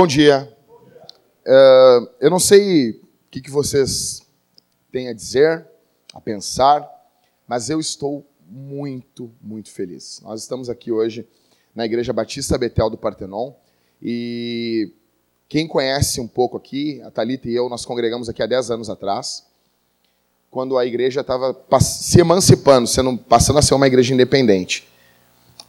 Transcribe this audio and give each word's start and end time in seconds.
Bom 0.00 0.06
dia. 0.06 0.50
Uh, 1.46 2.08
eu 2.22 2.30
não 2.30 2.38
sei 2.38 2.92
o 2.92 3.00
que, 3.30 3.38
que 3.38 3.50
vocês 3.50 4.22
têm 4.90 5.08
a 5.08 5.12
dizer, 5.12 5.66
a 6.14 6.20
pensar, 6.22 6.88
mas 7.46 7.68
eu 7.68 7.78
estou 7.78 8.26
muito, 8.48 9.30
muito 9.42 9.70
feliz. 9.70 10.22
Nós 10.24 10.40
estamos 10.40 10.70
aqui 10.70 10.90
hoje 10.90 11.28
na 11.74 11.84
Igreja 11.84 12.14
Batista 12.14 12.56
Betel 12.56 12.88
do 12.88 12.96
Partenon 12.96 13.52
e 14.02 14.90
quem 15.50 15.68
conhece 15.68 16.18
um 16.18 16.26
pouco 16.26 16.56
aqui, 16.56 17.02
a 17.02 17.10
Thalita 17.10 17.50
e 17.50 17.54
eu, 17.54 17.68
nós 17.68 17.84
congregamos 17.84 18.26
aqui 18.26 18.42
há 18.42 18.46
10 18.46 18.70
anos 18.70 18.88
atrás, 18.88 19.44
quando 20.50 20.78
a 20.78 20.86
igreja 20.86 21.20
estava 21.20 21.54
se 21.78 22.18
emancipando, 22.18 22.86
sendo, 22.86 23.18
passando 23.18 23.58
a 23.58 23.62
ser 23.62 23.74
uma 23.74 23.86
igreja 23.86 24.14
independente. 24.14 24.88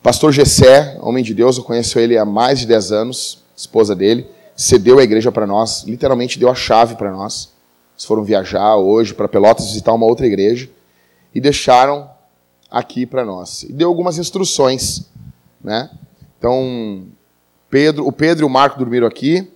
Pastor 0.02 0.32
Gessé, 0.32 0.98
homem 1.02 1.22
de 1.22 1.34
Deus, 1.34 1.58
eu 1.58 1.66
conheço 1.66 2.00
ele 2.00 2.18
há 2.18 2.24
mais 2.24 2.60
de 2.60 2.66
10 2.68 2.94
anos, 2.94 3.41
esposa 3.62 3.96
dele, 3.96 4.28
cedeu 4.56 5.00
a 5.00 5.04
igreja 5.04 5.32
para 5.32 5.48
nós, 5.48 5.84
literalmente 5.84 6.38
deu 6.38 6.50
a 6.50 6.56
chave 6.56 6.96
para 6.96 7.12
nós. 7.12 7.54
Eles 7.96 8.06
foram 8.06 8.24
viajar 8.24 8.76
hoje 8.76 9.14
para 9.14 9.28
Pelotas 9.28 9.68
visitar 9.68 9.94
uma 9.94 10.06
outra 10.06 10.26
igreja 10.26 10.70
e 11.34 11.40
deixaram 11.40 12.10
aqui 12.70 13.06
para 13.06 13.26
nós. 13.26 13.64
E 13.64 13.74
deu 13.74 13.88
algumas 13.88 14.18
instruções, 14.18 15.06
né? 15.64 15.90
Então, 16.38 17.06
Pedro, 17.70 18.08
o 18.08 18.12
Pedro 18.12 18.46
e 18.46 18.48
o 18.48 18.50
Marco 18.50 18.80
dormiram 18.80 19.08
aqui. 19.08 19.52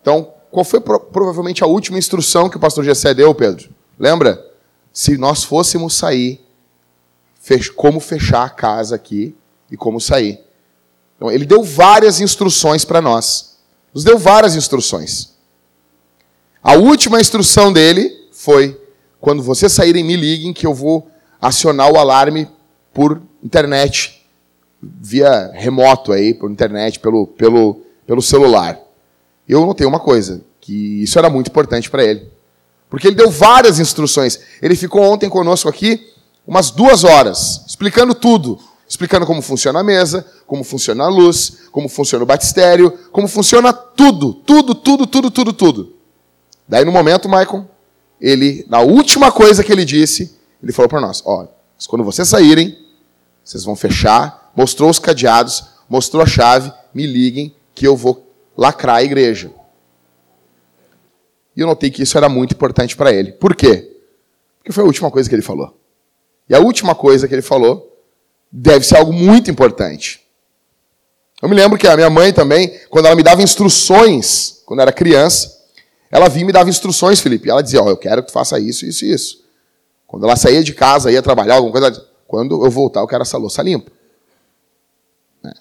Então, 0.00 0.32
qual 0.50 0.64
foi 0.64 0.80
provavelmente 0.80 1.62
a 1.64 1.66
última 1.66 1.98
instrução 1.98 2.48
que 2.48 2.56
o 2.56 2.60
pastor 2.60 2.84
Gessé 2.84 3.12
deu, 3.12 3.34
Pedro? 3.34 3.70
Lembra? 3.98 4.44
Se 4.92 5.16
nós 5.16 5.44
fôssemos 5.44 5.94
sair, 5.94 6.40
como 7.74 7.98
fechar 8.00 8.44
a 8.44 8.50
casa 8.50 8.94
aqui 8.94 9.34
e 9.70 9.76
como 9.76 10.00
sair. 10.00 10.40
Então, 11.16 11.30
ele 11.30 11.46
deu 11.46 11.62
várias 11.62 12.20
instruções 12.20 12.84
para 12.84 13.00
nós. 13.00 13.47
Nos 13.94 14.04
deu 14.04 14.18
várias 14.18 14.54
instruções. 14.54 15.34
A 16.62 16.74
última 16.74 17.20
instrução 17.20 17.72
dele 17.72 18.28
foi: 18.32 18.80
quando 19.20 19.42
vocês 19.42 19.72
saírem, 19.72 20.04
me 20.04 20.16
liguem 20.16 20.52
que 20.52 20.66
eu 20.66 20.74
vou 20.74 21.08
acionar 21.40 21.90
o 21.90 21.98
alarme 21.98 22.48
por 22.92 23.20
internet, 23.42 24.26
via 24.80 25.50
remoto 25.54 26.12
aí, 26.12 26.34
por 26.34 26.50
internet, 26.50 26.98
pelo, 26.98 27.26
pelo, 27.26 27.80
pelo 28.06 28.22
celular. 28.22 28.78
Eu 29.48 29.64
notei 29.64 29.86
uma 29.86 30.00
coisa, 30.00 30.42
que 30.60 31.02
isso 31.02 31.18
era 31.18 31.30
muito 31.30 31.48
importante 31.48 31.90
para 31.90 32.04
ele. 32.04 32.28
Porque 32.90 33.06
ele 33.06 33.16
deu 33.16 33.30
várias 33.30 33.78
instruções. 33.78 34.40
Ele 34.60 34.74
ficou 34.74 35.02
ontem 35.02 35.28
conosco 35.28 35.68
aqui 35.68 36.12
umas 36.46 36.70
duas 36.70 37.04
horas, 37.04 37.64
explicando 37.66 38.14
tudo 38.14 38.58
explicando 38.88 39.26
como 39.26 39.42
funciona 39.42 39.80
a 39.80 39.84
mesa, 39.84 40.26
como 40.46 40.64
funciona 40.64 41.04
a 41.04 41.08
luz, 41.08 41.68
como 41.70 41.88
funciona 41.88 42.24
o 42.24 42.26
batistério, 42.26 42.90
como 43.12 43.28
funciona 43.28 43.72
tudo, 43.72 44.32
tudo, 44.32 44.74
tudo, 44.74 45.06
tudo, 45.06 45.30
tudo, 45.30 45.52
tudo. 45.52 45.94
Daí 46.66 46.84
no 46.84 46.92
momento, 46.92 47.28
Michael, 47.28 47.68
ele, 48.18 48.64
na 48.68 48.80
última 48.80 49.30
coisa 49.30 49.62
que 49.62 49.70
ele 49.70 49.84
disse, 49.84 50.36
ele 50.62 50.72
falou 50.72 50.88
para 50.88 51.02
nós: 51.02 51.22
olha, 51.26 51.50
quando 51.86 52.02
vocês 52.02 52.26
saírem, 52.26 52.78
vocês 53.44 53.62
vão 53.62 53.76
fechar, 53.76 54.52
mostrou 54.56 54.88
os 54.88 54.98
cadeados, 54.98 55.64
mostrou 55.88 56.22
a 56.22 56.26
chave, 56.26 56.72
me 56.94 57.06
liguem 57.06 57.54
que 57.74 57.86
eu 57.86 57.94
vou 57.94 58.26
lacrar 58.56 58.96
a 58.96 59.02
igreja. 59.02 59.52
E 61.54 61.60
eu 61.60 61.66
notei 61.66 61.90
que 61.90 62.02
isso 62.02 62.16
era 62.16 62.28
muito 62.28 62.54
importante 62.54 62.96
para 62.96 63.12
ele. 63.12 63.32
Por 63.32 63.54
quê? 63.54 63.96
Porque 64.58 64.72
foi 64.72 64.82
a 64.82 64.86
última 64.86 65.10
coisa 65.10 65.28
que 65.28 65.34
ele 65.34 65.42
falou. 65.42 65.76
E 66.48 66.54
a 66.54 66.60
última 66.60 66.94
coisa 66.94 67.28
que 67.28 67.34
ele 67.34 67.42
falou 67.42 67.87
deve 68.50 68.84
ser 68.84 68.96
algo 68.96 69.12
muito 69.12 69.50
importante. 69.50 70.20
Eu 71.40 71.48
me 71.48 71.54
lembro 71.54 71.78
que 71.78 71.86
a 71.86 71.94
minha 71.94 72.10
mãe 72.10 72.32
também, 72.32 72.80
quando 72.90 73.06
ela 73.06 73.14
me 73.14 73.22
dava 73.22 73.42
instruções, 73.42 74.62
quando 74.66 74.80
era 74.80 74.92
criança, 74.92 75.56
ela 76.10 76.28
vinha 76.28 76.42
e 76.42 76.46
me 76.46 76.52
dava 76.52 76.68
instruções, 76.68 77.20
Felipe. 77.20 77.48
Ela 77.48 77.62
dizia: 77.62 77.80
Ó, 77.80 77.86
oh, 77.86 77.90
eu 77.90 77.96
quero 77.96 78.22
que 78.22 78.28
tu 78.28 78.32
faça 78.32 78.58
isso, 78.58 78.84
isso 78.84 79.04
e 79.04 79.12
isso. 79.12 79.44
Quando 80.06 80.24
ela 80.24 80.36
saía 80.36 80.64
de 80.64 80.72
casa, 80.72 81.12
ia 81.12 81.22
trabalhar, 81.22 81.56
alguma 81.56 81.70
coisa, 81.70 81.86
ela 81.86 81.94
dizia, 81.94 82.08
quando 82.26 82.64
eu 82.64 82.70
voltar, 82.70 83.00
eu 83.00 83.06
quero 83.06 83.22
essa 83.22 83.38
louça 83.38 83.62
limpa. 83.62 83.90
É. 85.44 85.52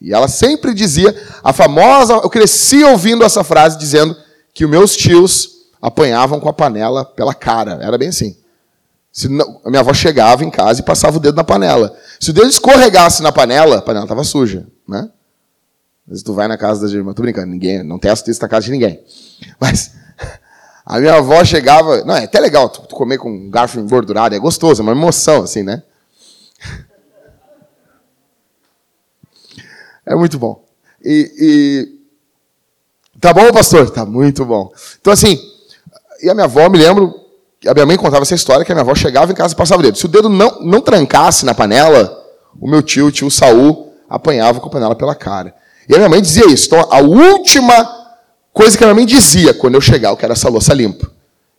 E 0.00 0.12
ela 0.12 0.28
sempre 0.28 0.72
dizia, 0.72 1.14
a 1.42 1.52
famosa, 1.52 2.14
eu 2.14 2.30
cresci 2.30 2.84
ouvindo 2.84 3.24
essa 3.24 3.42
frase 3.42 3.78
dizendo 3.78 4.16
que 4.52 4.64
os 4.64 4.70
meus 4.70 4.94
tios 4.94 5.54
apanhavam 5.80 6.38
com 6.38 6.48
a 6.48 6.52
panela 6.52 7.04
pela 7.04 7.34
cara. 7.34 7.78
Era 7.82 7.98
bem 7.98 8.08
assim. 8.08 8.36
Se 9.14 9.28
não, 9.28 9.60
a 9.64 9.70
minha 9.70 9.78
avó 9.78 9.94
chegava 9.94 10.44
em 10.44 10.50
casa 10.50 10.80
e 10.80 10.84
passava 10.84 11.18
o 11.18 11.20
dedo 11.20 11.36
na 11.36 11.44
panela. 11.44 11.96
Se 12.18 12.30
o 12.30 12.32
dedo 12.32 12.48
escorregasse 12.48 13.22
na 13.22 13.30
panela, 13.30 13.78
a 13.78 13.82
panela 13.82 14.06
estava 14.06 14.24
suja, 14.24 14.66
né? 14.88 15.08
Mas 16.04 16.20
tu 16.24 16.34
vai 16.34 16.48
na 16.48 16.58
casa 16.58 16.80
das 16.80 16.90
irmãs, 16.90 17.14
tô 17.14 17.22
brincando, 17.22 17.46
ninguém, 17.46 17.84
não 17.84 17.96
testo 17.96 18.28
isso 18.28 18.42
na 18.42 18.48
casa 18.48 18.66
de 18.66 18.72
ninguém. 18.72 19.00
Mas 19.60 19.92
a 20.84 20.98
minha 20.98 21.14
avó 21.14 21.44
chegava, 21.44 22.04
não, 22.04 22.16
é 22.16 22.24
até 22.24 22.40
legal 22.40 22.68
tu, 22.68 22.82
tu 22.88 22.96
comer 22.96 23.18
com 23.18 23.30
um 23.30 23.48
garfo 23.48 23.78
engordurado, 23.78 24.34
é 24.34 24.38
gostoso, 24.40 24.82
é 24.82 24.82
uma 24.82 24.90
emoção 24.90 25.44
assim, 25.44 25.62
né? 25.62 25.82
É 30.06 30.14
muito 30.14 30.38
bom. 30.38 30.62
E, 31.02 31.32
e 31.40 33.18
tá 33.18 33.32
bom, 33.32 33.50
pastor? 33.54 33.88
Tá 33.88 34.04
muito 34.04 34.44
bom. 34.44 34.70
Então 35.00 35.10
assim, 35.10 35.40
e 36.20 36.28
a 36.28 36.34
minha 36.34 36.44
avó, 36.44 36.68
me 36.68 36.76
lembro, 36.76 37.23
a 37.66 37.74
minha 37.74 37.86
mãe 37.86 37.96
contava 37.96 38.22
essa 38.22 38.34
história 38.34 38.64
que 38.64 38.72
a 38.72 38.74
minha 38.74 38.82
avó 38.82 38.94
chegava 38.94 39.32
em 39.32 39.34
casa 39.34 39.54
e 39.54 39.56
passava 39.56 39.80
o 39.80 39.82
dedo. 39.82 39.98
Se 39.98 40.04
o 40.04 40.08
dedo 40.08 40.28
não, 40.28 40.60
não 40.60 40.80
trancasse 40.80 41.44
na 41.44 41.54
panela, 41.54 42.22
o 42.60 42.68
meu 42.68 42.82
tio, 42.82 43.06
o 43.06 43.12
tio 43.12 43.30
Saul, 43.30 43.92
apanhava 44.08 44.60
com 44.60 44.68
a 44.68 44.70
panela 44.70 44.94
pela 44.94 45.14
cara. 45.14 45.54
E 45.88 45.94
a 45.94 45.98
minha 45.98 46.08
mãe 46.08 46.20
dizia 46.20 46.46
isso. 46.46 46.66
Então, 46.66 46.86
a 46.90 47.00
última 47.00 48.06
coisa 48.52 48.76
que 48.76 48.84
a 48.84 48.86
minha 48.86 48.94
mãe 48.94 49.06
dizia 49.06 49.54
quando 49.54 49.74
eu 49.74 49.80
chegar, 49.80 50.10
eu 50.10 50.16
quero 50.16 50.32
essa 50.32 50.48
louça 50.48 50.72
limpa. 50.72 51.10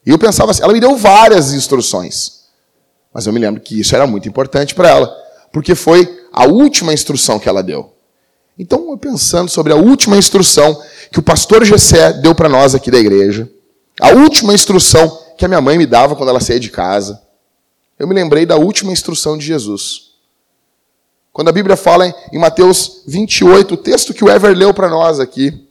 E 0.06 0.12
eu 0.12 0.20
pensava 0.20 0.52
assim, 0.52 0.62
ela 0.62 0.74
me 0.74 0.80
deu 0.80 0.96
várias 0.96 1.54
instruções. 1.54 2.46
Mas 3.14 3.26
eu 3.26 3.34
me 3.34 3.40
lembro 3.40 3.62
que 3.62 3.80
isso 3.80 3.96
era 3.96 4.06
muito 4.06 4.28
importante 4.28 4.76
para 4.76 4.90
ela, 4.90 5.16
porque 5.52 5.74
foi 5.74 6.08
a 6.32 6.46
última 6.46 6.94
instrução 6.94 7.40
que 7.40 7.50
ela 7.50 7.64
deu. 7.64 7.94
Então, 8.58 8.90
eu 8.90 8.98
pensando 8.98 9.50
sobre 9.50 9.74
a 9.74 9.76
última 9.76 10.18
instrução 10.18 10.82
que 11.12 11.20
o 11.20 11.24
pastor 11.24 11.66
Gessé 11.66 12.14
deu 12.14 12.36
para 12.36 12.48
nós 12.48 12.76
aqui 12.76 12.90
da 12.92 12.98
igreja, 12.98 13.50
a 14.00 14.10
última 14.10 14.54
instrução 14.54 15.25
que 15.38 15.46
a 15.46 15.48
minha 15.48 15.62
mãe 15.62 15.78
me 15.78 15.86
dava 15.86 16.16
quando 16.16 16.30
ela 16.30 16.40
saía 16.40 16.60
de 16.60 16.70
casa. 16.70 17.22
Eu 17.98 18.08
me 18.08 18.14
lembrei 18.14 18.46
da 18.46 18.56
última 18.56 18.92
instrução 18.92 19.38
de 19.38 19.46
Jesus. 19.46 20.12
Quando 21.32 21.50
a 21.50 21.52
Bíblia 21.52 21.76
fala 21.76 22.08
em 22.32 22.40
Mateus 22.40 23.04
28, 23.08 23.74
o 23.74 23.78
texto 23.78 24.14
que 24.14 24.24
o 24.24 24.30
Ever 24.30 24.56
leu 24.56 24.74
para 24.74 24.90
nós 24.90 25.20
aqui. 25.20 25.68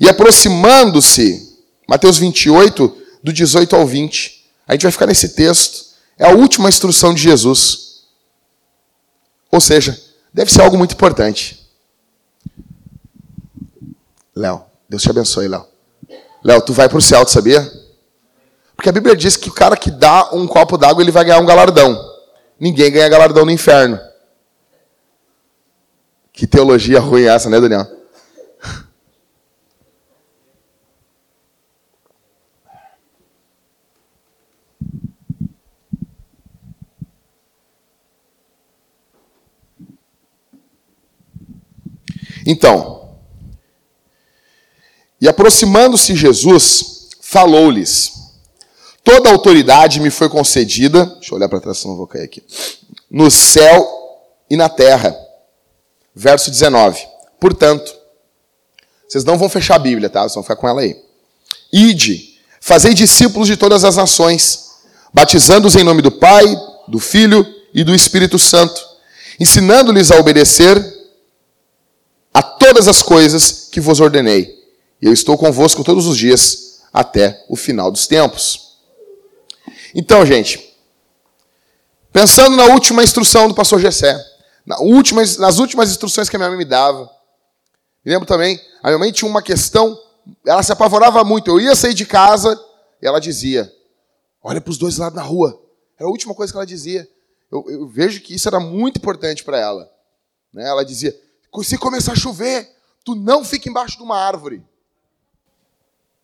E 0.00 0.08
aproximando-se, 0.08 1.58
Mateus 1.88 2.18
28, 2.18 2.96
do 3.22 3.32
18 3.32 3.76
ao 3.76 3.86
20. 3.86 4.50
A 4.66 4.72
gente 4.72 4.82
vai 4.82 4.92
ficar 4.92 5.06
nesse 5.06 5.30
texto. 5.30 5.92
É 6.18 6.24
a 6.24 6.34
última 6.34 6.68
instrução 6.68 7.14
de 7.14 7.22
Jesus. 7.22 8.02
Ou 9.50 9.60
seja, 9.60 10.00
deve 10.32 10.52
ser 10.52 10.62
algo 10.62 10.78
muito 10.78 10.94
importante. 10.94 11.60
Léo, 14.34 14.64
Deus 14.88 15.02
te 15.02 15.10
abençoe, 15.10 15.46
Léo. 15.46 15.66
Léo, 16.42 16.62
tu 16.62 16.72
vai 16.72 16.88
para 16.88 16.98
o 16.98 17.02
céu, 17.02 17.24
tu 17.24 17.30
sabia? 17.30 17.81
Porque 18.82 18.88
a 18.88 18.92
Bíblia 18.92 19.14
diz 19.14 19.36
que 19.36 19.48
o 19.48 19.54
cara 19.54 19.76
que 19.76 19.92
dá 19.92 20.30
um 20.32 20.44
copo 20.44 20.76
d'água, 20.76 21.04
ele 21.04 21.12
vai 21.12 21.24
ganhar 21.24 21.38
um 21.38 21.46
galardão. 21.46 21.96
Ninguém 22.58 22.90
ganha 22.90 23.08
galardão 23.08 23.44
no 23.44 23.52
inferno. 23.52 23.96
Que 26.32 26.48
teologia 26.48 26.98
ruim 26.98 27.22
é 27.22 27.26
essa, 27.26 27.48
né, 27.48 27.60
Daniel? 27.60 27.86
Então, 42.44 43.16
e 45.20 45.28
aproximando-se 45.28 46.16
Jesus, 46.16 47.10
falou-lhes: 47.20 48.21
Toda 49.04 49.30
autoridade 49.30 50.00
me 50.00 50.10
foi 50.10 50.28
concedida, 50.28 51.06
deixa 51.06 51.32
eu 51.32 51.36
olhar 51.36 51.48
para 51.48 51.60
trás, 51.60 51.78
senão 51.78 51.96
vou 51.96 52.06
cair 52.06 52.24
aqui, 52.24 52.42
no 53.10 53.30
céu 53.30 53.84
e 54.48 54.56
na 54.56 54.68
terra. 54.68 55.16
Verso 56.14 56.50
19. 56.50 57.00
Portanto, 57.40 57.92
vocês 59.08 59.24
não 59.24 59.36
vão 59.36 59.48
fechar 59.48 59.76
a 59.76 59.78
Bíblia, 59.78 60.08
tá? 60.08 60.22
Vocês 60.22 60.34
vão 60.34 60.42
ficar 60.42 60.56
com 60.56 60.68
ela 60.68 60.82
aí. 60.82 60.96
Ide, 61.72 62.38
fazei 62.60 62.94
discípulos 62.94 63.48
de 63.48 63.56
todas 63.56 63.82
as 63.84 63.96
nações, 63.96 64.70
batizando-os 65.12 65.74
em 65.74 65.82
nome 65.82 66.02
do 66.02 66.12
Pai, 66.12 66.44
do 66.86 66.98
Filho 66.98 67.46
e 67.74 67.82
do 67.82 67.94
Espírito 67.94 68.38
Santo, 68.38 68.80
ensinando-lhes 69.40 70.10
a 70.10 70.18
obedecer 70.18 70.76
a 72.32 72.42
todas 72.42 72.88
as 72.88 73.02
coisas 73.02 73.68
que 73.70 73.80
vos 73.80 74.00
ordenei. 74.00 74.62
E 75.00 75.06
eu 75.06 75.12
estou 75.12 75.36
convosco 75.36 75.82
todos 75.82 76.06
os 76.06 76.16
dias 76.16 76.80
até 76.92 77.44
o 77.48 77.56
final 77.56 77.90
dos 77.90 78.06
tempos. 78.06 78.71
Então, 79.94 80.24
gente, 80.24 80.74
pensando 82.12 82.56
na 82.56 82.64
última 82.66 83.02
instrução 83.02 83.48
do 83.48 83.54
pastor 83.54 83.80
Gessé, 83.80 84.18
na 84.64 84.78
última, 84.78 85.22
nas 85.38 85.58
últimas 85.58 85.90
instruções 85.90 86.28
que 86.28 86.36
a 86.36 86.38
minha 86.38 86.48
mãe 86.48 86.58
me 86.58 86.64
dava, 86.64 87.10
me 88.04 88.10
lembro 88.10 88.26
também 88.26 88.60
A 88.82 88.88
minha 88.88 88.98
mãe 88.98 89.12
tinha 89.12 89.30
uma 89.30 89.42
questão, 89.42 89.96
ela 90.44 90.62
se 90.62 90.72
apavorava 90.72 91.22
muito. 91.22 91.48
Eu 91.48 91.60
ia 91.60 91.74
sair 91.74 91.94
de 91.94 92.04
casa 92.04 92.58
e 93.00 93.06
ela 93.06 93.20
dizia: 93.20 93.72
Olha 94.42 94.60
para 94.60 94.70
os 94.70 94.78
dois 94.78 94.98
lados 94.98 95.16
na 95.16 95.22
rua. 95.22 95.60
Era 95.96 96.08
a 96.08 96.10
última 96.10 96.34
coisa 96.34 96.52
que 96.52 96.56
ela 96.56 96.66
dizia. 96.66 97.08
Eu, 97.50 97.64
eu 97.68 97.86
vejo 97.86 98.20
que 98.20 98.34
isso 98.34 98.48
era 98.48 98.58
muito 98.58 98.96
importante 98.96 99.44
para 99.44 99.58
ela. 99.58 99.90
Né? 100.52 100.66
Ela 100.66 100.84
dizia: 100.84 101.16
Se 101.62 101.78
começar 101.78 102.12
a 102.12 102.16
chover, 102.16 102.68
tu 103.04 103.14
não 103.14 103.44
fica 103.44 103.68
embaixo 103.68 103.96
de 103.96 104.02
uma 104.02 104.16
árvore. 104.16 104.64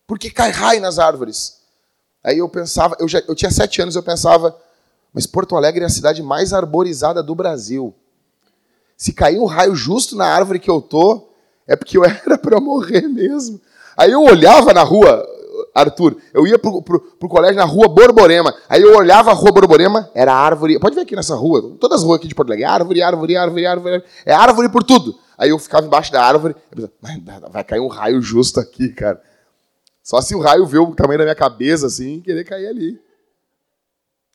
Porque 0.05 0.29
cai 0.29 0.51
raio 0.51 0.81
nas 0.81 0.99
árvores. 0.99 1.58
Aí 2.23 2.37
eu 2.37 2.49
pensava, 2.49 2.95
eu, 2.99 3.07
já, 3.07 3.21
eu 3.27 3.35
tinha 3.35 3.51
sete 3.51 3.81
anos, 3.81 3.95
eu 3.95 4.03
pensava, 4.03 4.55
mas 5.13 5.25
Porto 5.25 5.55
Alegre 5.55 5.83
é 5.83 5.87
a 5.87 5.89
cidade 5.89 6.21
mais 6.21 6.53
arborizada 6.53 7.23
do 7.23 7.33
Brasil. 7.33 7.93
Se 8.97 9.13
cair 9.13 9.39
um 9.39 9.45
raio 9.45 9.75
justo 9.75 10.15
na 10.15 10.25
árvore 10.25 10.59
que 10.59 10.69
eu 10.69 10.81
tô, 10.81 11.29
é 11.65 11.75
porque 11.75 11.97
eu 11.97 12.03
era 12.05 12.37
para 12.37 12.59
morrer 12.59 13.07
mesmo. 13.07 13.59
Aí 13.97 14.11
eu 14.11 14.21
olhava 14.21 14.73
na 14.73 14.83
rua, 14.83 15.25
Arthur, 15.73 16.17
eu 16.33 16.45
ia 16.45 16.59
pro, 16.59 16.81
pro, 16.81 16.99
pro, 16.99 17.29
colégio 17.29 17.57
na 17.57 17.65
rua 17.65 17.87
Borborema. 17.87 18.53
Aí 18.67 18.81
eu 18.81 18.95
olhava 18.97 19.31
a 19.31 19.33
rua 19.33 19.51
Borborema, 19.51 20.09
era 20.13 20.33
árvore. 20.33 20.79
Pode 20.79 20.95
ver 20.95 21.01
aqui 21.01 21.15
nessa 21.15 21.35
rua, 21.35 21.75
todas 21.79 21.99
as 21.99 22.03
ruas 22.03 22.19
aqui 22.19 22.27
de 22.27 22.35
Porto 22.35 22.49
Alegre, 22.49 22.65
árvore, 22.65 23.01
árvore, 23.01 23.35
árvore, 23.37 23.65
árvore. 23.65 24.03
É 24.25 24.33
árvore 24.33 24.69
por 24.69 24.83
tudo. 24.83 25.17
Aí 25.37 25.49
eu 25.49 25.59
ficava 25.59 25.85
embaixo 25.85 26.11
da 26.11 26.21
árvore, 26.21 26.55
pensava, 27.01 27.49
vai 27.49 27.63
cair 27.63 27.79
um 27.79 27.87
raio 27.87 28.21
justo 28.21 28.59
aqui, 28.59 28.89
cara. 28.89 29.21
Só 30.09 30.23
se 30.23 30.33
o 30.33 30.39
raio 30.39 30.65
vê 30.65 30.79
o 30.79 30.95
tamanho 30.95 31.19
da 31.19 31.25
minha 31.25 31.35
cabeça 31.35 31.85
assim 31.85 32.19
querer 32.19 32.43
cair 32.43 32.65
ali. 32.65 32.99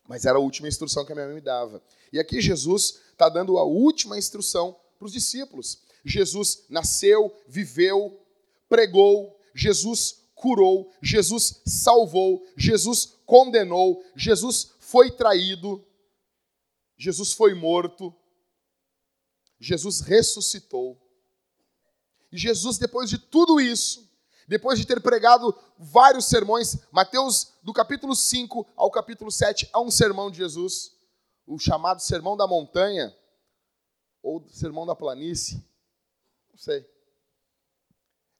Mas 0.07 0.25
era 0.25 0.39
a 0.39 0.41
última 0.41 0.69
instrução 0.69 1.05
que 1.05 1.11
a 1.11 1.17
minha 1.17 1.27
mãe 1.27 1.35
me 1.35 1.41
dava. 1.41 1.83
E 2.13 2.21
aqui 2.21 2.41
Jesus 2.41 3.01
está 3.11 3.29
dando 3.29 3.59
a 3.59 3.65
última 3.65 4.17
instrução 4.17 4.79
para 4.97 5.07
os 5.07 5.13
discípulos. 5.13 5.83
Jesus 6.05 6.65
nasceu, 6.71 7.35
viveu, 7.49 8.17
pregou, 8.69 9.37
Jesus 9.53 10.23
curou, 10.33 10.93
Jesus 11.03 11.61
salvou, 11.67 12.47
Jesus 12.57 13.17
condenou, 13.27 14.01
Jesus 14.15 14.75
foi 14.79 15.11
traído, 15.11 15.85
Jesus 16.97 17.33
foi 17.33 17.53
morto, 17.53 18.15
Jesus 19.59 20.03
ressuscitou. 20.03 20.97
E 22.31 22.39
Jesus, 22.39 22.79
depois 22.79 23.11
de 23.11 23.19
tudo 23.19 23.61
isso, 23.61 24.05
depois 24.47 24.79
de 24.79 24.87
ter 24.87 25.01
pregado 25.01 25.53
vários 25.79 26.27
sermões, 26.27 26.77
Mateus, 26.91 27.53
do 27.63 27.73
capítulo 27.73 28.15
5 28.15 28.67
ao 28.77 28.91
capítulo 28.91 29.31
7, 29.31 29.69
há 29.73 29.81
um 29.81 29.91
sermão 29.91 30.31
de 30.31 30.39
Jesus, 30.39 30.93
o 31.47 31.59
chamado 31.59 32.01
Sermão 32.01 32.37
da 32.37 32.47
Montanha, 32.47 33.15
ou 34.23 34.47
Sermão 34.49 34.87
da 34.87 34.95
Planície, 34.95 35.63
não 36.51 36.59
sei. 36.59 36.87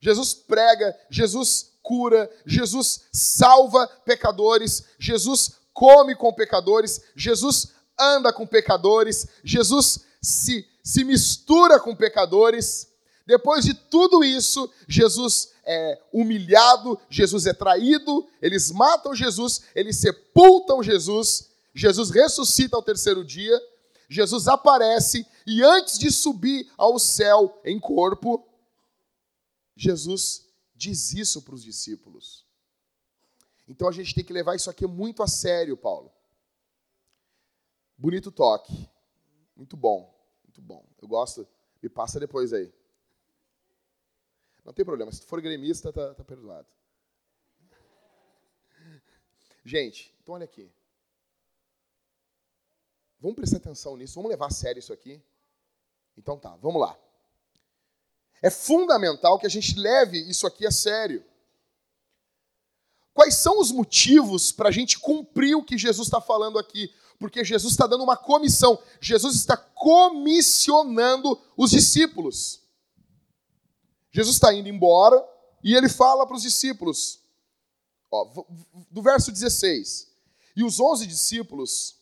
Jesus 0.01 0.35
prega, 0.35 0.99
Jesus 1.11 1.79
cura, 1.83 2.31
Jesus 2.47 3.09
salva 3.13 3.87
pecadores, 3.87 4.87
Jesus 4.99 5.59
come 5.73 6.15
com 6.15 6.33
pecadores, 6.33 7.03
Jesus 7.15 7.75
anda 7.99 8.33
com 8.33 8.47
pecadores, 8.47 9.27
Jesus 9.43 10.05
se, 10.23 10.67
se 10.83 11.05
mistura 11.05 11.79
com 11.79 11.95
pecadores. 11.95 12.91
Depois 13.27 13.65
de 13.65 13.73
tudo 13.73 14.23
isso, 14.23 14.71
Jesus 14.87 15.53
é 15.65 16.01
humilhado, 16.13 17.01
Jesus 17.09 17.47
é 17.47 17.55
traído, 17.55 18.29
eles 18.41 18.71
matam 18.71 19.15
Jesus, 19.15 19.63
eles 19.75 19.97
sepultam 19.97 20.83
Jesus, 20.83 21.51
Jesus 21.75 22.11
ressuscita 22.11 22.77
ao 22.77 22.83
terceiro 22.83 23.25
dia, 23.25 23.59
Jesus 24.09 24.47
aparece 24.47 25.27
e 25.47 25.63
antes 25.63 25.99
de 25.99 26.11
subir 26.11 26.71
ao 26.77 26.99
céu 26.99 27.61
em 27.65 27.81
corpo, 27.81 28.47
Jesus 29.75 30.47
diz 30.75 31.15
isso 31.15 31.41
para 31.41 31.55
os 31.55 31.63
discípulos. 31.63 32.45
Então 33.67 33.89
a 33.89 33.93
gente 33.93 34.15
tem 34.15 34.23
que 34.23 34.33
levar 34.33 34.55
isso 34.55 34.69
aqui 34.69 34.87
muito 34.87 35.23
a 35.23 35.27
sério, 35.27 35.77
Paulo. 35.77 36.13
Bonito 37.97 38.31
toque. 38.31 38.89
Muito 39.57 39.77
bom, 39.77 40.15
muito 40.43 40.61
bom. 40.61 40.85
Eu 41.01 41.09
gosto. 41.09 41.47
Me 41.83 41.89
passa 41.89 42.21
depois 42.21 42.53
aí. 42.53 42.71
Não 44.65 44.73
tem 44.73 44.85
problema. 44.85 45.13
Se 45.13 45.21
tu 45.21 45.27
for 45.27 45.41
gremista, 45.41 45.93
tá, 45.93 46.15
tá 46.15 46.25
perdoado. 46.25 46.67
Gente, 49.65 50.15
então 50.23 50.35
olha 50.35 50.45
aqui. 50.45 50.71
Vamos 53.21 53.37
prestar 53.37 53.59
atenção 53.59 53.97
nisso. 53.97 54.15
Vamos 54.15 54.31
levar 54.31 54.47
a 54.47 54.51
sério 54.51 54.79
isso 54.79 54.93
aqui. 54.93 55.23
Então 56.17 56.39
tá, 56.39 56.57
vamos 56.57 56.81
lá. 56.81 56.99
É 58.43 58.51
fundamental 58.51 59.39
que 59.39 59.47
a 59.47 59.51
gente 59.51 59.79
leve 59.79 60.19
isso 60.19 60.47
aqui 60.47 60.67
a 60.67 60.71
sério. 60.71 61.25
Quais 63.15 63.37
são 63.37 63.59
os 63.59 63.71
motivos 63.71 64.53
para 64.53 64.69
a 64.69 64.73
gente 64.73 64.99
cumprir 64.99 65.55
o 65.55 65.65
que 65.65 65.79
Jesus 65.79 66.09
está 66.09 66.21
falando 66.21 66.59
aqui? 66.59 66.93
Porque 67.19 67.45
Jesus 67.45 67.73
está 67.73 67.87
dando 67.87 68.05
uma 68.05 68.17
comissão, 68.17 68.79
Jesus 69.01 69.37
está 69.37 69.57
comissionando 69.57 71.41
os 71.57 71.71
discípulos. 71.71 72.64
Jesus 74.15 74.37
está 74.37 74.55
indo 74.55 74.69
embora 74.69 75.29
e 75.61 75.75
ele 75.75 75.89
fala 75.89 76.25
para 76.25 76.37
os 76.37 76.43
discípulos, 76.43 77.21
ó, 78.09 78.45
do 78.89 79.03
verso 79.03 79.33
16: 79.33 80.09
E 80.55 80.63
os 80.63 80.79
onze 80.79 81.05
discípulos 81.05 81.97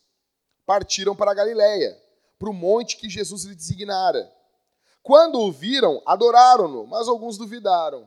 partiram 0.66 1.16
para 1.16 1.30
a 1.30 1.34
Galiléia, 1.34 1.98
para 2.38 2.50
o 2.50 2.52
monte 2.52 2.98
que 2.98 3.08
Jesus 3.08 3.44
lhe 3.44 3.54
designara. 3.54 4.30
Quando 5.02 5.40
o 5.40 5.50
viram, 5.50 6.02
adoraram-no, 6.04 6.86
mas 6.86 7.08
alguns 7.08 7.38
duvidaram. 7.38 8.06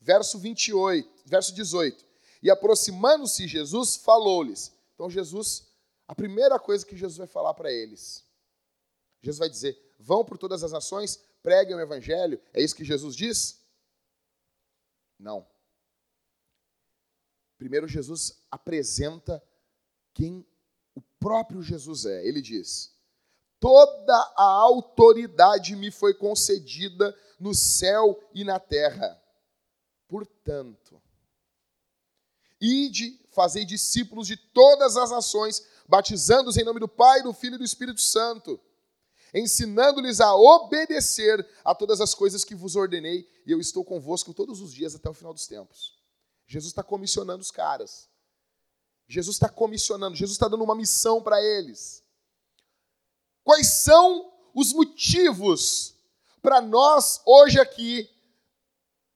Verso 0.00 0.38
28, 0.38 1.24
verso 1.26 1.54
18. 1.54 2.02
E 2.42 2.50
aproximando-se 2.50 3.46
Jesus, 3.46 3.96
falou-lhes. 3.96 4.72
Então 4.94 5.10
Jesus, 5.10 5.68
a 6.08 6.14
primeira 6.14 6.58
coisa 6.58 6.86
que 6.86 6.96
Jesus 6.96 7.18
vai 7.18 7.26
falar 7.26 7.52
para 7.52 7.70
eles. 7.70 8.24
Jesus 9.20 9.38
vai 9.38 9.50
dizer: 9.50 9.78
"Vão 10.00 10.24
por 10.24 10.38
todas 10.38 10.64
as 10.64 10.72
nações, 10.72 11.20
preguem 11.42 11.76
o 11.76 11.80
evangelho". 11.80 12.40
É 12.52 12.62
isso 12.62 12.74
que 12.74 12.84
Jesus 12.84 13.14
diz? 13.16 13.60
Não. 15.18 15.46
Primeiro 17.58 17.86
Jesus 17.86 18.44
apresenta 18.50 19.42
quem 20.12 20.46
o 20.94 21.00
próprio 21.20 21.62
Jesus 21.62 22.04
é. 22.04 22.26
Ele 22.26 22.42
diz: 22.42 22.92
Toda 23.60 24.14
a 24.36 24.42
autoridade 24.42 25.76
me 25.76 25.90
foi 25.92 26.14
concedida 26.14 27.16
no 27.38 27.54
céu 27.54 28.20
e 28.34 28.42
na 28.42 28.58
terra. 28.58 29.16
Portanto, 30.08 31.00
ide, 32.60 33.18
fazei 33.30 33.64
discípulos 33.64 34.26
de 34.26 34.36
todas 34.36 34.96
as 34.96 35.10
nações, 35.12 35.64
batizando-os 35.88 36.56
em 36.56 36.64
nome 36.64 36.80
do 36.80 36.88
Pai, 36.88 37.22
do 37.22 37.32
Filho 37.32 37.54
e 37.54 37.58
do 37.58 37.64
Espírito 37.64 38.00
Santo, 38.00 38.60
ensinando-lhes 39.34 40.20
a 40.20 40.34
obedecer 40.34 41.46
a 41.64 41.74
todas 41.74 42.00
as 42.00 42.14
coisas 42.14 42.44
que 42.44 42.54
vos 42.54 42.76
ordenei, 42.76 43.28
e 43.46 43.52
eu 43.52 43.60
estou 43.60 43.84
convosco 43.84 44.34
todos 44.34 44.60
os 44.60 44.72
dias 44.72 44.94
até 44.94 45.08
o 45.08 45.14
final 45.14 45.32
dos 45.32 45.46
tempos. 45.46 45.98
Jesus 46.46 46.72
está 46.72 46.82
comissionando 46.82 47.40
os 47.40 47.50
caras. 47.50 48.08
Jesus 49.08 49.36
está 49.36 49.48
comissionando, 49.48 50.16
Jesus 50.16 50.36
está 50.36 50.48
dando 50.48 50.64
uma 50.64 50.74
missão 50.74 51.22
para 51.22 51.42
eles. 51.42 52.02
Quais 53.42 53.66
são 53.66 54.32
os 54.54 54.72
motivos 54.72 55.94
para 56.40 56.60
nós, 56.60 57.20
hoje 57.24 57.58
aqui, 57.58 58.08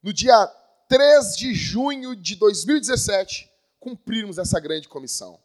no 0.02 0.12
dia 0.12 0.46
3 0.88 1.36
de 1.36 1.54
junho 1.54 2.14
de 2.14 2.36
2017, 2.36 3.50
cumprirmos 3.78 4.38
essa 4.38 4.58
grande 4.58 4.88
comissão? 4.88 5.40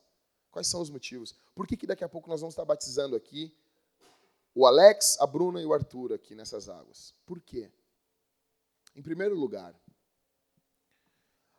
Quais 0.50 0.68
são 0.68 0.82
os 0.82 0.90
motivos? 0.90 1.34
Por 1.56 1.66
que, 1.66 1.78
que 1.78 1.88
daqui 1.88 2.04
a 2.04 2.10
pouco 2.10 2.30
nós 2.30 2.42
vamos 2.42 2.54
estar 2.54 2.66
batizando 2.66 3.16
aqui 3.16 3.56
o 4.54 4.66
Alex, 4.66 5.18
a 5.20 5.26
Bruna 5.26 5.62
e 5.62 5.66
o 5.66 5.74
Arthur 5.74 6.14
aqui 6.14 6.36
nessas 6.36 6.68
águas? 6.68 7.14
Por 7.26 7.40
quê? 7.40 7.72
Em 8.96 9.02
primeiro 9.02 9.36
lugar, 9.36 9.74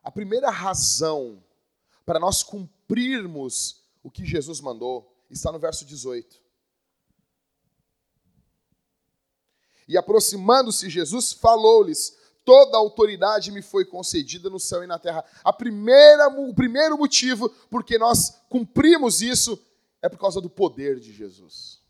a 0.03 0.11
primeira 0.11 0.51
razão 0.51 1.43
para 2.05 2.19
nós 2.19 2.43
cumprirmos 2.43 3.83
o 4.03 4.11
que 4.11 4.25
Jesus 4.25 4.61
mandou 4.61 5.11
está 5.31 5.51
no 5.51 5.59
verso 5.59 5.85
18. 5.85 6.43
E 9.89 9.97
aproximando-se 9.97 10.91
Jesus, 10.91 11.33
falou-lhes: 11.33 12.17
Toda 12.45 12.77
a 12.77 12.81
autoridade 12.81 13.53
me 13.53 13.63
foi 13.63 13.85
concedida 13.85 14.51
no 14.51 14.59
céu 14.59 14.83
e 14.83 14.87
na 14.87 14.99
terra. 14.99 15.25
A 15.45 15.53
primeira, 15.53 16.29
o 16.29 16.55
primeiro 16.55 16.99
motivo 16.99 17.49
porque 17.71 17.99
nós 17.99 18.43
cumprimos 18.49 19.23
isso 19.23 19.59
é 20.01 20.09
por 20.09 20.19
causa 20.19 20.41
do 20.41 20.51
poder 20.51 20.99
de 20.99 21.13
Jesus. 21.13 21.82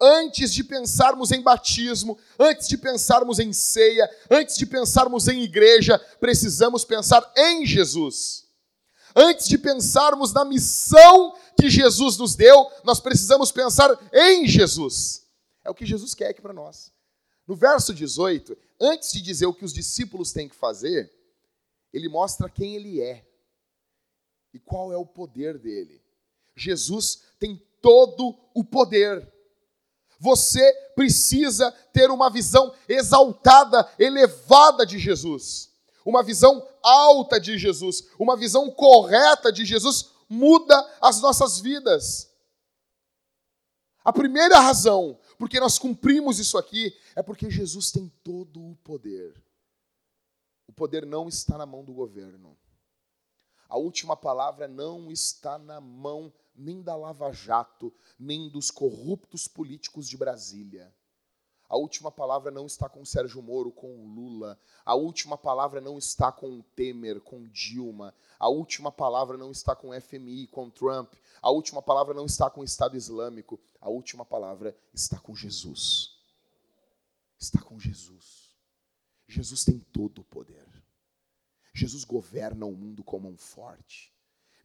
Antes 0.00 0.52
de 0.52 0.62
pensarmos 0.62 1.32
em 1.32 1.40
batismo, 1.40 2.18
antes 2.38 2.68
de 2.68 2.76
pensarmos 2.76 3.38
em 3.38 3.52
ceia, 3.52 4.08
antes 4.30 4.56
de 4.56 4.66
pensarmos 4.66 5.26
em 5.26 5.42
igreja, 5.42 5.98
precisamos 6.20 6.84
pensar 6.84 7.32
em 7.36 7.64
Jesus. 7.64 8.46
Antes 9.14 9.48
de 9.48 9.56
pensarmos 9.56 10.34
na 10.34 10.44
missão 10.44 11.34
que 11.58 11.70
Jesus 11.70 12.18
nos 12.18 12.34
deu, 12.34 12.70
nós 12.84 13.00
precisamos 13.00 13.50
pensar 13.50 13.98
em 14.12 14.46
Jesus. 14.46 15.26
É 15.64 15.70
o 15.70 15.74
que 15.74 15.86
Jesus 15.86 16.14
quer 16.14 16.28
aqui 16.28 16.42
para 16.42 16.52
nós. 16.52 16.92
No 17.46 17.56
verso 17.56 17.94
18, 17.94 18.56
antes 18.78 19.12
de 19.12 19.22
dizer 19.22 19.46
o 19.46 19.54
que 19.54 19.64
os 19.64 19.72
discípulos 19.72 20.32
têm 20.32 20.48
que 20.48 20.54
fazer, 20.54 21.10
ele 21.92 22.08
mostra 22.08 22.50
quem 22.50 22.74
ele 22.74 23.00
é 23.00 23.26
e 24.52 24.58
qual 24.58 24.92
é 24.92 24.96
o 24.96 25.06
poder 25.06 25.58
dele. 25.58 26.02
Jesus 26.54 27.22
tem 27.38 27.56
todo 27.80 28.38
o 28.54 28.62
poder. 28.62 29.32
Você 30.18 30.72
precisa 30.94 31.70
ter 31.92 32.10
uma 32.10 32.30
visão 32.30 32.74
exaltada, 32.88 33.88
elevada 33.98 34.86
de 34.86 34.98
Jesus. 34.98 35.70
Uma 36.04 36.22
visão 36.22 36.66
alta 36.82 37.40
de 37.40 37.58
Jesus, 37.58 38.08
uma 38.18 38.36
visão 38.36 38.70
correta 38.70 39.52
de 39.52 39.64
Jesus 39.64 40.10
muda 40.28 40.74
as 41.00 41.20
nossas 41.20 41.58
vidas. 41.58 42.30
A 44.04 44.12
primeira 44.12 44.60
razão 44.60 45.18
porque 45.38 45.60
nós 45.60 45.78
cumprimos 45.78 46.38
isso 46.38 46.56
aqui 46.56 46.96
é 47.14 47.22
porque 47.22 47.50
Jesus 47.50 47.90
tem 47.90 48.08
todo 48.22 48.70
o 48.70 48.76
poder. 48.76 49.42
O 50.66 50.72
poder 50.72 51.04
não 51.06 51.28
está 51.28 51.58
na 51.58 51.66
mão 51.66 51.84
do 51.84 51.92
governo. 51.92 52.56
A 53.68 53.76
última 53.76 54.16
palavra 54.16 54.66
não 54.66 55.10
está 55.10 55.58
na 55.58 55.80
mão 55.80 56.32
nem 56.56 56.82
da 56.82 56.96
Lava 56.96 57.32
Jato, 57.32 57.92
nem 58.18 58.48
dos 58.48 58.70
corruptos 58.70 59.46
políticos 59.46 60.08
de 60.08 60.16
Brasília. 60.16 60.92
A 61.68 61.76
última 61.76 62.12
palavra 62.12 62.50
não 62.50 62.66
está 62.66 62.88
com 62.88 63.04
Sérgio 63.04 63.42
Moro, 63.42 63.72
com 63.72 64.06
Lula. 64.06 64.58
A 64.84 64.94
última 64.94 65.36
palavra 65.36 65.80
não 65.80 65.98
está 65.98 66.30
com 66.30 66.62
Temer, 66.76 67.20
com 67.20 67.48
Dilma. 67.48 68.14
A 68.38 68.48
última 68.48 68.92
palavra 68.92 69.36
não 69.36 69.50
está 69.50 69.74
com 69.74 69.98
FMI, 70.00 70.46
com 70.46 70.70
Trump. 70.70 71.12
A 71.42 71.50
última 71.50 71.82
palavra 71.82 72.14
não 72.14 72.26
está 72.26 72.48
com 72.48 72.60
o 72.60 72.64
Estado 72.64 72.96
Islâmico. 72.96 73.58
A 73.80 73.88
última 73.88 74.24
palavra 74.24 74.76
está 74.94 75.18
com 75.18 75.34
Jesus. 75.34 76.16
Está 77.38 77.60
com 77.60 77.78
Jesus. 77.80 78.54
Jesus 79.26 79.64
tem 79.64 79.80
todo 79.92 80.20
o 80.20 80.24
poder. 80.24 80.66
Jesus 81.74 82.04
governa 82.04 82.64
o 82.64 82.72
mundo 82.72 83.02
com 83.02 83.18
mão 83.18 83.36
forte. 83.36 84.15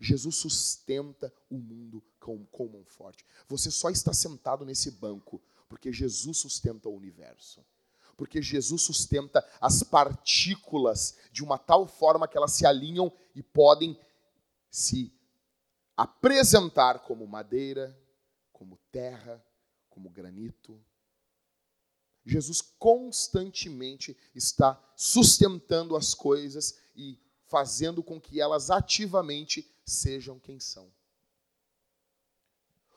Jesus 0.01 0.38
sustenta 0.38 1.31
o 1.48 1.58
mundo 1.58 2.03
com, 2.20 2.43
com 2.48 2.67
mão 2.67 2.84
forte. 2.84 3.24
Você 3.48 3.70
só 3.70 3.91
está 3.91 4.12
sentado 4.12 4.65
nesse 4.65 4.89
banco 4.89 5.39
porque 5.70 5.93
Jesus 5.93 6.39
sustenta 6.39 6.89
o 6.89 6.96
universo. 6.96 7.63
Porque 8.17 8.41
Jesus 8.41 8.81
sustenta 8.81 9.48
as 9.62 9.84
partículas 9.84 11.17
de 11.31 11.43
uma 11.43 11.58
tal 11.58 11.88
forma 11.88 12.27
que 12.27 12.36
elas 12.36 12.51
se 12.51 12.65
alinham 12.65 13.13
e 13.36 13.43
podem 13.43 13.98
se 14.72 15.13
apresentar 15.96 17.00
como 17.03 17.27
madeira, 17.27 17.96
como 18.51 18.77
terra, 18.91 19.43
como 19.88 20.10
granito. 20.10 20.84
Jesus 22.25 22.60
constantemente 22.60 24.17
está 24.34 24.81
sustentando 24.96 25.96
as 25.96 26.15
coisas 26.15 26.79
e 26.96 27.20
fazendo 27.46 28.01
com 28.01 28.20
que 28.20 28.41
elas 28.41 28.72
ativamente 28.72 29.71
sejam 29.86 30.40
quem 30.40 30.60
são. 30.60 30.92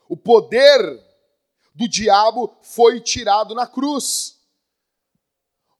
O 0.09 0.17
poder 0.17 0.81
do 1.75 1.89
diabo 1.89 2.57
foi 2.63 3.01
tirado 3.01 3.55
na 3.55 3.67
cruz. 3.67 4.39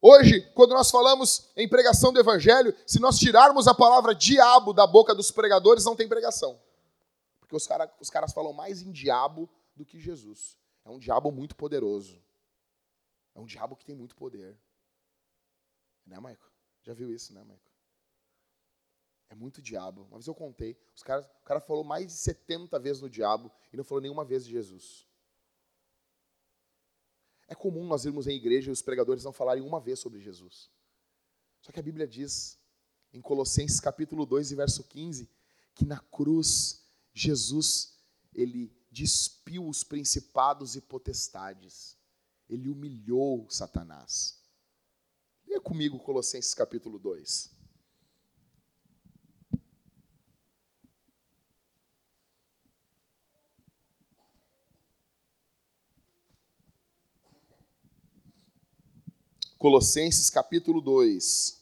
Hoje, 0.01 0.41
quando 0.53 0.73
nós 0.73 0.91
falamos 0.91 1.51
em 1.57 1.69
pregação 1.69 2.13
do 2.13 2.21
evangelho, 2.21 2.77
se 2.87 3.01
nós 3.01 3.19
tirarmos 3.19 3.67
a 3.67 3.75
palavra 3.75 4.15
diabo 4.15 4.73
da 4.73 4.87
boca 4.87 5.15
dos 5.15 5.31
pregadores, 5.31 5.85
não 5.85 5.97
tem 5.97 6.09
pregação. 6.09 6.61
Porque 7.41 7.57
os, 7.57 7.67
cara, 7.67 7.91
os 8.01 8.11
caras 8.11 8.33
falam 8.33 8.53
mais 8.53 8.83
em 8.83 8.91
diabo 8.91 9.49
do 9.75 9.85
que 9.85 9.99
Jesus. 9.99 10.59
É 10.85 10.91
um 10.91 10.99
diabo 10.99 11.31
muito 11.31 11.57
poderoso. 11.57 12.23
É 13.35 13.41
um 13.41 13.47
diabo 13.47 13.77
que 13.77 13.85
tem 13.85 13.95
muito 13.95 14.15
poder. 14.15 14.59
Né, 16.07 16.21
Maico? 16.21 16.51
Já 16.83 16.93
viu 16.93 17.11
isso, 17.11 17.33
né, 17.33 17.43
Maico? 17.43 17.74
É 19.35 19.37
muito 19.37 19.61
diabo. 19.61 20.03
Uma 20.03 20.19
vez 20.19 20.29
eu 20.29 20.35
contei, 20.35 20.79
os 20.95 21.03
caras, 21.03 21.27
o 21.27 21.45
cara 21.45 21.61
falou 21.61 21.83
mais 21.83 22.07
de 22.07 22.13
70 22.13 22.79
vezes 22.79 23.03
no 23.03 23.11
diabo 23.11 23.51
e 23.73 23.77
não 23.77 23.83
falou 23.83 24.01
nenhuma 24.01 24.25
vez 24.25 24.45
de 24.45 24.53
Jesus. 24.53 25.09
É 27.49 27.55
comum 27.55 27.85
nós 27.85 28.05
irmos 28.05 28.29
em 28.29 28.37
igreja 28.37 28.71
e 28.71 28.73
os 28.73 28.81
pregadores 28.81 29.25
não 29.25 29.33
falarem 29.33 29.65
uma 29.65 29.81
vez 29.81 29.99
sobre 29.99 30.21
Jesus. 30.21 30.71
Só 31.61 31.73
que 31.73 31.81
a 31.81 31.83
Bíblia 31.83 32.07
diz, 32.07 32.57
em 33.13 33.21
Colossenses 33.21 33.81
capítulo 33.81 34.25
2 34.25 34.53
e 34.53 34.55
verso 34.55 34.85
15, 34.85 35.29
que 35.75 35.85
na 35.85 35.99
cruz 35.99 36.87
Jesus, 37.13 37.99
ele 38.33 38.73
despiu 38.89 39.69
os 39.69 39.83
principados 39.83 40.77
e 40.77 40.81
potestades. 40.81 41.99
Ele 42.49 42.69
humilhou 42.69 43.51
Satanás. 43.51 44.41
Leia 45.45 45.61
comigo 45.61 45.99
Colossenses 45.99 46.55
capítulo 46.55 47.01
2. 47.01 47.54
Colossenses 59.65 60.29
capítulo 60.29 60.79
2. 60.79 61.59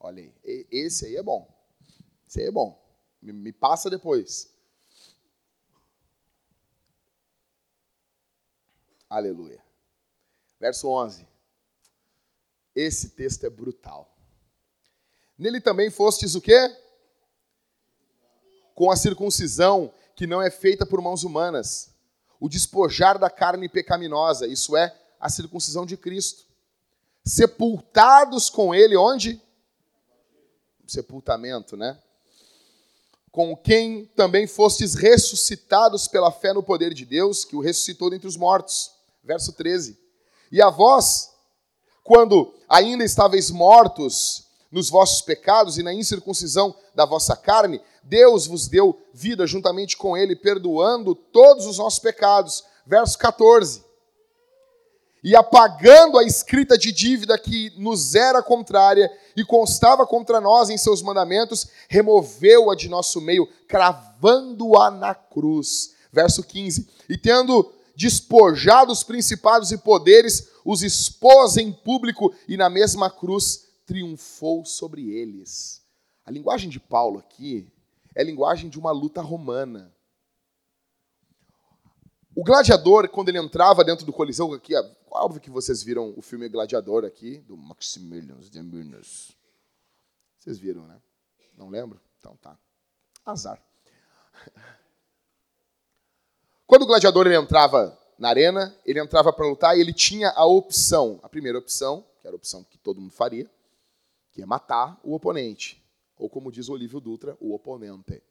Olha 0.00 0.22
aí, 0.22 0.66
esse 0.70 1.04
aí 1.04 1.16
é 1.16 1.22
bom. 1.22 1.54
Esse 2.26 2.40
aí 2.40 2.46
é 2.46 2.50
bom. 2.50 2.82
Me 3.20 3.52
passa 3.52 3.90
depois. 3.90 4.50
Aleluia. 9.06 9.62
Verso 10.58 10.88
11. 10.88 11.28
Esse 12.74 13.10
texto 13.10 13.44
é 13.44 13.50
brutal. 13.50 14.16
Nele 15.36 15.60
também 15.60 15.90
fostes 15.90 16.34
o 16.34 16.40
quê? 16.40 16.74
Com 18.74 18.90
a 18.90 18.96
circuncisão 18.96 19.92
que 20.16 20.26
não 20.26 20.40
é 20.40 20.50
feita 20.50 20.86
por 20.86 21.02
mãos 21.02 21.22
humanas 21.22 21.90
o 22.40 22.48
despojar 22.48 23.18
da 23.18 23.28
carne 23.28 23.68
pecaminosa, 23.68 24.46
isso 24.46 24.74
é, 24.76 24.96
a 25.20 25.28
circuncisão 25.28 25.84
de 25.84 25.96
Cristo. 25.96 26.44
Sepultados 27.22 28.48
com 28.48 28.74
ele, 28.74 28.96
onde? 28.96 29.40
Sepultamento, 30.86 31.76
né? 31.76 32.00
Com 33.30 33.54
quem 33.54 34.06
também 34.16 34.46
fostes 34.46 34.94
ressuscitados 34.94 36.08
pela 36.08 36.32
fé 36.32 36.54
no 36.54 36.62
poder 36.62 36.94
de 36.94 37.04
Deus, 37.04 37.44
que 37.44 37.54
o 37.54 37.60
ressuscitou 37.60 38.08
dentre 38.08 38.26
os 38.26 38.36
mortos. 38.36 38.90
Verso 39.22 39.52
13. 39.52 39.98
E 40.50 40.62
a 40.62 40.70
vós, 40.70 41.30
quando 42.02 42.54
ainda 42.68 43.04
estáveis 43.04 43.50
mortos 43.50 44.46
nos 44.72 44.88
vossos 44.88 45.20
pecados 45.20 45.78
e 45.78 45.82
na 45.82 45.92
incircuncisão 45.92 46.74
da 46.94 47.04
vossa 47.04 47.36
carne, 47.36 47.80
Deus 48.02 48.46
vos 48.46 48.68
deu 48.68 48.98
vida 49.12 49.46
juntamente 49.46 49.96
com 49.96 50.16
Ele, 50.16 50.34
perdoando 50.34 51.14
todos 51.14 51.66
os 51.66 51.78
nossos 51.78 51.98
pecados. 51.98 52.64
Verso 52.86 53.18
14. 53.18 53.84
E 55.22 55.36
apagando 55.36 56.18
a 56.18 56.24
escrita 56.24 56.78
de 56.78 56.90
dívida 56.90 57.38
que 57.38 57.72
nos 57.76 58.14
era 58.14 58.42
contrária 58.42 59.10
e 59.36 59.44
constava 59.44 60.06
contra 60.06 60.40
nós 60.40 60.70
em 60.70 60.78
seus 60.78 61.02
mandamentos, 61.02 61.68
removeu-a 61.88 62.74
de 62.74 62.88
nosso 62.88 63.20
meio, 63.20 63.46
cravando-a 63.68 64.90
na 64.90 65.14
cruz. 65.14 65.94
Verso 66.10 66.42
15. 66.42 66.88
E 67.08 67.18
tendo 67.18 67.70
despojado 67.94 68.90
os 68.90 69.02
principados 69.02 69.70
e 69.72 69.78
poderes, 69.78 70.48
os 70.64 70.82
expôs 70.82 71.58
em 71.58 71.70
público 71.70 72.34
e 72.48 72.56
na 72.56 72.70
mesma 72.70 73.10
cruz 73.10 73.66
triunfou 73.84 74.64
sobre 74.64 75.10
eles. 75.10 75.82
A 76.24 76.30
linguagem 76.30 76.70
de 76.70 76.80
Paulo 76.80 77.18
aqui 77.18 77.70
é 78.14 78.22
linguagem 78.22 78.68
de 78.68 78.78
uma 78.78 78.90
luta 78.90 79.20
romana. 79.20 79.94
O 82.34 82.44
gladiador, 82.44 83.08
quando 83.08 83.28
ele 83.28 83.38
entrava 83.38 83.84
dentro 83.84 84.06
do 84.06 84.12
coliseu, 84.12 84.52
aqui, 84.52 84.72
óbvio 85.10 85.40
que 85.40 85.50
vocês 85.50 85.82
viram 85.82 86.14
o 86.16 86.22
filme 86.22 86.48
Gladiador 86.48 87.04
aqui, 87.04 87.38
do 87.40 87.56
Maximilian 87.56 88.38
de 88.38 88.62
Minas. 88.62 89.32
Vocês 90.38 90.58
viram, 90.58 90.86
né? 90.86 91.00
Não 91.56 91.68
lembro? 91.68 92.00
Então 92.18 92.36
tá. 92.36 92.56
Azar. 93.26 93.60
Quando 96.66 96.82
o 96.82 96.86
gladiador 96.86 97.26
ele 97.26 97.36
entrava 97.36 97.98
na 98.16 98.28
arena, 98.28 98.74
ele 98.86 99.00
entrava 99.00 99.32
para 99.32 99.46
lutar 99.46 99.76
e 99.76 99.80
ele 99.80 99.92
tinha 99.92 100.30
a 100.30 100.46
opção, 100.46 101.18
a 101.22 101.28
primeira 101.28 101.58
opção, 101.58 102.06
que 102.20 102.26
era 102.26 102.34
a 102.34 102.38
opção 102.38 102.62
que 102.62 102.78
todo 102.78 103.00
mundo 103.00 103.12
faria, 103.12 103.50
que 104.30 104.40
é 104.40 104.46
matar 104.46 104.98
o 105.02 105.14
oponente 105.14 105.79
ou 106.20 106.28
como 106.28 106.52
diz 106.52 106.68
Olívio 106.68 107.00
Dutra, 107.00 107.36
o 107.40 107.54
oponente. 107.54 108.22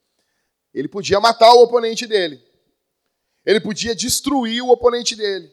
Ele 0.72 0.88
podia 0.88 1.20
matar 1.20 1.52
o 1.54 1.64
oponente 1.64 2.06
dele. 2.06 2.40
Ele 3.44 3.60
podia 3.60 3.96
destruir 3.96 4.62
o 4.62 4.70
oponente 4.70 5.16
dele. 5.16 5.52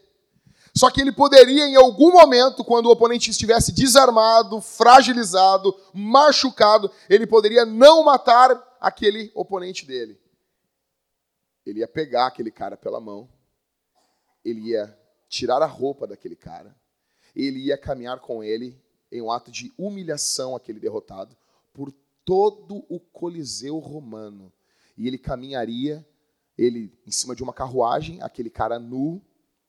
Só 0.75 0.91
que 0.91 1.01
ele 1.01 1.11
poderia, 1.11 1.65
em 1.65 1.75
algum 1.75 2.11
momento, 2.11 2.63
quando 2.63 2.85
o 2.85 2.91
oponente 2.91 3.31
estivesse 3.31 3.71
desarmado, 3.71 4.61
fragilizado, 4.61 5.75
machucado, 5.91 6.91
ele 7.09 7.25
poderia 7.25 7.65
não 7.65 8.03
matar 8.03 8.77
aquele 8.79 9.31
oponente 9.33 9.87
dele. 9.87 10.21
Ele 11.65 11.79
ia 11.79 11.87
pegar 11.87 12.27
aquele 12.27 12.51
cara 12.51 12.77
pela 12.77 13.01
mão, 13.01 13.27
ele 14.45 14.69
ia 14.69 14.95
tirar 15.27 15.63
a 15.63 15.65
roupa 15.65 16.05
daquele 16.05 16.35
cara. 16.35 16.75
Ele 17.35 17.59
ia 17.65 17.77
caminhar 17.77 18.19
com 18.19 18.43
ele 18.43 18.79
em 19.11 19.21
um 19.21 19.31
ato 19.31 19.49
de 19.49 19.73
humilhação 19.77 20.55
aquele 20.55 20.79
derrotado 20.79 21.35
por 21.73 21.91
todo 22.27 22.85
o 22.89 22.99
Coliseu 22.99 23.79
romano. 23.79 24.51
E 24.97 25.07
ele 25.07 25.17
caminharia, 25.17 26.05
ele 26.57 26.91
em 27.07 27.11
cima 27.11 27.33
de 27.33 27.41
uma 27.41 27.53
carruagem, 27.53 28.21
aquele 28.21 28.49
cara 28.49 28.77
nu 28.77 29.21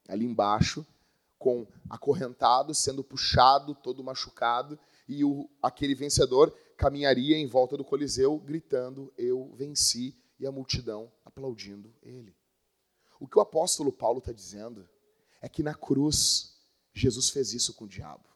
ali 0.09 0.25
embaixo, 0.25 0.85
com 1.39 1.69
acorrentado, 1.89 2.75
sendo 2.75 3.05
puxado, 3.05 3.77
todo 3.77 4.03
machucado, 4.03 4.77
e 5.07 5.23
o, 5.23 5.49
aquele 5.63 5.95
vencedor 5.95 6.53
caminharia 6.77 7.37
em 7.37 7.47
volta 7.47 7.77
do 7.77 7.85
Coliseu 7.85 8.39
gritando: 8.41 9.13
Eu 9.17 9.53
venci, 9.55 10.17
e 10.41 10.45
a 10.45 10.51
multidão 10.51 11.13
aplaudindo 11.25 11.95
ele. 12.03 12.35
O 13.21 13.29
que 13.29 13.39
o 13.39 13.41
apóstolo 13.41 13.93
Paulo 13.93 14.19
está 14.19 14.33
dizendo 14.33 14.89
é 15.41 15.49
que 15.49 15.63
na 15.63 15.75
cruz 15.75 16.57
Jesus 16.93 17.31
fez 17.31 17.53
isso 17.53 17.73
com 17.75 17.85
o 17.85 17.89
diabo. 17.89 18.29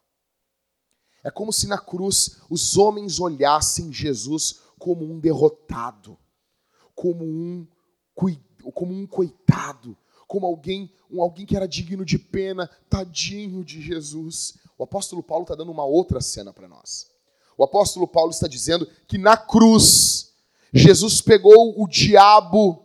É 1.23 1.31
como 1.31 1.53
se 1.53 1.67
na 1.67 1.77
cruz 1.77 2.41
os 2.49 2.77
homens 2.77 3.19
olhassem 3.19 3.93
Jesus 3.93 4.59
como 4.77 5.05
um 5.05 5.19
derrotado, 5.19 6.17
como 6.93 7.23
um, 7.23 7.65
como 8.73 8.93
um 8.93 9.07
coitado, 9.07 9.97
como 10.27 10.45
alguém, 10.45 10.91
um 11.09 11.21
alguém 11.21 11.45
que 11.45 11.55
era 11.55 11.67
digno 11.67 12.03
de 12.03 12.19
pena, 12.19 12.69
tadinho 12.89 13.63
de 13.63 13.81
Jesus. 13.81 14.57
O 14.77 14.83
apóstolo 14.83 15.23
Paulo 15.23 15.43
está 15.43 15.55
dando 15.55 15.71
uma 15.71 15.85
outra 15.85 16.19
cena 16.19 16.51
para 16.51 16.67
nós. 16.67 17.09
O 17.57 17.63
apóstolo 17.63 18.07
Paulo 18.07 18.31
está 18.31 18.47
dizendo 18.47 18.87
que 19.07 19.17
na 19.17 19.37
cruz 19.37 20.33
Jesus 20.73 21.21
pegou 21.21 21.81
o 21.81 21.87
diabo 21.87 22.83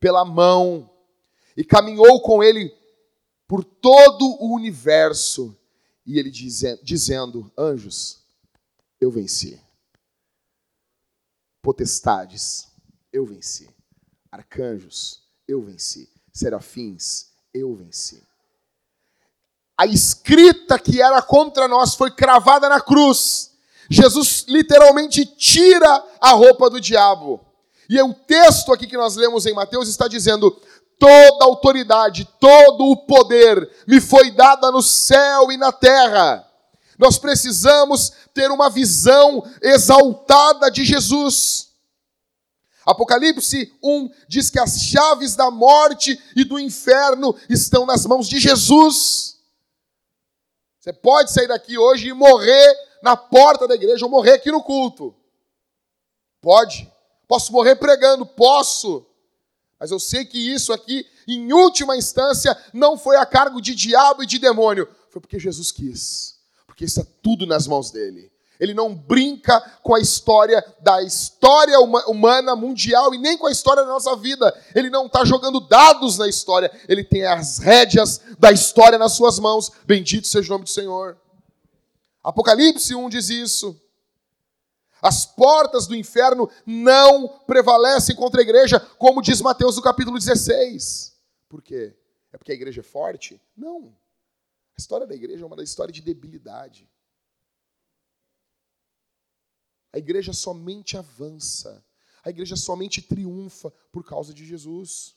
pela 0.00 0.24
mão 0.24 0.90
e 1.56 1.62
caminhou 1.62 2.20
com 2.22 2.42
ele 2.42 2.74
por 3.46 3.62
todo 3.62 4.24
o 4.40 4.54
universo. 4.54 5.56
E 6.06 6.18
ele 6.18 6.30
dizendo: 6.30 7.50
Anjos, 7.58 8.20
eu 9.00 9.10
venci. 9.10 9.60
Potestades, 11.60 12.68
eu 13.12 13.26
venci. 13.26 13.68
Arcanjos, 14.30 15.22
eu 15.48 15.60
venci. 15.60 16.08
Serafins, 16.32 17.32
eu 17.52 17.74
venci. 17.74 18.22
A 19.76 19.84
escrita 19.86 20.78
que 20.78 21.02
era 21.02 21.20
contra 21.20 21.66
nós 21.66 21.94
foi 21.94 22.10
cravada 22.10 22.68
na 22.68 22.80
cruz. 22.80 23.52
Jesus 23.90 24.44
literalmente 24.48 25.26
tira 25.26 26.04
a 26.20 26.30
roupa 26.32 26.70
do 26.70 26.80
diabo. 26.80 27.44
E 27.88 28.00
o 28.00 28.12
texto 28.12 28.72
aqui 28.72 28.86
que 28.86 28.96
nós 28.96 29.16
lemos 29.16 29.46
em 29.46 29.54
Mateus 29.54 29.88
está 29.88 30.08
dizendo: 30.08 30.60
toda 30.98 31.44
autoridade, 31.44 32.28
todo 32.40 32.84
o 32.90 32.96
poder 32.96 33.70
me 33.86 34.00
foi 34.00 34.30
dada 34.30 34.70
no 34.70 34.82
céu 34.82 35.50
e 35.52 35.56
na 35.56 35.72
terra. 35.72 36.46
Nós 36.98 37.18
precisamos 37.18 38.12
ter 38.32 38.50
uma 38.50 38.70
visão 38.70 39.42
exaltada 39.62 40.70
de 40.70 40.84
Jesus. 40.84 41.66
Apocalipse 42.86 43.72
1 43.82 44.10
diz 44.28 44.48
que 44.48 44.60
as 44.60 44.80
chaves 44.80 45.34
da 45.34 45.50
morte 45.50 46.20
e 46.36 46.44
do 46.44 46.58
inferno 46.58 47.34
estão 47.50 47.84
nas 47.84 48.06
mãos 48.06 48.28
de 48.28 48.38
Jesus. 48.38 49.36
Você 50.78 50.92
pode 50.92 51.32
sair 51.32 51.48
daqui 51.48 51.76
hoje 51.76 52.08
e 52.08 52.12
morrer 52.12 52.74
na 53.02 53.16
porta 53.16 53.66
da 53.66 53.74
igreja 53.74 54.04
ou 54.04 54.10
morrer 54.10 54.34
aqui 54.34 54.52
no 54.52 54.62
culto. 54.62 55.14
Pode. 56.40 56.90
Posso 57.26 57.52
morrer 57.52 57.74
pregando, 57.74 58.24
posso. 58.24 59.04
Mas 59.78 59.90
eu 59.90 60.00
sei 60.00 60.24
que 60.24 60.38
isso 60.38 60.72
aqui, 60.72 61.06
em 61.28 61.52
última 61.52 61.96
instância, 61.96 62.56
não 62.72 62.96
foi 62.96 63.16
a 63.16 63.26
cargo 63.26 63.60
de 63.60 63.74
diabo 63.74 64.22
e 64.22 64.26
de 64.26 64.38
demônio. 64.38 64.88
Foi 65.10 65.20
porque 65.20 65.38
Jesus 65.38 65.70
quis. 65.70 66.36
Porque 66.66 66.84
está 66.84 67.04
tudo 67.22 67.46
nas 67.46 67.66
mãos 67.66 67.90
dele. 67.90 68.30
Ele 68.58 68.72
não 68.72 68.94
brinca 68.94 69.60
com 69.82 69.94
a 69.94 70.00
história 70.00 70.64
da 70.80 71.02
história 71.02 71.78
humana 71.78 72.56
mundial 72.56 73.14
e 73.14 73.18
nem 73.18 73.36
com 73.36 73.46
a 73.46 73.52
história 73.52 73.82
da 73.82 73.88
nossa 73.88 74.16
vida. 74.16 74.54
Ele 74.74 74.88
não 74.88 75.06
está 75.06 75.24
jogando 75.24 75.60
dados 75.60 76.16
na 76.16 76.26
história. 76.26 76.70
Ele 76.88 77.04
tem 77.04 77.24
as 77.26 77.58
rédeas 77.58 78.20
da 78.38 78.50
história 78.50 78.98
nas 78.98 79.12
suas 79.12 79.38
mãos. 79.38 79.70
Bendito 79.84 80.26
seja 80.26 80.48
o 80.48 80.52
nome 80.52 80.64
do 80.64 80.70
Senhor. 80.70 81.18
Apocalipse 82.24 82.94
1 82.94 83.08
diz 83.10 83.28
isso. 83.28 83.78
As 85.02 85.26
portas 85.26 85.86
do 85.86 85.94
inferno 85.94 86.50
não 86.64 87.40
prevalecem 87.40 88.16
contra 88.16 88.40
a 88.40 88.42
igreja, 88.42 88.80
como 88.80 89.22
diz 89.22 89.40
Mateus 89.40 89.76
no 89.76 89.82
capítulo 89.82 90.18
16. 90.18 91.14
Por 91.48 91.62
quê? 91.62 91.96
É 92.32 92.38
porque 92.38 92.52
a 92.52 92.54
igreja 92.54 92.80
é 92.80 92.84
forte? 92.84 93.40
Não. 93.56 93.96
A 94.76 94.80
história 94.80 95.06
da 95.06 95.14
igreja 95.14 95.44
é 95.44 95.46
uma 95.46 95.62
história 95.62 95.92
de 95.92 96.02
debilidade. 96.02 96.90
A 99.92 99.98
igreja 99.98 100.32
somente 100.32 100.96
avança. 100.96 101.84
A 102.22 102.30
igreja 102.30 102.56
somente 102.56 103.00
triunfa 103.00 103.70
por 103.92 104.04
causa 104.04 104.34
de 104.34 104.44
Jesus. 104.44 105.16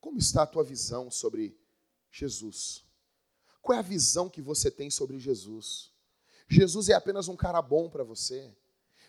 Como 0.00 0.18
está 0.18 0.42
a 0.42 0.46
tua 0.46 0.64
visão 0.64 1.10
sobre 1.10 1.58
Jesus? 2.10 2.84
Qual 3.62 3.76
é 3.76 3.78
a 3.78 3.82
visão 3.82 4.28
que 4.28 4.42
você 4.42 4.70
tem 4.70 4.90
sobre 4.90 5.18
Jesus? 5.18 5.90
Jesus 6.48 6.88
é 6.88 6.94
apenas 6.94 7.28
um 7.28 7.36
cara 7.36 7.62
bom 7.62 7.88
para 7.88 8.02
você? 8.02 8.52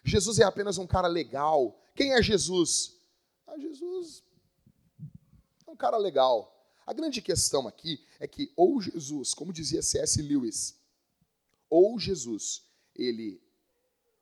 Jesus 0.03 0.37
é 0.39 0.43
apenas 0.43 0.77
um 0.77 0.85
cara 0.85 1.07
legal? 1.07 1.77
Quem 1.95 2.13
é 2.13 2.21
Jesus? 2.21 2.95
Ah, 3.47 3.57
Jesus 3.57 4.23
é 5.67 5.71
um 5.71 5.75
cara 5.75 5.97
legal. 5.97 6.53
A 6.85 6.93
grande 6.93 7.21
questão 7.21 7.67
aqui 7.67 7.99
é 8.19 8.27
que 8.27 8.51
ou 8.55 8.79
Jesus, 8.79 9.33
como 9.33 9.51
dizia 9.51 9.81
C.S. 9.81 10.21
Lewis, 10.21 10.77
ou 11.69 11.97
Jesus, 11.97 12.63
ele 12.95 13.41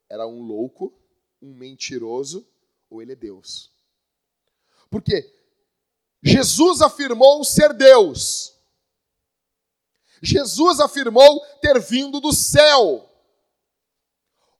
era 0.07 0.27
um 0.27 0.41
louco, 0.41 0.93
um 1.41 1.53
mentiroso, 1.53 2.47
ou 2.89 3.01
ele 3.01 3.13
é 3.13 3.15
Deus. 3.15 3.71
Porque 4.89 5.33
Jesus 6.21 6.81
afirmou 6.81 7.43
ser 7.43 7.73
Deus. 7.73 8.53
Jesus 10.21 10.79
afirmou 10.79 11.43
ter 11.61 11.79
vindo 11.79 12.19
do 12.19 12.31
céu. 12.31 13.09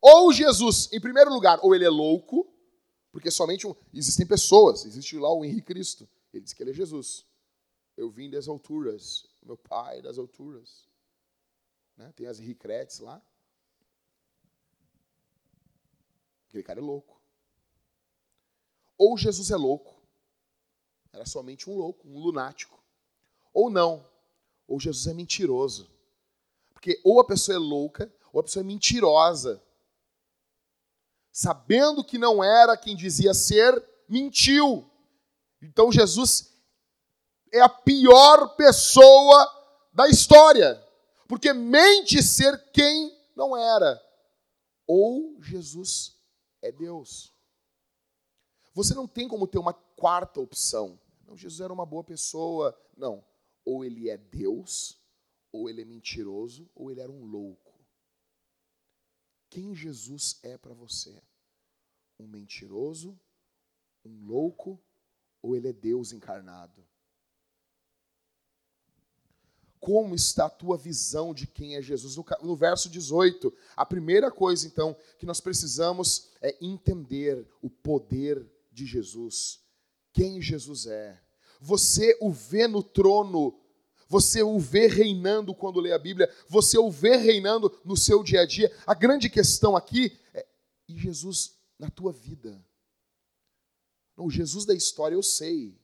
Ou 0.02 0.34
Jesus, 0.34 0.92
em 0.92 1.00
primeiro 1.00 1.32
lugar, 1.32 1.60
ou 1.62 1.76
ele 1.76 1.86
é 1.86 1.90
louco, 1.90 2.52
porque 3.12 3.30
somente 3.30 3.68
um, 3.68 3.76
existem 3.94 4.26
pessoas, 4.26 4.86
existe 4.86 5.18
lá 5.18 5.32
o 5.32 5.46
Henrique 5.46 5.68
Cristo, 5.68 6.10
ele 6.34 6.44
diz 6.44 6.54
que 6.54 6.64
ele 6.64 6.72
é 6.72 6.74
Jesus. 6.74 7.26
Eu 7.96 8.10
vim 8.10 8.30
das 8.30 8.48
alturas, 8.48 9.28
meu 9.44 9.58
pai 9.58 10.02
das 10.02 10.18
alturas. 10.18 10.90
Né? 11.96 12.12
Tem 12.16 12.26
as 12.26 12.40
Henriquetes 12.40 13.00
lá. 13.00 13.22
Aquele 16.48 16.64
cara 16.64 16.80
é 16.80 16.84
louco. 16.84 17.22
Ou 18.98 19.18
Jesus 19.18 19.52
é 19.52 19.56
louco, 19.56 20.02
era 21.12 21.26
somente 21.26 21.70
um 21.70 21.76
louco, 21.76 22.08
um 22.08 22.20
lunático. 22.20 22.84
Ou 23.54 23.70
não, 23.70 24.06
ou 24.72 24.80
Jesus 24.80 25.06
é 25.08 25.14
mentiroso. 25.14 25.92
Porque 26.72 27.02
ou 27.04 27.20
a 27.20 27.26
pessoa 27.26 27.58
é 27.58 27.60
louca, 27.60 28.12
ou 28.32 28.40
a 28.40 28.44
pessoa 28.44 28.64
é 28.64 28.66
mentirosa. 28.66 29.62
Sabendo 31.30 32.06
que 32.06 32.18
não 32.18 32.42
era 32.42 32.78
quem 32.78 32.96
dizia 32.96 33.34
ser, 33.34 33.86
mentiu. 34.08 34.90
Então 35.62 35.92
Jesus 35.92 36.54
é 37.52 37.60
a 37.60 37.68
pior 37.68 38.56
pessoa 38.56 39.46
da 39.92 40.08
história, 40.08 40.82
porque 41.28 41.52
mente 41.52 42.24
ser 42.24 42.72
quem 42.72 43.14
não 43.36 43.56
era. 43.58 44.02
Ou 44.88 45.36
Jesus 45.42 46.16
é 46.62 46.72
Deus. 46.72 47.34
Você 48.74 48.94
não 48.94 49.06
tem 49.06 49.28
como 49.28 49.48
ter 49.48 49.60
uma 49.60 49.74
quarta 49.74 50.40
opção. 50.40 50.98
Não, 51.28 51.36
Jesus 51.36 51.60
era 51.60 51.74
uma 51.74 51.86
boa 51.86 52.06
pessoa. 52.06 52.74
Não 52.96 53.22
ou 53.66 53.86
ele 53.86 54.10
é 54.10 54.18
Deus, 54.18 55.00
ou 55.52 55.70
ele 55.70 55.82
é 55.82 55.86
mentiroso, 55.86 56.70
ou 56.76 56.90
ele 56.90 57.02
era 57.02 57.12
um 57.12 57.26
louco. 57.26 57.72
Quem 59.50 59.76
Jesus 59.76 60.40
é 60.44 60.58
para 60.58 60.74
você? 60.74 61.22
Um 62.18 62.28
mentiroso, 62.28 63.20
um 64.06 64.26
louco, 64.26 64.82
ou 65.42 65.56
ele 65.56 65.68
é 65.68 65.74
Deus 65.74 66.14
encarnado? 66.14 66.86
Como 69.80 70.14
está 70.14 70.46
a 70.46 70.50
tua 70.50 70.78
visão 70.78 71.34
de 71.34 71.48
quem 71.48 71.76
é 71.76 71.82
Jesus? 71.82 72.16
No, 72.16 72.24
no 72.44 72.56
verso 72.56 72.88
18, 72.88 73.52
a 73.76 73.84
primeira 73.86 74.32
coisa, 74.32 74.68
então, 74.68 74.96
que 75.18 75.26
nós 75.26 75.42
precisamos 75.42 76.30
é 76.40 76.56
entender 76.62 77.48
o 77.62 77.70
poder 77.70 78.48
de 78.72 78.86
Jesus. 78.86 79.60
Quem 80.14 80.40
Jesus 80.40 80.86
é. 80.86 81.20
Você 81.62 82.18
o 82.20 82.32
vê 82.32 82.68
no 82.68 82.82
trono, 82.82 83.56
você 84.10 84.42
o 84.42 84.60
vê 84.60 84.88
reinando 84.88 85.54
quando 85.54 85.80
lê 85.80 85.94
a 85.94 86.00
Bíblia, 86.00 86.30
você 86.50 86.78
o 86.78 86.90
vê 86.90 87.16
reinando 87.16 87.72
no 87.86 87.96
seu 87.96 88.24
dia 88.24 88.42
a 88.42 88.46
dia. 88.48 88.76
A 88.86 88.96
grande 88.96 89.30
questão 89.30 89.76
aqui 89.76 90.18
é: 90.34 90.46
e 90.88 90.98
Jesus 90.98 91.56
na 91.78 91.90
tua 91.90 92.12
vida? 92.12 92.66
Não, 94.18 94.30
Jesus 94.30 94.66
da 94.66 94.74
história 94.74 95.16
eu 95.16 95.24
sei. 95.24 95.80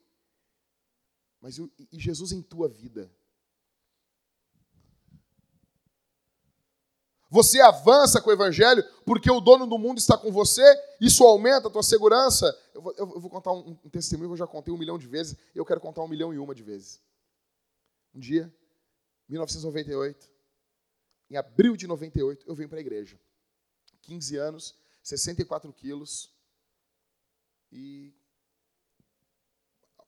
Mas 1.39 1.59
e 1.59 1.99
Jesus 1.99 2.31
em 2.31 2.41
tua 2.41 2.67
vida? 2.67 3.11
Você 7.37 7.61
avança 7.61 8.19
com 8.19 8.31
o 8.31 8.33
evangelho 8.33 8.83
porque 9.05 9.29
o 9.29 9.39
dono 9.39 9.67
do 9.67 9.77
mundo 9.77 9.99
está 9.99 10.17
com 10.17 10.31
você, 10.31 10.63
isso 10.99 11.23
aumenta 11.23 11.67
a 11.67 11.69
tua 11.69 11.83
segurança. 11.83 12.51
Eu 12.73 12.81
vou, 12.81 12.95
eu 12.97 13.19
vou 13.19 13.29
contar 13.29 13.51
um, 13.51 13.77
um, 13.85 13.89
testemunho 13.91 14.29
que 14.29 14.33
eu 14.33 14.37
já 14.37 14.47
contei 14.47 14.73
um 14.73 14.77
milhão 14.77 14.97
de 14.97 15.05
vezes, 15.05 15.37
eu 15.53 15.63
quero 15.63 15.79
contar 15.79 16.01
um 16.01 16.07
milhão 16.07 16.33
e 16.33 16.39
uma 16.39 16.55
de 16.55 16.63
vezes. 16.63 16.99
Um 18.15 18.19
dia, 18.19 18.51
1998, 19.29 20.27
em 21.29 21.37
abril 21.37 21.77
de 21.77 21.85
98, 21.85 22.43
eu 22.49 22.55
venho 22.55 22.69
para 22.69 22.79
a 22.79 22.81
igreja. 22.81 23.19
15 24.01 24.35
anos, 24.37 24.75
64 25.03 25.71
quilos, 25.73 26.33
e 27.71 28.15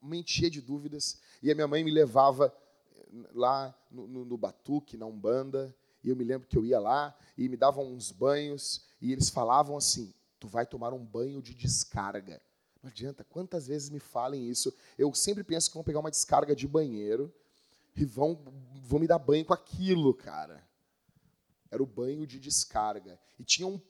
mente 0.01 0.33
cheia 0.33 0.49
de 0.49 0.61
dúvidas. 0.61 1.21
E 1.43 1.51
a 1.51 1.53
minha 1.53 1.67
mãe 1.67 1.83
me 1.83 1.91
levava 1.91 2.51
lá 3.35 3.71
no, 3.91 4.07
no, 4.07 4.25
no 4.25 4.35
Batuque, 4.35 4.97
na 4.97 5.05
Umbanda, 5.05 5.75
e 6.03 6.09
eu 6.09 6.15
me 6.15 6.23
lembro 6.23 6.47
que 6.47 6.57
eu 6.57 6.65
ia 6.65 6.79
lá 6.79 7.17
e 7.37 7.47
me 7.49 7.57
davam 7.57 7.85
uns 7.85 8.11
banhos 8.11 8.85
e 9.01 9.11
eles 9.11 9.29
falavam 9.29 9.77
assim: 9.77 10.13
tu 10.39 10.47
vai 10.47 10.65
tomar 10.65 10.93
um 10.93 11.03
banho 11.03 11.41
de 11.41 11.53
descarga. 11.53 12.41
Não 12.81 12.89
adianta, 12.89 13.25
quantas 13.25 13.67
vezes 13.67 13.89
me 13.89 13.99
falem 13.99 14.49
isso? 14.49 14.73
Eu 14.97 15.13
sempre 15.13 15.43
penso 15.43 15.69
que 15.69 15.73
vão 15.73 15.83
pegar 15.83 15.99
uma 15.99 16.11
descarga 16.11 16.55
de 16.55 16.67
banheiro 16.67 17.33
e 17.95 18.05
vão, 18.05 18.41
vão 18.81 18.99
me 18.99 19.07
dar 19.07 19.19
banho 19.19 19.43
com 19.43 19.53
aquilo, 19.53 20.13
cara. 20.13 20.65
Era 21.69 21.83
o 21.83 21.85
banho 21.85 22.25
de 22.25 22.39
descarga. 22.39 23.19
E 23.37 23.43
tinham 23.43 23.81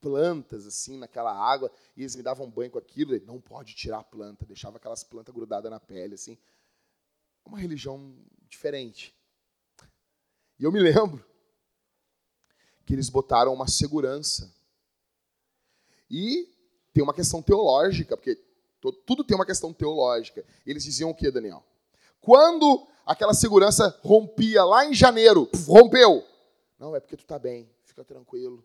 plantas 0.00 0.66
assim 0.66 0.96
naquela 0.96 1.32
água 1.32 1.70
e 1.96 2.00
eles 2.00 2.16
me 2.16 2.22
davam 2.22 2.50
banho 2.50 2.70
com 2.70 2.78
aquilo. 2.78 3.18
Não 3.26 3.38
pode 3.38 3.74
tirar 3.74 3.98
a 3.98 4.04
planta, 4.04 4.46
deixava 4.46 4.78
aquelas 4.78 5.04
plantas 5.04 5.34
grudadas 5.34 5.70
na 5.70 5.78
pele 5.78 6.14
assim. 6.14 6.38
Uma 7.44 7.58
religião 7.58 8.16
diferente. 8.48 9.14
E 10.58 10.64
eu 10.64 10.72
me 10.72 10.80
lembro 10.80 11.22
que 12.92 12.96
eles 12.96 13.08
botaram 13.08 13.54
uma 13.54 13.66
segurança. 13.66 14.54
E 16.10 16.46
tem 16.92 17.02
uma 17.02 17.14
questão 17.14 17.40
teológica, 17.40 18.18
porque 18.18 18.38
tudo 19.06 19.24
tem 19.24 19.34
uma 19.34 19.46
questão 19.46 19.72
teológica. 19.72 20.44
Eles 20.66 20.84
diziam 20.84 21.08
o 21.08 21.14
que, 21.14 21.30
Daniel? 21.30 21.64
Quando 22.20 22.86
aquela 23.06 23.32
segurança 23.32 23.98
rompia 24.02 24.62
lá 24.62 24.84
em 24.84 24.92
janeiro, 24.92 25.48
rompeu. 25.66 26.22
Não, 26.78 26.94
é 26.94 27.00
porque 27.00 27.16
tu 27.16 27.22
está 27.22 27.38
bem, 27.38 27.66
fica 27.82 28.04
tranquilo, 28.04 28.58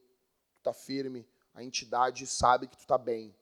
tu 0.56 0.58
está 0.58 0.74
firme, 0.74 1.26
a 1.56 1.64
entidade 1.64 2.28
sabe 2.28 2.68
que 2.68 2.76
tu 2.76 2.82
está 2.82 2.98
bem. 2.98 3.34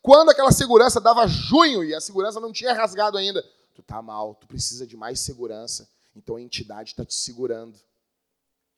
Quando 0.00 0.30
aquela 0.30 0.52
segurança 0.52 1.00
dava 1.00 1.26
junho 1.26 1.82
e 1.82 1.92
a 1.92 2.00
segurança 2.00 2.38
não 2.38 2.52
tinha 2.52 2.72
rasgado 2.72 3.18
ainda, 3.18 3.42
tu 3.74 3.80
está 3.80 4.00
mal, 4.00 4.36
tu 4.36 4.46
precisa 4.46 4.86
de 4.86 4.96
mais 4.96 5.18
segurança, 5.18 5.90
então 6.14 6.36
a 6.36 6.40
entidade 6.40 6.90
está 6.90 7.04
te 7.04 7.14
segurando. 7.14 7.76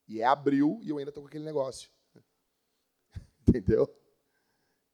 E 0.09 0.21
é 0.21 0.25
abril 0.25 0.81
e 0.83 0.91
eu 0.91 0.99
ainda 0.99 1.11
estou 1.11 1.23
com 1.23 1.29
aquele 1.29 1.45
negócio. 1.45 1.91
Entendeu? 3.47 3.89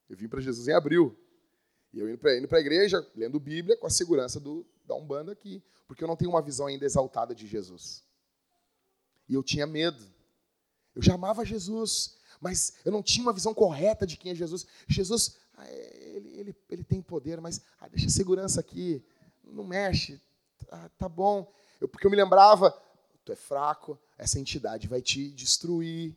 Eu 0.09 0.17
vim 0.17 0.29
para 0.29 0.41
Jesus 0.41 0.69
em 0.69 0.73
abril. 0.73 1.19
E 1.93 1.99
eu 1.99 2.09
indo 2.09 2.19
para 2.19 2.59
a 2.59 2.61
igreja, 2.61 3.07
lendo 3.15 3.39
Bíblia, 3.39 3.77
com 3.77 3.87
a 3.87 3.91
segurança 3.91 4.41
do, 4.41 4.67
da 4.85 4.95
Umbanda 4.95 5.33
aqui. 5.33 5.63
Porque 5.87 6.03
eu 6.03 6.09
não 6.09 6.17
tenho 6.17 6.31
uma 6.31 6.41
visão 6.41 6.67
ainda 6.67 6.87
exaltada 6.87 7.35
de 7.35 7.47
Jesus. 7.47 8.03
E 9.29 9.35
eu 9.35 9.43
tinha 9.43 9.67
medo. 9.67 10.03
Eu 10.95 11.03
já 11.03 11.15
amava 11.15 11.45
Jesus, 11.45 12.19
mas 12.41 12.75
eu 12.85 12.93
não 12.93 13.03
tinha 13.03 13.25
uma 13.25 13.33
visão 13.33 13.55
correta 13.55 14.07
de 14.07 14.17
quem 14.17 14.33
é 14.33 14.35
Jesus. 14.35 14.67
Jesus, 14.87 15.39
ah, 15.55 15.67
é, 15.67 16.17
ele, 16.17 16.29
ele, 16.39 16.57
ele 16.69 16.85
tem 16.85 17.01
poder, 17.01 17.41
mas 17.41 17.63
ah, 17.81 17.89
deixa 17.89 18.07
a 18.07 18.11
segurança 18.11 18.61
aqui, 18.61 19.05
não 19.43 19.65
mexe, 19.65 20.21
ah, 20.71 20.91
tá 20.99 21.09
bom. 21.09 21.53
Eu, 21.81 21.89
porque 21.89 22.07
eu 22.07 22.11
me 22.11 22.17
lembrava 22.17 22.71
tu 23.25 23.33
é 23.33 23.37
fraco, 23.37 23.99
essa 24.19 24.39
entidade 24.39 24.89
vai 24.89 25.01
te 25.01 25.31
destruir. 25.31 26.15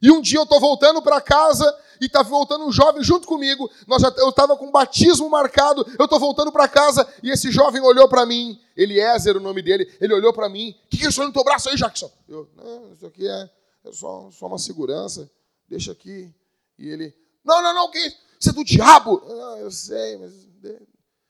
E 0.00 0.10
um 0.10 0.20
dia 0.20 0.38
eu 0.38 0.42
estou 0.42 0.58
voltando 0.58 1.00
para 1.00 1.20
casa 1.20 1.64
e 2.00 2.06
está 2.06 2.22
voltando 2.22 2.64
um 2.64 2.72
jovem 2.72 3.04
junto 3.04 3.26
comigo. 3.26 3.70
Nós 3.86 4.02
já, 4.02 4.12
eu 4.16 4.30
estava 4.30 4.56
com 4.56 4.68
batismo 4.70 5.30
marcado. 5.30 5.86
Eu 5.96 6.06
estou 6.06 6.18
voltando 6.18 6.50
para 6.50 6.66
casa 6.66 7.06
e 7.22 7.30
esse 7.30 7.52
jovem 7.52 7.80
olhou 7.80 8.08
para 8.08 8.26
mim. 8.26 8.60
Eliezer, 8.76 9.36
o 9.36 9.40
nome 9.40 9.62
dele. 9.62 9.88
Ele 10.00 10.12
olhou 10.12 10.32
para 10.32 10.48
mim. 10.48 10.76
O 10.86 10.88
que, 10.88 10.98
que 10.98 11.06
é 11.06 11.08
isso 11.08 11.22
no 11.22 11.32
teu 11.32 11.44
braço 11.44 11.68
aí, 11.68 11.76
Jackson? 11.76 12.10
Eu, 12.28 12.50
não, 12.56 12.92
isso 12.92 13.06
aqui 13.06 13.28
é, 13.28 13.48
é 13.84 13.92
só, 13.92 14.28
só 14.32 14.48
uma 14.48 14.58
segurança. 14.58 15.30
Deixa 15.68 15.92
aqui. 15.92 16.34
E 16.76 16.88
ele, 16.88 17.14
não, 17.44 17.62
não, 17.62 17.72
não, 17.72 17.88
que 17.88 17.98
isso? 17.98 18.16
Isso 18.40 18.50
é 18.50 18.52
do 18.52 18.64
diabo. 18.64 19.22
Não, 19.24 19.58
eu 19.58 19.70
sei, 19.70 20.18
mas 20.18 20.32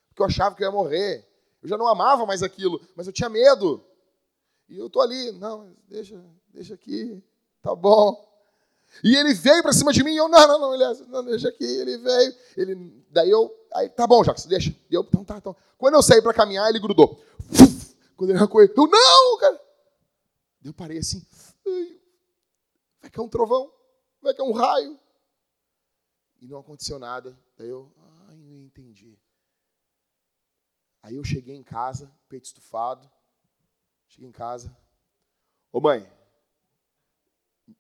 porque 0.08 0.22
eu 0.22 0.26
achava 0.26 0.54
que 0.54 0.62
eu 0.62 0.66
ia 0.66 0.72
morrer. 0.72 1.26
Eu 1.62 1.68
já 1.68 1.76
não 1.76 1.87
amava 1.87 2.26
mais 2.26 2.42
aquilo, 2.42 2.80
mas 2.94 3.06
eu 3.06 3.12
tinha 3.12 3.28
medo. 3.28 3.85
E 4.72 4.78
eu 4.78 4.88
tô 4.88 5.02
ali, 5.02 5.32
não, 5.32 5.70
deixa, 5.87 6.18
deixa 6.48 6.72
aqui, 6.72 7.22
tá 7.61 7.76
bom. 7.76 8.26
E 9.04 9.14
ele 9.14 9.35
veio 9.35 9.62
para 9.62 9.74
cima 9.74 9.92
de 9.92 10.02
mim, 10.02 10.12
e 10.12 10.16
eu, 10.16 10.30
não, 10.30 10.48
não, 10.48 10.58
não, 10.58 10.74
ele, 10.74 11.04
não, 11.08 11.22
deixa 11.26 11.50
aqui, 11.50 11.62
ele 11.62 11.98
veio. 11.98 12.35
Ele, 12.56 13.04
daí 13.11 13.28
eu, 13.28 13.54
aí, 13.74 13.90
tá 13.90 14.06
bom, 14.06 14.24
Jacques, 14.24 14.46
deixa. 14.46 14.74
E 14.90 14.94
eu, 14.94 15.02
então 15.02 15.22
tá, 15.26 15.37
então. 15.37 15.54
Quando 15.76 15.92
eu 15.92 16.02
saí 16.02 16.22
para 16.22 16.32
caminhar, 16.32 16.70
ele 16.70 16.80
grudou. 16.80 17.22
Quando 18.16 18.30
ele 18.30 18.38
arrancou, 18.38 18.62
eu, 18.62 18.70
não, 18.74 19.38
cara. 19.38 19.62
Eu 20.64 20.72
parei 20.72 20.96
assim, 20.96 21.22
vai 23.02 23.11
que 23.11 23.20
é 23.20 23.22
um 23.22 23.28
trovão, 23.28 23.70
vai 24.22 24.32
que 24.32 24.40
é 24.40 24.44
um 24.44 24.52
raio. 24.52 24.98
E 26.40 26.46
não 26.46 26.61
aconteceu 26.61 26.98
nada. 26.98 27.38
Daí 27.58 27.68
eu, 27.68 27.92
ai, 28.26 28.38
eu 28.42 28.56
entendi. 28.62 29.18
Aí 31.02 31.16
eu 31.16 31.24
cheguei 31.24 31.56
em 31.56 31.62
casa, 31.62 32.11
peito 32.26 32.46
estufado, 32.46 33.11
Cheguei 34.12 34.29
em 34.29 34.33
casa. 34.33 34.77
Ô 35.72 35.81
mãe, 35.81 36.07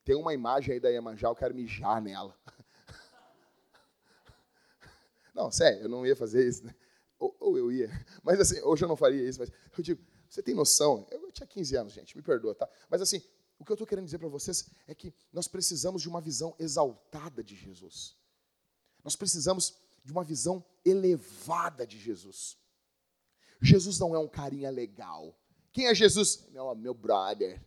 tem 0.02 0.14
uma 0.14 0.32
imagem 0.32 0.72
aí 0.72 0.80
da 0.80 0.88
Iemanjá, 0.88 1.28
eu 1.28 1.36
quero 1.36 1.54
mijar 1.54 2.00
nela. 2.00 2.34
Não, 5.34 5.52
sério, 5.52 5.82
eu 5.82 5.90
não 5.90 6.06
ia 6.06 6.16
fazer 6.16 6.48
isso, 6.48 6.64
né? 6.64 6.74
Ou, 7.18 7.36
ou, 7.38 7.58
eu 7.58 7.70
ia. 7.70 7.90
Mas 8.22 8.40
assim, 8.40 8.60
hoje 8.62 8.82
eu 8.82 8.88
não 8.88 8.96
faria 8.96 9.26
isso, 9.26 9.38
mas 9.38 9.50
eu 9.50 9.82
digo, 9.82 10.02
você 10.28 10.42
tem 10.42 10.54
noção? 10.54 11.06
Eu 11.10 11.30
tinha 11.32 11.46
15 11.46 11.76
anos, 11.76 11.92
gente, 11.92 12.16
me 12.16 12.22
perdoa, 12.22 12.54
tá? 12.54 12.68
Mas 12.90 13.00
assim, 13.00 13.22
o 13.58 13.64
que 13.64 13.70
eu 13.70 13.74
estou 13.74 13.86
querendo 13.86 14.06
dizer 14.06 14.18
para 14.18 14.28
vocês 14.28 14.68
é 14.86 14.94
que 14.94 15.14
nós 15.32 15.48
precisamos 15.48 16.02
de 16.02 16.08
uma 16.08 16.20
visão 16.20 16.54
exaltada 16.58 17.44
de 17.44 17.54
Jesus. 17.54 18.16
Nós 19.04 19.16
precisamos 19.16 19.76
de 20.02 20.12
uma 20.12 20.24
visão 20.24 20.64
elevada 20.84 21.86
de 21.86 21.98
Jesus. 21.98 22.58
Jesus 23.60 23.98
não 23.98 24.14
é 24.14 24.18
um 24.18 24.28
carinha 24.28 24.70
legal. 24.70 25.38
Quem 25.72 25.86
é 25.86 25.94
Jesus? 25.94 26.46
Meu, 26.50 26.74
meu 26.74 26.94
brother. 26.94 27.60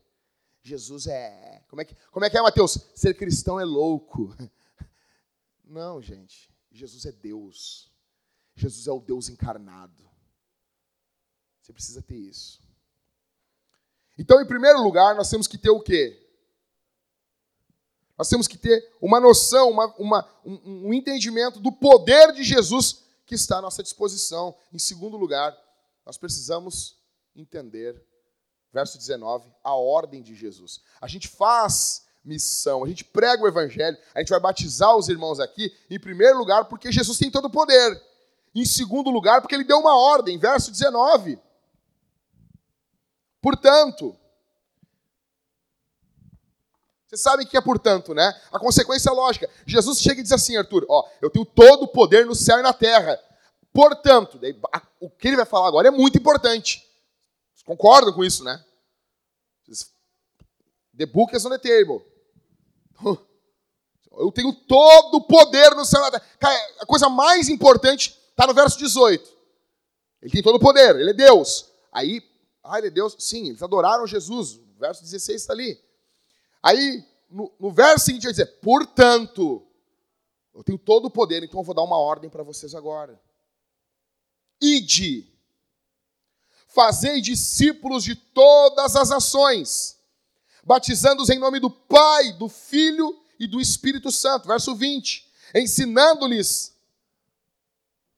Jesus 0.61 1.07
é. 1.07 1.63
Como 1.67 1.81
é, 1.81 1.85
que, 1.85 1.95
como 2.11 2.25
é 2.25 2.29
que 2.29 2.37
é, 2.37 2.41
Mateus? 2.41 2.77
Ser 2.95 3.15
cristão 3.15 3.59
é 3.59 3.65
louco. 3.65 4.35
Não, 5.63 6.01
gente. 6.01 6.49
Jesus 6.71 7.05
é 7.05 7.11
Deus. 7.11 7.91
Jesus 8.55 8.87
é 8.87 8.91
o 8.91 8.99
Deus 8.99 9.29
encarnado. 9.29 10.09
Você 11.61 11.73
precisa 11.73 12.01
ter 12.01 12.17
isso. 12.17 12.61
Então, 14.17 14.41
em 14.41 14.47
primeiro 14.47 14.81
lugar, 14.81 15.15
nós 15.15 15.29
temos 15.29 15.47
que 15.47 15.57
ter 15.57 15.69
o 15.69 15.81
quê? 15.81 16.21
Nós 18.17 18.29
temos 18.29 18.47
que 18.47 18.57
ter 18.57 18.95
uma 19.01 19.19
noção, 19.19 19.69
uma, 19.69 19.93
uma, 19.97 20.29
um, 20.45 20.87
um 20.87 20.93
entendimento 20.93 21.59
do 21.59 21.71
poder 21.71 22.31
de 22.31 22.43
Jesus 22.43 23.03
que 23.25 23.35
está 23.35 23.57
à 23.57 23.61
nossa 23.61 23.83
disposição. 23.83 24.55
Em 24.71 24.79
segundo 24.79 25.17
lugar, 25.17 25.55
nós 26.05 26.17
precisamos 26.17 26.97
entender, 27.35 28.01
verso 28.71 28.97
19, 28.97 29.51
a 29.63 29.75
ordem 29.75 30.21
de 30.21 30.35
Jesus. 30.35 30.81
A 31.01 31.07
gente 31.07 31.27
faz 31.27 32.05
missão, 32.23 32.83
a 32.83 32.87
gente 32.87 33.03
prega 33.03 33.43
o 33.43 33.47
evangelho, 33.47 33.97
a 34.13 34.19
gente 34.19 34.29
vai 34.29 34.39
batizar 34.39 34.95
os 34.95 35.09
irmãos 35.09 35.39
aqui, 35.39 35.71
em 35.89 35.99
primeiro 35.99 36.37
lugar, 36.37 36.65
porque 36.65 36.91
Jesus 36.91 37.17
tem 37.17 37.29
todo 37.29 37.45
o 37.45 37.51
poder. 37.51 38.01
Em 38.53 38.65
segundo 38.65 39.09
lugar, 39.09 39.41
porque 39.41 39.53
ele 39.53 39.65
deu 39.65 39.77
uma 39.77 39.95
ordem, 39.95 40.37
verso 40.37 40.71
19. 40.71 41.37
Portanto, 43.41 44.17
vocês 47.05 47.21
sabem 47.21 47.45
o 47.45 47.49
que 47.49 47.57
é 47.57 47.61
portanto, 47.61 48.13
né? 48.13 48.33
A 48.51 48.57
consequência 48.57 49.09
é 49.09 49.13
lógica. 49.13 49.49
Jesus 49.65 49.99
chega 49.99 50.19
e 50.19 50.23
diz 50.23 50.31
assim, 50.31 50.57
Arthur, 50.57 50.85
ó, 50.89 51.07
eu 51.21 51.29
tenho 51.29 51.45
todo 51.45 51.83
o 51.83 51.87
poder 51.87 52.25
no 52.25 52.33
céu 52.33 52.59
e 52.59 52.63
na 52.63 52.73
terra. 52.73 53.19
Portanto, 53.71 54.39
daí, 54.39 54.57
o 54.99 55.09
que 55.09 55.27
ele 55.27 55.37
vai 55.37 55.45
falar 55.45 55.67
agora 55.67 55.87
é 55.87 55.91
muito 55.91 56.17
importante. 56.17 56.85
Concordam 57.65 58.13
com 58.13 58.23
isso, 58.23 58.43
né? 58.43 58.63
The 60.95 61.05
book 61.07 61.35
is 61.35 61.45
on 61.45 61.49
the 61.49 61.57
table. 61.57 62.05
Eu 64.17 64.31
tenho 64.31 64.53
todo 64.53 65.15
o 65.15 65.27
poder 65.27 65.75
no 65.75 65.83
céu. 65.83 66.01
a 66.79 66.85
coisa 66.85 67.09
mais 67.09 67.49
importante 67.49 68.17
está 68.29 68.47
no 68.47 68.53
verso 68.53 68.77
18. 68.77 69.35
Ele 70.21 70.31
tem 70.31 70.41
todo 70.41 70.55
o 70.55 70.59
poder, 70.59 70.95
ele 70.95 71.09
é 71.09 71.13
Deus. 71.13 71.69
Aí, 71.91 72.21
ah, 72.63 72.77
ele 72.77 72.87
é 72.87 72.91
Deus? 72.91 73.15
Sim, 73.19 73.49
eles 73.49 73.61
adoraram 73.61 74.07
Jesus. 74.07 74.55
O 74.55 74.79
verso 74.79 75.03
16 75.03 75.41
está 75.41 75.53
ali. 75.53 75.77
Aí, 76.63 77.03
no, 77.29 77.51
no 77.59 77.71
verso 77.71 78.05
seguinte, 78.05 78.23
vai 78.23 78.31
dizer: 78.31 78.59
portanto, 78.61 79.67
Eu 80.53 80.63
tenho 80.63 80.77
todo 80.77 81.05
o 81.05 81.11
poder, 81.11 81.43
então 81.43 81.59
eu 81.59 81.63
vou 81.65 81.75
dar 81.75 81.83
uma 81.83 81.97
ordem 81.97 82.29
para 82.29 82.41
vocês 82.41 82.73
agora. 82.73 83.19
Ide, 84.61 85.29
fazei 86.75 87.21
discípulos 87.21 88.03
de 88.03 88.15
todas 88.15 88.95
as 88.95 89.09
nações, 89.09 89.97
batizando-os 90.63 91.29
em 91.29 91.39
nome 91.39 91.59
do 91.59 91.71
Pai, 91.71 92.33
do 92.33 92.47
Filho 92.47 93.17
e 93.39 93.47
do 93.47 93.59
Espírito 93.59 94.11
Santo. 94.11 94.47
Verso 94.47 94.75
20. 94.75 95.25
Ensinando-lhes 95.55 96.75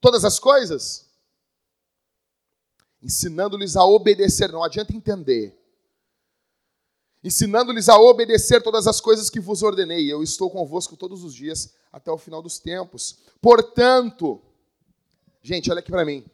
todas 0.02 0.26
as 0.26 0.40
coisas, 0.40 1.06
ensinando-lhes 3.02 3.78
a 3.78 3.86
obedecer, 3.86 4.52
não 4.52 4.64
adianta 4.64 4.94
entender 4.94 5.58
ensinando-lhes 7.28 7.90
a 7.90 8.00
obedecer 8.00 8.62
todas 8.62 8.88
as 8.88 9.02
coisas 9.02 9.30
que 9.30 9.40
vos 9.40 9.62
ordenei. 9.62 10.12
Eu 10.12 10.24
estou 10.24 10.50
convosco 10.50 10.96
todos 10.96 11.24
os 11.24 11.34
dias 11.34 11.74
até 11.92 12.10
o 12.10 12.18
final 12.18 12.42
dos 12.42 12.58
tempos. 12.58 13.18
Portanto, 13.42 14.42
gente, 15.42 15.70
olha 15.70 15.80
aqui 15.80 15.92
para 15.92 16.06
mim. 16.06 16.26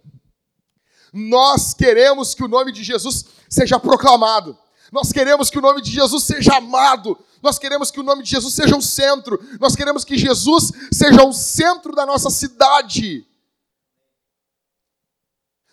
Nós 1.14 1.76
queremos 1.76 2.34
que 2.34 2.44
o 2.44 2.48
nome 2.48 2.72
de 2.72 2.84
Jesus 2.84 3.26
seja 3.48 3.80
proclamado. 3.80 4.58
Nós 4.92 5.12
queremos 5.12 5.50
que 5.50 5.60
o 5.60 5.62
nome 5.62 5.82
de 5.82 5.92
Jesus 5.92 6.24
seja 6.24 6.58
amado. 6.58 7.18
Nós 7.42 7.60
queremos 7.60 7.92
que 7.92 8.00
o 8.00 8.04
nome 8.04 8.24
de 8.24 8.32
Jesus 8.32 8.54
seja 8.54 8.76
o 8.76 8.82
centro. 8.82 9.40
Nós 9.60 9.76
queremos 9.76 10.04
que 10.04 10.18
Jesus 10.18 10.72
seja 10.92 11.24
o 11.24 11.34
centro 11.34 11.96
da 11.96 12.06
nossa 12.06 12.30
cidade. 12.30 13.26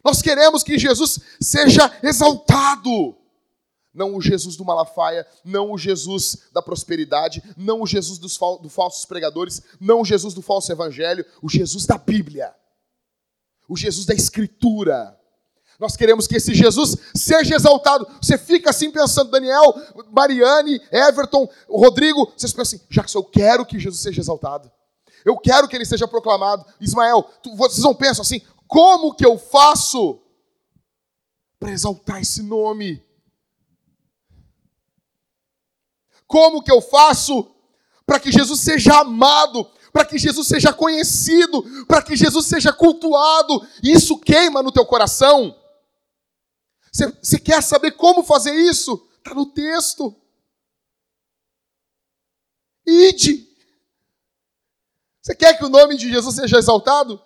Nós 0.04 0.22
queremos 0.22 0.62
que 0.62 0.78
Jesus 0.78 1.20
seja 1.40 1.90
exaltado. 2.02 3.16
Não 3.92 4.14
o 4.16 4.22
Jesus 4.22 4.56
do 4.56 4.64
Malafaia, 4.64 5.26
não 5.44 5.72
o 5.72 5.78
Jesus 5.78 6.48
da 6.52 6.62
prosperidade, 6.62 7.42
não 7.56 7.82
o 7.82 7.86
Jesus 7.86 8.18
dos 8.18 8.36
fal 8.36 8.58
do 8.58 8.68
falsos 8.68 9.04
pregadores, 9.04 9.60
não 9.80 10.00
o 10.00 10.04
Jesus 10.04 10.32
do 10.32 10.40
falso 10.40 10.70
evangelho, 10.70 11.26
o 11.42 11.48
Jesus 11.48 11.86
da 11.86 11.98
Bíblia, 11.98 12.54
o 13.68 13.76
Jesus 13.76 14.06
da 14.06 14.14
Escritura. 14.14 15.19
Nós 15.80 15.96
queremos 15.96 16.26
que 16.26 16.36
esse 16.36 16.54
Jesus 16.54 16.94
seja 17.14 17.56
exaltado. 17.56 18.06
Você 18.20 18.36
fica 18.36 18.68
assim 18.68 18.90
pensando, 18.90 19.30
Daniel, 19.30 19.74
Mariane, 20.12 20.78
Everton, 20.92 21.48
Rodrigo, 21.66 22.30
vocês 22.36 22.52
pensam 22.52 22.76
assim, 22.76 22.86
Jackson, 22.90 23.18
eu 23.18 23.24
quero 23.24 23.64
que 23.64 23.78
Jesus 23.78 24.02
seja 24.02 24.20
exaltado. 24.20 24.70
Eu 25.24 25.38
quero 25.38 25.66
que 25.66 25.74
ele 25.74 25.86
seja 25.86 26.06
proclamado. 26.06 26.66
Ismael, 26.78 27.22
tu, 27.42 27.56
vocês 27.56 27.82
não 27.82 27.94
pensam 27.94 28.20
assim, 28.20 28.42
como 28.68 29.14
que 29.14 29.24
eu 29.24 29.38
faço 29.38 30.20
para 31.58 31.72
exaltar 31.72 32.20
esse 32.20 32.42
nome? 32.42 33.02
Como 36.26 36.62
que 36.62 36.70
eu 36.70 36.82
faço 36.82 37.50
para 38.04 38.20
que 38.20 38.30
Jesus 38.30 38.60
seja 38.60 39.00
amado, 39.00 39.66
para 39.92 40.04
que 40.04 40.18
Jesus 40.18 40.46
seja 40.46 40.74
conhecido, 40.74 41.64
para 41.86 42.02
que 42.02 42.14
Jesus 42.14 42.44
seja 42.46 42.70
cultuado? 42.70 43.66
Isso 43.82 44.18
queima 44.18 44.62
no 44.62 44.70
teu 44.70 44.84
coração. 44.84 45.56
Você 46.92 47.38
quer 47.38 47.62
saber 47.62 47.92
como 47.92 48.22
fazer 48.22 48.54
isso? 48.54 49.08
Está 49.18 49.34
no 49.34 49.46
texto. 49.46 50.14
Ide. 52.86 53.48
Você 55.20 55.34
quer 55.34 55.56
que 55.56 55.64
o 55.64 55.68
nome 55.68 55.96
de 55.96 56.08
Jesus 56.10 56.34
seja 56.34 56.58
exaltado? 56.58 57.22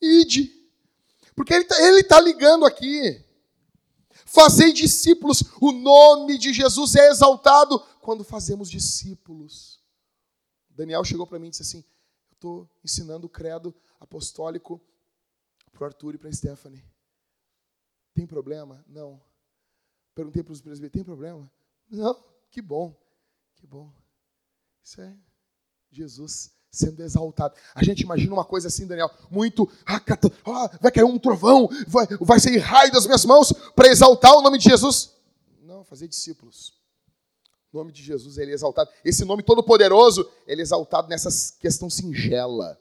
Ide. 0.00 0.52
Porque 1.34 1.52
ele 1.52 1.64
está 1.64 2.16
tá 2.16 2.20
ligando 2.20 2.64
aqui. 2.64 3.24
Fazei 4.26 4.72
discípulos, 4.72 5.42
o 5.60 5.70
nome 5.72 6.38
de 6.38 6.52
Jesus 6.52 6.96
é 6.96 7.08
exaltado 7.08 7.78
quando 8.00 8.24
fazemos 8.24 8.68
discípulos. 8.70 9.80
Daniel 10.70 11.04
chegou 11.04 11.26
para 11.26 11.38
mim 11.38 11.48
e 11.48 11.50
disse 11.50 11.62
assim: 11.62 11.84
estou 12.32 12.68
ensinando 12.84 13.26
o 13.26 13.30
credo 13.30 13.74
apostólico 14.00 14.80
para 15.72 15.82
o 15.82 15.86
Arthur 15.86 16.14
e 16.14 16.18
para 16.18 16.28
a 16.28 16.32
Stephanie. 16.32 16.84
Tem 18.14 18.26
problema? 18.26 18.84
Não. 18.88 19.20
Perguntei 20.14 20.42
para 20.42 20.52
os 20.52 20.60
presbíteros: 20.60 20.92
Tem 20.92 21.04
problema? 21.04 21.50
Não. 21.90 22.16
Que 22.50 22.62
bom. 22.62 22.96
Que 23.56 23.66
bom. 23.66 23.92
Isso 24.82 25.00
é 25.00 25.16
Jesus 25.90 26.52
sendo 26.70 27.00
exaltado. 27.02 27.54
A 27.74 27.84
gente 27.84 28.00
imagina 28.00 28.32
uma 28.32 28.44
coisa 28.44 28.68
assim, 28.68 28.86
Daniel, 28.86 29.10
muito, 29.30 29.70
ah, 29.86 30.00
vai 30.80 30.90
cair 30.90 31.04
um 31.04 31.18
trovão, 31.18 31.68
vai, 31.86 32.06
vai 32.20 32.40
sair 32.40 32.58
raio 32.58 32.92
das 32.92 33.06
minhas 33.06 33.24
mãos 33.24 33.52
para 33.74 33.88
exaltar 33.88 34.34
o 34.34 34.42
nome 34.42 34.58
de 34.58 34.64
Jesus. 34.64 35.14
Não, 35.62 35.84
fazer 35.84 36.08
discípulos. 36.08 36.74
O 37.72 37.78
nome 37.78 37.92
de 37.92 38.02
Jesus 38.02 38.38
ele 38.38 38.50
é 38.50 38.54
exaltado. 38.54 38.90
Esse 39.04 39.24
nome 39.24 39.42
todo 39.42 39.62
poderoso, 39.62 40.28
ele 40.46 40.60
é 40.60 40.62
exaltado 40.62 41.08
nessa 41.08 41.56
questão 41.58 41.88
singela. 41.88 42.80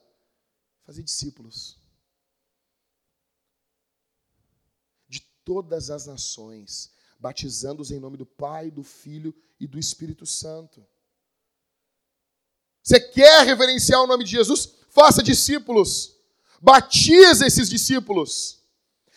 Fazer 0.85 1.01
discípulos. 1.01 1.79
De 5.07 5.25
todas 5.45 5.89
as 5.89 6.05
nações, 6.05 6.91
batizando-os 7.19 7.91
em 7.91 7.99
nome 7.99 8.17
do 8.17 8.25
Pai, 8.25 8.71
do 8.71 8.83
Filho 8.83 9.33
e 9.59 9.67
do 9.67 9.79
Espírito 9.79 10.25
Santo. 10.25 10.85
Você 12.81 12.99
quer 12.99 13.45
reverenciar 13.45 14.01
o 14.01 14.07
nome 14.07 14.23
de 14.23 14.31
Jesus? 14.31 14.73
Faça 14.89 15.23
discípulos. 15.23 16.17
Batiza 16.61 17.47
esses 17.47 17.69
discípulos. 17.69 18.63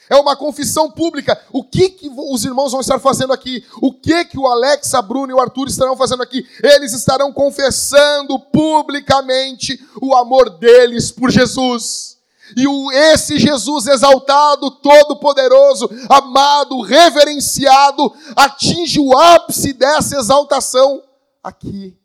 É 0.08 0.16
uma 0.16 0.36
confissão 0.36 0.90
pública. 0.90 1.40
O 1.52 1.64
que, 1.64 1.88
que 1.88 2.08
os 2.08 2.44
irmãos 2.44 2.70
vão 2.70 2.80
estar 2.80 2.98
fazendo 3.00 3.32
aqui? 3.32 3.64
O 3.82 3.92
que 3.92 4.24
que 4.24 4.38
o 4.38 4.46
Alex, 4.46 4.94
a 4.94 5.02
Bruno 5.02 5.32
e 5.32 5.34
o 5.34 5.40
Arthur 5.40 5.66
estarão 5.66 5.96
fazendo 5.96 6.22
aqui? 6.22 6.46
Eles 6.62 6.92
estarão 6.92 7.32
confessando 7.32 8.38
publicamente 8.38 9.84
o 10.00 10.14
amor 10.14 10.58
deles 10.58 11.10
por 11.10 11.30
Jesus. 11.30 12.15
E 12.54 12.66
o, 12.68 12.92
esse 12.92 13.38
Jesus 13.38 13.86
exaltado, 13.86 14.70
todo-poderoso, 14.70 15.88
amado, 16.08 16.80
reverenciado, 16.82 18.14
atinge 18.36 19.00
o 19.00 19.16
ápice 19.16 19.72
dessa 19.72 20.16
exaltação 20.16 21.02
aqui, 21.42 21.98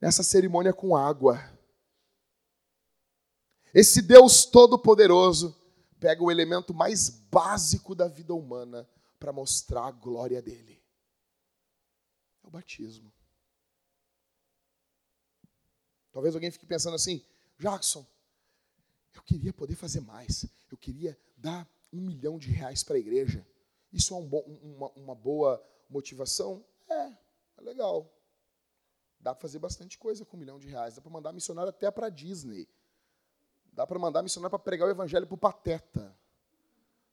nessa 0.00 0.22
cerimônia 0.22 0.72
com 0.72 0.96
água. 0.96 1.38
Esse 3.74 4.02
Deus 4.02 4.44
todo-poderoso 4.44 5.54
pega 6.00 6.22
o 6.22 6.30
elemento 6.30 6.74
mais 6.74 7.08
básico 7.08 7.94
da 7.94 8.08
vida 8.08 8.34
humana 8.34 8.88
para 9.18 9.32
mostrar 9.32 9.86
a 9.86 9.92
glória 9.92 10.42
dele. 10.42 10.82
É 12.42 12.48
o 12.48 12.50
batismo. 12.50 13.12
Talvez 16.12 16.34
alguém 16.34 16.50
fique 16.50 16.66
pensando 16.66 16.94
assim, 16.94 17.24
Jackson, 17.58 18.04
eu 19.18 19.22
queria 19.22 19.52
poder 19.52 19.74
fazer 19.74 20.00
mais. 20.00 20.46
Eu 20.70 20.76
queria 20.76 21.18
dar 21.36 21.68
um 21.92 22.00
milhão 22.00 22.38
de 22.38 22.50
reais 22.50 22.82
para 22.82 22.96
a 22.96 22.98
igreja. 22.98 23.46
Isso 23.92 24.14
é 24.14 24.16
um 24.16 24.26
bom, 24.26 24.42
uma, 24.62 24.90
uma 24.90 25.14
boa 25.14 25.62
motivação? 25.88 26.64
É, 26.88 27.12
é 27.58 27.60
legal. 27.60 28.10
Dá 29.20 29.34
para 29.34 29.42
fazer 29.42 29.58
bastante 29.58 29.98
coisa 29.98 30.24
com 30.24 30.36
um 30.36 30.40
milhão 30.40 30.58
de 30.58 30.66
reais. 30.66 30.94
Dá 30.94 31.00
para 31.00 31.12
mandar 31.12 31.32
missionário 31.32 31.70
até 31.70 31.90
para 31.90 32.08
Disney. 32.08 32.66
Dá 33.72 33.86
para 33.86 33.98
mandar 33.98 34.22
missionário 34.22 34.50
para 34.50 34.58
pregar 34.58 34.88
o 34.88 34.90
evangelho 34.90 35.26
para 35.26 35.34
o 35.34 35.38
Pateta. 35.38 36.16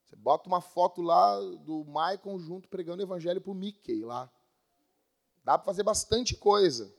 Você 0.05 0.15
bota 0.15 0.47
uma 0.47 0.61
foto 0.61 1.01
lá 1.01 1.39
do 1.39 1.85
Michael 1.85 2.39
junto 2.39 2.67
pregando 2.67 3.03
o 3.03 3.05
evangelho 3.05 3.39
para 3.39 3.51
o 3.51 3.55
Mickey 3.55 4.03
lá. 4.03 4.31
Dá 5.43 5.57
para 5.57 5.65
fazer 5.65 5.83
bastante 5.83 6.35
coisa. 6.35 6.91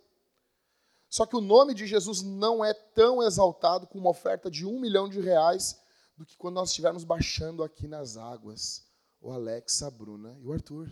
Só 1.11 1.27
que 1.27 1.37
o 1.37 1.41
nome 1.41 1.75
de 1.75 1.89
Jesus 1.89 2.23
não 2.23 2.65
é 2.65 2.73
tão 2.73 3.21
exaltado 3.21 3.85
com 3.89 3.99
uma 3.99 4.11
oferta 4.11 4.49
de 4.49 4.65
um 4.65 4.79
milhão 4.79 5.09
de 5.09 5.21
reais 5.21 5.77
do 6.17 6.25
que 6.25 6.37
quando 6.37 6.55
nós 6.55 6.69
estivermos 6.69 7.03
baixando 7.03 7.65
aqui 7.65 7.89
nas 7.89 8.17
águas 8.17 8.85
o 9.21 9.33
Alex, 9.33 9.83
a 9.83 9.91
Bruna 9.91 10.39
e 10.41 10.47
o 10.47 10.53
Arthur. 10.53 10.89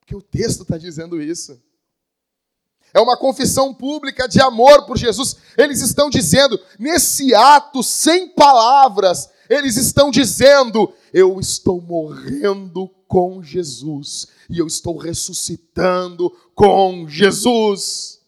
Porque 0.00 0.16
o 0.16 0.22
texto 0.22 0.62
está 0.62 0.78
dizendo 0.78 1.20
isso. 1.20 1.62
É 2.94 3.00
uma 3.00 3.16
confissão 3.16 3.74
pública 3.74 4.26
de 4.26 4.40
amor 4.40 4.86
por 4.86 4.96
Jesus. 4.96 5.36
Eles 5.56 5.82
estão 5.82 6.08
dizendo, 6.08 6.58
nesse 6.78 7.34
ato 7.34 7.82
sem 7.82 8.28
palavras, 8.30 9.28
eles 9.50 9.76
estão 9.76 10.10
dizendo: 10.10 10.92
Eu 11.12 11.38
estou 11.38 11.80
morrendo 11.80 12.88
com 13.06 13.42
Jesus 13.42 14.28
e 14.48 14.58
eu 14.58 14.66
estou 14.66 14.96
ressuscitando 14.96 16.30
com 16.54 17.06
Jesus. 17.06 18.19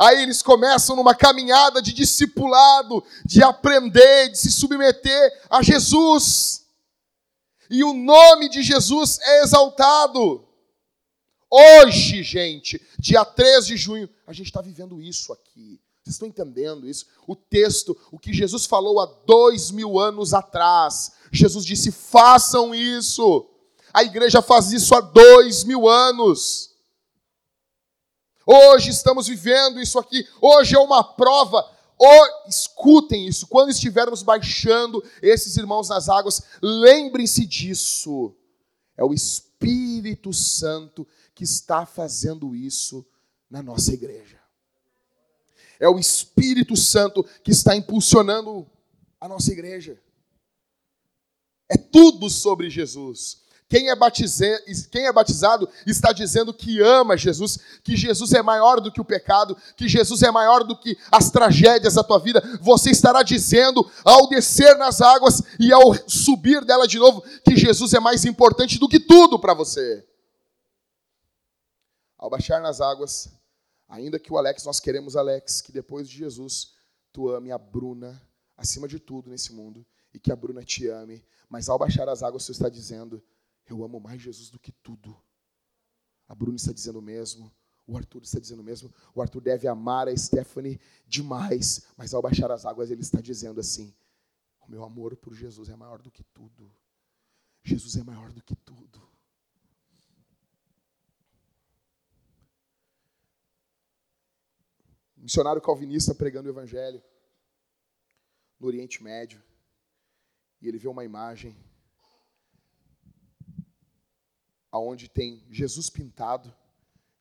Aí 0.00 0.22
eles 0.22 0.42
começam 0.42 0.96
numa 0.96 1.14
caminhada 1.14 1.82
de 1.82 1.92
discipulado, 1.92 3.04
de 3.26 3.42
aprender, 3.42 4.30
de 4.30 4.38
se 4.38 4.50
submeter 4.50 5.42
a 5.50 5.60
Jesus. 5.60 6.64
E 7.68 7.84
o 7.84 7.92
nome 7.92 8.48
de 8.48 8.62
Jesus 8.62 9.18
é 9.20 9.42
exaltado. 9.42 10.42
Hoje, 11.50 12.22
gente, 12.22 12.80
dia 12.98 13.26
3 13.26 13.66
de 13.66 13.76
junho, 13.76 14.08
a 14.26 14.32
gente 14.32 14.46
está 14.46 14.62
vivendo 14.62 15.02
isso 15.02 15.34
aqui. 15.34 15.78
Vocês 16.02 16.14
estão 16.14 16.28
entendendo 16.28 16.88
isso? 16.88 17.04
O 17.26 17.36
texto, 17.36 17.94
o 18.10 18.18
que 18.18 18.32
Jesus 18.32 18.64
falou 18.64 19.00
há 19.00 19.06
dois 19.26 19.70
mil 19.70 19.98
anos 19.98 20.32
atrás. 20.32 21.12
Jesus 21.30 21.62
disse: 21.66 21.92
façam 21.92 22.74
isso. 22.74 23.46
A 23.92 24.02
igreja 24.02 24.40
faz 24.40 24.72
isso 24.72 24.94
há 24.94 25.00
dois 25.02 25.62
mil 25.62 25.86
anos. 25.86 26.69
Hoje 28.52 28.90
estamos 28.90 29.28
vivendo 29.28 29.80
isso 29.80 29.96
aqui. 29.96 30.26
Hoje 30.40 30.74
é 30.74 30.78
uma 30.80 31.04
prova. 31.04 31.70
ou 31.96 32.48
escutem 32.48 33.28
isso, 33.28 33.46
quando 33.46 33.70
estivermos 33.70 34.24
baixando 34.24 35.04
esses 35.22 35.56
irmãos 35.56 35.88
nas 35.88 36.08
águas, 36.08 36.42
lembrem-se 36.60 37.46
disso. 37.46 38.34
É 38.96 39.04
o 39.04 39.14
Espírito 39.14 40.32
Santo 40.32 41.06
que 41.32 41.44
está 41.44 41.86
fazendo 41.86 42.56
isso 42.56 43.06
na 43.48 43.62
nossa 43.62 43.92
igreja. 43.92 44.40
É 45.78 45.88
o 45.88 45.98
Espírito 45.98 46.76
Santo 46.76 47.22
que 47.44 47.52
está 47.52 47.76
impulsionando 47.76 48.68
a 49.20 49.28
nossa 49.28 49.52
igreja. 49.52 50.02
É 51.68 51.76
tudo 51.76 52.28
sobre 52.28 52.68
Jesus. 52.68 53.44
Quem 53.70 53.88
é, 53.88 53.94
batize... 53.94 54.60
Quem 54.90 55.06
é 55.06 55.12
batizado 55.12 55.68
está 55.86 56.12
dizendo 56.12 56.52
que 56.52 56.82
ama 56.82 57.16
Jesus, 57.16 57.56
que 57.84 57.96
Jesus 57.96 58.32
é 58.32 58.42
maior 58.42 58.80
do 58.80 58.90
que 58.90 59.00
o 59.00 59.04
pecado, 59.04 59.56
que 59.76 59.88
Jesus 59.88 60.24
é 60.24 60.30
maior 60.32 60.64
do 60.64 60.76
que 60.76 60.98
as 61.08 61.30
tragédias 61.30 61.94
da 61.94 62.02
tua 62.02 62.18
vida. 62.18 62.42
Você 62.60 62.90
estará 62.90 63.22
dizendo, 63.22 63.88
ao 64.04 64.28
descer 64.28 64.76
nas 64.76 65.00
águas 65.00 65.40
e 65.60 65.72
ao 65.72 65.94
subir 66.08 66.64
dela 66.64 66.88
de 66.88 66.98
novo, 66.98 67.22
que 67.44 67.56
Jesus 67.56 67.94
é 67.94 68.00
mais 68.00 68.24
importante 68.24 68.76
do 68.76 68.88
que 68.88 68.98
tudo 68.98 69.38
para 69.38 69.54
você. 69.54 70.04
Ao 72.18 72.28
baixar 72.28 72.60
nas 72.60 72.80
águas, 72.80 73.30
ainda 73.88 74.18
que 74.18 74.32
o 74.32 74.36
Alex, 74.36 74.64
nós 74.64 74.80
queremos 74.80 75.14
Alex, 75.14 75.60
que 75.60 75.70
depois 75.70 76.08
de 76.08 76.18
Jesus, 76.18 76.72
tu 77.12 77.30
ame 77.30 77.52
a 77.52 77.56
Bruna 77.56 78.20
acima 78.56 78.88
de 78.88 78.98
tudo 78.98 79.30
nesse 79.30 79.52
mundo 79.52 79.86
e 80.12 80.18
que 80.18 80.32
a 80.32 80.36
Bruna 80.36 80.64
te 80.64 80.88
ame, 80.88 81.24
mas 81.48 81.68
ao 81.68 81.78
baixar 81.78 82.08
as 82.08 82.24
águas, 82.24 82.42
você 82.42 82.50
está 82.50 82.68
dizendo 82.68 83.22
eu 83.70 83.84
amo 83.84 84.00
mais 84.00 84.20
Jesus 84.20 84.50
do 84.50 84.58
que 84.58 84.72
tudo. 84.72 85.16
A 86.28 86.34
Bruna 86.34 86.56
está 86.56 86.72
dizendo 86.72 86.98
o 86.98 87.02
mesmo. 87.02 87.52
O 87.86 87.96
Arthur 87.96 88.22
está 88.22 88.38
dizendo 88.38 88.60
o 88.60 88.64
mesmo. 88.64 88.92
O 89.14 89.20
Arthur 89.20 89.40
deve 89.40 89.66
amar 89.66 90.08
a 90.08 90.16
Stephanie 90.16 90.80
demais. 91.06 91.86
Mas 91.96 92.14
ao 92.14 92.22
baixar 92.22 92.50
as 92.50 92.64
águas, 92.64 92.90
ele 92.90 93.00
está 93.00 93.20
dizendo 93.20 93.60
assim: 93.60 93.94
O 94.60 94.70
meu 94.70 94.84
amor 94.84 95.16
por 95.16 95.34
Jesus 95.34 95.68
é 95.68 95.76
maior 95.76 96.00
do 96.00 96.10
que 96.10 96.22
tudo. 96.22 96.70
Jesus 97.62 97.96
é 97.96 98.02
maior 98.02 98.32
do 98.32 98.42
que 98.42 98.54
tudo. 98.54 99.10
missionário 105.20 105.60
calvinista 105.60 106.14
pregando 106.14 106.48
o 106.48 106.52
Evangelho 106.52 107.02
no 108.58 108.66
Oriente 108.66 109.02
Médio. 109.02 109.42
E 110.60 110.68
ele 110.68 110.78
vê 110.78 110.88
uma 110.88 111.04
imagem 111.04 111.56
aonde 114.70 115.08
tem 115.08 115.44
Jesus 115.50 115.90
pintado, 115.90 116.54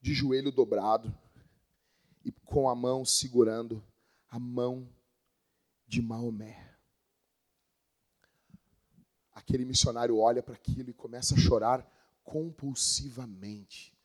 de 0.01 0.13
joelho 0.13 0.51
dobrado 0.51 1.13
e 2.23 2.31
com 2.31 2.69
a 2.69 2.75
mão 2.75 3.03
segurando 3.03 3.83
a 4.29 4.39
mão 4.39 4.87
de 5.87 6.01
Maomé. 6.01 6.69
Aquele 9.33 9.65
missionário 9.65 10.17
olha 10.17 10.43
para 10.43 10.53
aquilo 10.53 10.89
e 10.89 10.93
começa 10.93 11.33
a 11.33 11.37
chorar 11.37 11.85
compulsivamente. 12.23 13.97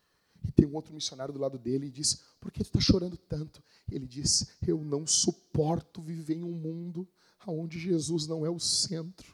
E 0.43 0.53
tem 0.53 0.67
um 0.67 0.75
outro 0.75 0.95
missionário 0.95 1.35
do 1.35 1.41
lado 1.41 1.59
dele 1.59 1.87
e 1.87 1.91
diz: 1.91 2.23
Por 2.41 2.51
que 2.51 2.63
tu 2.63 2.67
está 2.67 2.81
chorando 2.81 3.17
tanto? 3.17 3.63
Ele 3.91 4.07
diz: 4.07 4.57
Eu 4.67 4.83
não 4.83 5.07
suporto 5.07 6.03
viver 6.03 6.37
em 6.37 6.45
um 6.45 6.53
mundo 6.53 7.09
onde 7.47 7.79
Jesus 7.79 8.27
não 8.27 8.45
é 8.45 8.51
o 8.51 8.59
centro. 8.59 9.34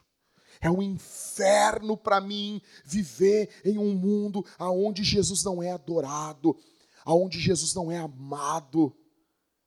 É 0.61 0.69
um 0.69 0.81
inferno 0.81 1.97
para 1.97 2.21
mim 2.21 2.61
viver 2.85 3.49
em 3.65 3.79
um 3.79 3.95
mundo 3.95 4.45
aonde 4.59 5.03
Jesus 5.03 5.43
não 5.43 5.61
é 5.61 5.71
adorado, 5.71 6.55
aonde 7.03 7.39
Jesus 7.39 7.73
não 7.73 7.91
é 7.91 7.97
amado. 7.97 8.95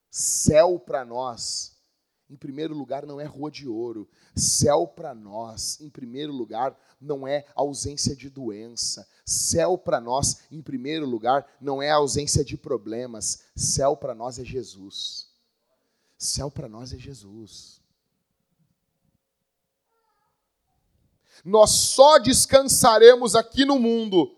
Céu 0.09 0.79
para 0.79 1.05
nós, 1.05 1.77
em 2.31 2.37
primeiro 2.37 2.75
lugar, 2.75 3.05
não 3.05 3.21
é 3.21 3.25
rua 3.25 3.51
de 3.51 3.67
ouro. 3.67 4.09
Céu 4.37 4.87
para 4.87 5.13
nós, 5.13 5.81
em 5.81 5.91
primeiro 5.91 6.33
lugar, 6.33 6.79
não 7.01 7.27
é 7.27 7.45
ausência 7.57 8.15
de 8.15 8.31
doença. 8.31 9.07
Céu 9.27 9.77
para 9.77 10.01
nós, 10.01 10.43
em 10.51 10.63
primeiro 10.63 11.07
lugar, 11.07 11.45
não 11.61 11.83
é 11.83 11.91
ausência 11.91 12.45
de 12.45 12.57
problemas. 12.57 13.43
Céu 13.57 13.97
para 13.97 14.15
nós 14.15 14.39
é 14.39 14.45
Jesus. 14.45 15.29
Céu 16.17 16.51
para 16.51 16.69
nós 16.69 16.93
é 16.93 16.99
Jesus. 16.99 17.84
Nós 21.45 21.71
só 21.71 22.19
descansaremos 22.19 23.37
aqui 23.37 23.67
no 23.67 23.79
mundo 23.79 24.35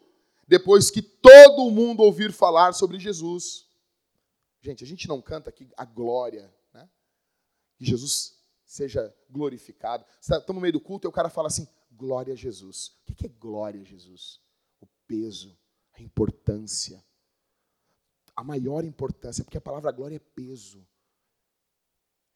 depois 0.49 0.91
que 0.91 1.01
todo 1.01 1.71
mundo 1.71 2.03
ouvir 2.03 2.33
falar 2.33 2.73
sobre 2.73 2.99
Jesus. 2.99 3.67
Gente, 4.61 4.83
a 4.83 4.87
gente 4.87 5.07
não 5.07 5.23
canta 5.23 5.51
aqui 5.51 5.69
a 5.77 5.85
glória, 5.85 6.53
né? 6.75 6.89
Que 7.77 7.85
Jesus 7.85 8.37
seja 8.65 9.15
glorificado. 9.31 10.05
Estamos 10.21 10.47
tá, 10.47 10.53
no 10.53 10.61
meio 10.61 10.73
do 10.73 10.81
culto 10.81 11.07
e 11.07 11.09
o 11.09 11.13
cara 11.13 11.31
fala 11.31 11.47
assim: 11.47 11.69
glória 11.93 12.33
a 12.33 12.37
Jesus. 12.37 12.97
O 13.09 13.15
que 13.15 13.27
é 13.27 13.29
glória 13.29 13.81
a 13.81 13.85
Jesus? 13.85 14.41
O 14.81 14.87
peso, 15.07 15.57
a 15.93 16.03
importância. 16.03 17.05
A 18.35 18.43
maior 18.43 18.85
importância, 18.85 19.45
porque 19.45 19.59
a 19.59 19.61
palavra 19.61 19.93
glória 19.93 20.17
é 20.17 20.35
peso. 20.35 20.87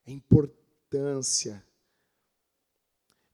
É 0.07 0.13
importância 0.13 1.63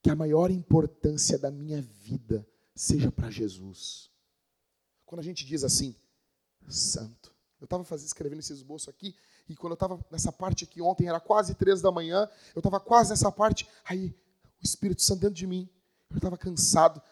que 0.06 0.10
a 0.10 0.14
maior 0.14 0.52
importância 0.52 1.36
da 1.36 1.50
minha 1.50 1.82
vida 1.82 2.48
seja 2.76 3.10
para 3.10 3.28
Jesus. 3.28 4.08
Quando 5.04 5.18
a 5.18 5.24
gente 5.24 5.44
diz 5.44 5.64
assim, 5.64 5.96
santo. 6.68 7.34
Eu 7.60 7.64
estava 7.64 7.82
escrevendo 7.96 8.38
esse 8.38 8.52
esboço 8.52 8.88
aqui, 8.88 9.16
e 9.48 9.56
quando 9.56 9.72
eu 9.72 9.74
estava 9.74 9.98
nessa 10.08 10.30
parte 10.30 10.62
aqui 10.62 10.80
ontem, 10.80 11.08
era 11.08 11.18
quase 11.18 11.56
três 11.56 11.82
da 11.82 11.90
manhã, 11.90 12.30
eu 12.54 12.60
estava 12.60 12.78
quase 12.78 13.10
nessa 13.10 13.32
parte, 13.32 13.68
aí 13.84 14.14
o 14.62 14.64
Espírito 14.64 15.02
Santo 15.02 15.22
dentro 15.22 15.34
de 15.34 15.44
mim, 15.44 15.68
eu 16.08 16.18
estava 16.18 16.38
cansado, 16.38 17.02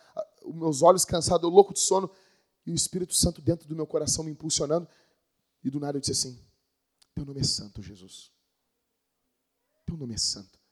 os 0.44 0.54
meus 0.54 0.80
olhos 0.80 1.04
cansados, 1.04 1.42
eu 1.42 1.50
louco 1.50 1.74
de 1.74 1.80
sono, 1.80 2.08
e 2.64 2.70
o 2.70 2.74
Espírito 2.76 3.12
Santo 3.12 3.42
dentro 3.42 3.66
do 3.66 3.74
meu 3.74 3.88
coração 3.88 4.22
me 4.22 4.30
impulsionando, 4.30 4.86
e 5.64 5.68
do 5.68 5.80
nada 5.80 5.96
eu 5.96 6.00
disse 6.00 6.12
assim: 6.12 6.40
Teu 7.12 7.24
nome 7.24 7.40
é 7.40 7.44
santo, 7.44 7.82
Jesus. 7.82 8.30
Teu 9.84 9.96
nome 9.96 10.14
é 10.14 10.18
santo. 10.18 10.63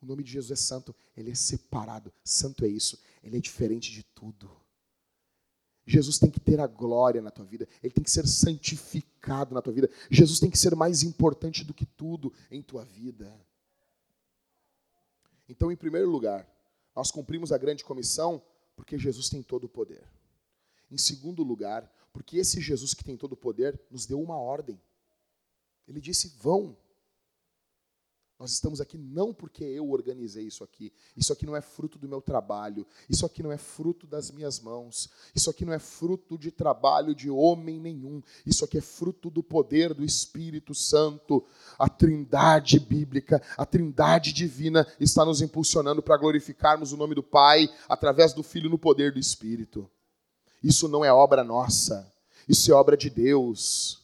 O 0.00 0.06
nome 0.06 0.22
de 0.22 0.32
Jesus 0.32 0.50
é 0.50 0.56
santo, 0.56 0.94
ele 1.16 1.30
é 1.30 1.34
separado. 1.34 2.12
Santo 2.24 2.64
é 2.64 2.68
isso, 2.68 2.98
ele 3.22 3.36
é 3.36 3.40
diferente 3.40 3.92
de 3.92 4.02
tudo. 4.02 4.50
Jesus 5.86 6.18
tem 6.18 6.30
que 6.30 6.40
ter 6.40 6.60
a 6.60 6.66
glória 6.66 7.20
na 7.20 7.30
tua 7.30 7.44
vida, 7.44 7.68
ele 7.82 7.92
tem 7.92 8.04
que 8.04 8.10
ser 8.10 8.26
santificado 8.26 9.54
na 9.54 9.60
tua 9.60 9.72
vida. 9.72 9.90
Jesus 10.10 10.38
tem 10.38 10.50
que 10.50 10.58
ser 10.58 10.74
mais 10.74 11.02
importante 11.02 11.64
do 11.64 11.74
que 11.74 11.84
tudo 11.84 12.32
em 12.50 12.62
tua 12.62 12.84
vida. 12.84 13.34
Então, 15.48 15.72
em 15.72 15.76
primeiro 15.76 16.08
lugar, 16.08 16.48
nós 16.94 17.10
cumprimos 17.10 17.50
a 17.50 17.58
grande 17.58 17.84
comissão 17.84 18.42
porque 18.76 18.96
Jesus 18.96 19.28
tem 19.28 19.42
todo 19.42 19.64
o 19.64 19.68
poder. 19.68 20.04
Em 20.90 20.96
segundo 20.96 21.42
lugar, 21.42 21.90
porque 22.12 22.38
esse 22.38 22.60
Jesus 22.60 22.94
que 22.94 23.04
tem 23.04 23.16
todo 23.16 23.32
o 23.32 23.36
poder 23.36 23.80
nos 23.90 24.06
deu 24.06 24.20
uma 24.20 24.36
ordem. 24.36 24.80
Ele 25.86 26.00
disse: 26.00 26.28
vão, 26.40 26.76
nós 28.40 28.52
estamos 28.52 28.80
aqui 28.80 28.96
não 28.96 29.34
porque 29.34 29.62
eu 29.62 29.90
organizei 29.90 30.46
isso 30.46 30.64
aqui. 30.64 30.90
Isso 31.14 31.30
aqui 31.30 31.44
não 31.44 31.54
é 31.54 31.60
fruto 31.60 31.98
do 31.98 32.08
meu 32.08 32.22
trabalho. 32.22 32.86
Isso 33.06 33.26
aqui 33.26 33.42
não 33.42 33.52
é 33.52 33.58
fruto 33.58 34.06
das 34.06 34.30
minhas 34.30 34.58
mãos. 34.58 35.10
Isso 35.34 35.50
aqui 35.50 35.62
não 35.62 35.74
é 35.74 35.78
fruto 35.78 36.38
de 36.38 36.50
trabalho 36.50 37.14
de 37.14 37.28
homem 37.28 37.78
nenhum. 37.78 38.22
Isso 38.46 38.64
aqui 38.64 38.78
é 38.78 38.80
fruto 38.80 39.28
do 39.28 39.42
poder 39.42 39.92
do 39.92 40.02
Espírito 40.02 40.74
Santo. 40.74 41.44
A 41.78 41.86
trindade 41.86 42.80
bíblica, 42.80 43.42
a 43.58 43.66
trindade 43.66 44.32
divina 44.32 44.86
está 44.98 45.22
nos 45.22 45.42
impulsionando 45.42 46.02
para 46.02 46.16
glorificarmos 46.16 46.94
o 46.94 46.96
nome 46.96 47.14
do 47.14 47.22
Pai 47.22 47.68
através 47.90 48.32
do 48.32 48.42
Filho 48.42 48.70
no 48.70 48.78
poder 48.78 49.12
do 49.12 49.18
Espírito. 49.18 49.86
Isso 50.64 50.88
não 50.88 51.04
é 51.04 51.12
obra 51.12 51.44
nossa. 51.44 52.10
Isso 52.48 52.72
é 52.72 52.74
obra 52.74 52.96
de 52.96 53.10
Deus 53.10 53.99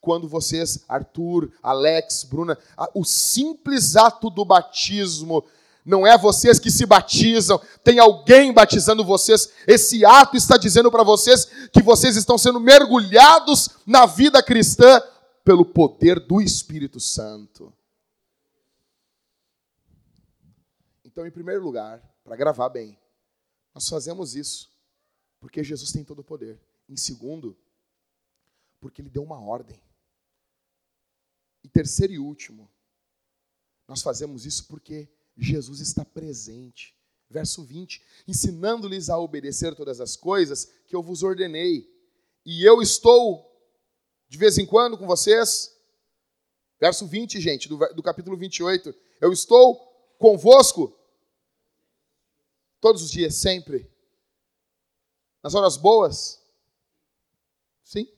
quando 0.00 0.28
vocês, 0.28 0.84
Arthur, 0.88 1.50
Alex, 1.62 2.24
Bruna, 2.24 2.58
o 2.94 3.04
simples 3.04 3.96
ato 3.96 4.30
do 4.30 4.44
batismo, 4.44 5.44
não 5.84 6.06
é 6.06 6.18
vocês 6.18 6.58
que 6.58 6.70
se 6.70 6.84
batizam, 6.84 7.60
tem 7.84 7.98
alguém 7.98 8.52
batizando 8.52 9.04
vocês. 9.04 9.52
Esse 9.66 10.04
ato 10.04 10.36
está 10.36 10.56
dizendo 10.56 10.90
para 10.90 11.04
vocês 11.04 11.44
que 11.72 11.82
vocês 11.82 12.16
estão 12.16 12.36
sendo 12.36 12.58
mergulhados 12.58 13.70
na 13.86 14.04
vida 14.04 14.42
cristã 14.42 15.00
pelo 15.44 15.64
poder 15.64 16.18
do 16.18 16.40
Espírito 16.40 16.98
Santo. 16.98 17.72
Então, 21.04 21.24
em 21.24 21.30
primeiro 21.30 21.62
lugar, 21.62 22.02
para 22.24 22.34
gravar 22.34 22.68
bem, 22.68 22.98
nós 23.72 23.88
fazemos 23.88 24.34
isso 24.34 24.68
porque 25.40 25.62
Jesus 25.62 25.92
tem 25.92 26.02
todo 26.02 26.18
o 26.18 26.24
poder. 26.24 26.60
Em 26.88 26.96
segundo, 26.96 27.56
porque 28.80 29.00
ele 29.00 29.08
deu 29.08 29.22
uma 29.22 29.40
ordem. 29.40 29.80
E 31.66 31.68
terceiro 31.68 32.12
e 32.12 32.18
último, 32.18 32.70
nós 33.88 34.00
fazemos 34.00 34.46
isso 34.46 34.68
porque 34.68 35.08
Jesus 35.36 35.80
está 35.80 36.04
presente. 36.04 36.94
Verso 37.28 37.64
20: 37.64 38.00
ensinando-lhes 38.28 39.10
a 39.10 39.18
obedecer 39.18 39.74
todas 39.74 40.00
as 40.00 40.16
coisas 40.16 40.70
que 40.86 40.94
eu 40.94 41.02
vos 41.02 41.24
ordenei. 41.24 41.92
E 42.44 42.64
eu 42.64 42.80
estou, 42.80 43.52
de 44.28 44.38
vez 44.38 44.56
em 44.58 44.64
quando, 44.64 44.96
com 44.96 45.06
vocês, 45.06 45.76
Verso 46.78 47.06
20, 47.06 47.40
gente, 47.40 47.68
do, 47.68 47.78
do 47.94 48.02
capítulo 48.02 48.36
28. 48.36 48.94
Eu 49.20 49.32
estou 49.32 49.76
convosco 50.18 50.96
todos 52.80 53.02
os 53.02 53.10
dias, 53.10 53.34
sempre. 53.34 53.90
Nas 55.42 55.54
horas 55.54 55.76
boas? 55.76 56.42
Sim. 57.82 58.08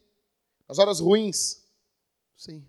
Nas 0.68 0.78
horas 0.78 0.98
ruins? 1.00 1.62
Sim. 2.36 2.68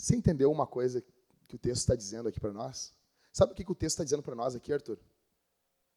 Você 0.00 0.16
entendeu 0.16 0.50
uma 0.50 0.66
coisa 0.66 1.04
que 1.46 1.54
o 1.54 1.58
texto 1.58 1.80
está 1.80 1.94
dizendo 1.94 2.26
aqui 2.26 2.40
para 2.40 2.54
nós? 2.54 2.94
Sabe 3.30 3.52
o 3.52 3.54
que, 3.54 3.62
que 3.62 3.70
o 3.70 3.74
texto 3.74 3.96
está 3.96 4.04
dizendo 4.04 4.22
para 4.22 4.34
nós 4.34 4.54
aqui, 4.54 4.72
Arthur? 4.72 4.98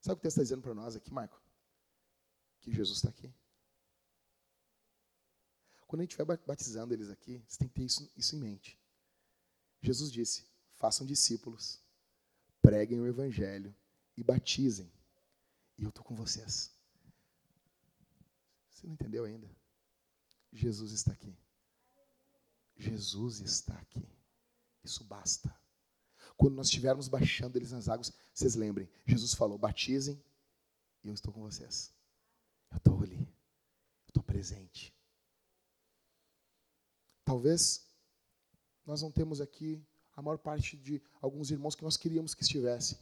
Sabe 0.02 0.16
o 0.16 0.18
que 0.18 0.20
o 0.20 0.24
texto 0.24 0.36
está 0.40 0.44
dizendo 0.44 0.62
para 0.62 0.74
nós 0.74 0.94
aqui, 0.98 1.10
Marco? 1.14 1.42
Que 2.60 2.70
Jesus 2.70 2.98
está 2.98 3.08
aqui. 3.08 3.34
Quando 5.88 6.02
a 6.02 6.04
gente 6.04 6.12
estiver 6.12 6.38
batizando 6.46 6.94
eles 6.94 7.10
aqui, 7.10 7.42
você 7.48 7.60
tem 7.60 7.70
que 7.70 7.76
ter 7.76 7.84
isso, 7.84 8.12
isso 8.18 8.36
em 8.36 8.40
mente. 8.40 8.78
Jesus 9.82 10.12
disse: 10.12 10.44
façam 10.74 11.08
discípulos, 11.08 11.80
preguem 12.62 13.00
o 13.00 13.08
evangelho 13.08 13.74
e 14.18 14.24
batizem. 14.24 14.92
E 15.78 15.84
eu 15.84 15.90
estou 15.90 16.04
com 16.04 16.14
vocês. 16.14 16.70
Você 18.70 18.86
não 18.86 18.96
entendeu 18.96 19.24
ainda? 19.24 19.50
Jesus 20.52 20.92
está 20.92 21.14
aqui. 21.14 21.34
Jesus 22.78 23.40
está 23.42 23.74
aqui. 23.76 24.08
Isso 24.84 25.04
basta. 25.04 25.54
Quando 26.36 26.56
nós 26.56 26.68
estivermos 26.68 27.08
baixando 27.08 27.58
eles 27.58 27.72
nas 27.72 27.88
águas, 27.88 28.12
vocês 28.34 28.56
lembrem, 28.56 28.90
Jesus 29.06 29.34
falou: 29.34 29.58
batizem 29.58 30.22
e 31.04 31.08
eu 31.08 31.14
estou 31.14 31.32
com 31.32 31.42
vocês. 31.42 31.94
Eu 32.72 32.78
estou 32.78 33.02
ali. 33.02 33.20
Eu 33.20 34.10
estou 34.10 34.24
presente. 34.24 34.94
Talvez 37.24 37.88
nós 38.86 39.02
não 39.02 39.12
temos 39.12 39.40
aqui 39.40 39.82
a 40.16 40.22
maior 40.22 40.38
parte 40.38 40.76
de 40.76 41.02
alguns 41.22 41.52
irmãos 41.52 41.76
que 41.76 41.84
nós 41.84 41.98
queríamos 41.98 42.34
que 42.34 42.44
estivessem. 42.44 42.98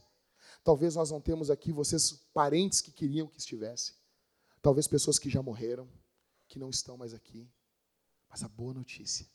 Talvez 0.64 0.96
nós 0.96 1.10
não 1.10 1.20
temos 1.20 1.50
aqui 1.50 1.72
vocês 1.72 2.12
parentes 2.34 2.82
que 2.82 2.92
queriam 2.92 3.28
que 3.28 3.40
estivessem. 3.40 3.96
Talvez 4.62 4.88
pessoas 4.88 5.18
que 5.18 5.30
já 5.30 5.42
morreram, 5.42 5.90
que 6.48 6.60
não 6.60 6.70
estão 6.70 6.98
mais 6.98 7.14
aqui. 7.14 7.50
Mas 8.30 8.44
a 8.44 8.48
boa 8.48 8.74
notícia 8.74 9.28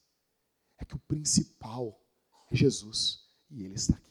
que 0.89 0.95
o 0.95 1.01
principal 1.07 1.99
é 2.51 2.57
Jesus 2.57 3.21
e 3.51 3.65
Ele 3.65 3.75
está 3.75 3.95
aqui. 3.95 4.07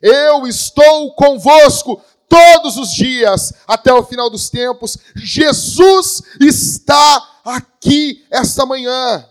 Eu 0.00 0.46
estou 0.46 1.14
convosco 1.14 2.00
todos 2.28 2.76
os 2.76 2.92
dias 2.92 3.52
até 3.66 3.92
o 3.92 4.04
final 4.04 4.30
dos 4.30 4.48
tempos. 4.48 4.96
Jesus 5.16 6.22
está 6.40 7.40
aqui 7.44 8.24
esta 8.30 8.64
manhã. 8.64 9.26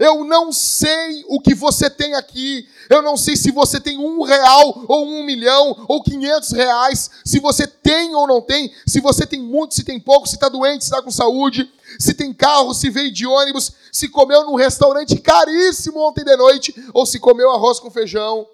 Eu 0.00 0.24
não 0.24 0.50
sei 0.50 1.22
o 1.28 1.38
que 1.38 1.54
você 1.54 1.90
tem 1.90 2.14
aqui. 2.14 2.66
Eu 2.88 3.02
não 3.02 3.18
sei 3.18 3.36
se 3.36 3.50
você 3.52 3.78
tem 3.78 3.98
um 3.98 4.22
real, 4.22 4.86
ou 4.88 5.06
um 5.06 5.22
milhão, 5.22 5.84
ou 5.86 6.02
quinhentos 6.02 6.52
reais. 6.52 7.10
Se 7.22 7.38
você 7.38 7.66
tem 7.66 8.14
ou 8.14 8.26
não 8.26 8.40
tem. 8.40 8.74
Se 8.86 8.98
você 8.98 9.26
tem 9.26 9.42
muito, 9.42 9.74
se 9.74 9.84
tem 9.84 10.00
pouco. 10.00 10.26
Se 10.26 10.36
está 10.36 10.48
doente, 10.48 10.84
se 10.84 10.90
está 10.90 11.02
com 11.02 11.10
saúde. 11.10 11.70
Se 11.98 12.14
tem 12.14 12.32
carro, 12.32 12.72
se 12.72 12.88
veio 12.88 13.12
de 13.12 13.26
ônibus. 13.26 13.72
Se 13.92 14.08
comeu 14.08 14.46
num 14.46 14.54
restaurante 14.54 15.18
caríssimo 15.18 16.00
ontem 16.00 16.24
de 16.24 16.34
noite. 16.34 16.74
Ou 16.94 17.04
se 17.04 17.20
comeu 17.20 17.50
arroz 17.50 17.78
com 17.78 17.90
feijão. 17.90 18.48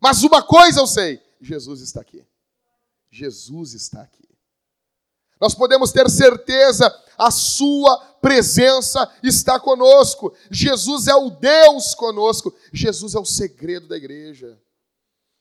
Mas 0.00 0.22
uma 0.22 0.42
coisa 0.42 0.80
eu 0.80 0.86
sei: 0.86 1.20
Jesus 1.38 1.82
está 1.82 2.00
aqui. 2.00 2.24
Jesus 3.10 3.74
está 3.74 4.00
aqui. 4.00 4.19
Nós 5.40 5.54
podemos 5.54 5.90
ter 5.90 6.08
certeza, 6.10 6.94
a 7.16 7.30
Sua 7.30 7.98
presença 8.20 9.10
está 9.22 9.58
conosco. 9.58 10.34
Jesus 10.50 11.08
é 11.08 11.14
o 11.14 11.30
Deus 11.30 11.94
conosco. 11.94 12.54
Jesus 12.72 13.14
é 13.14 13.18
o 13.18 13.24
segredo 13.24 13.88
da 13.88 13.96
igreja. 13.96 14.60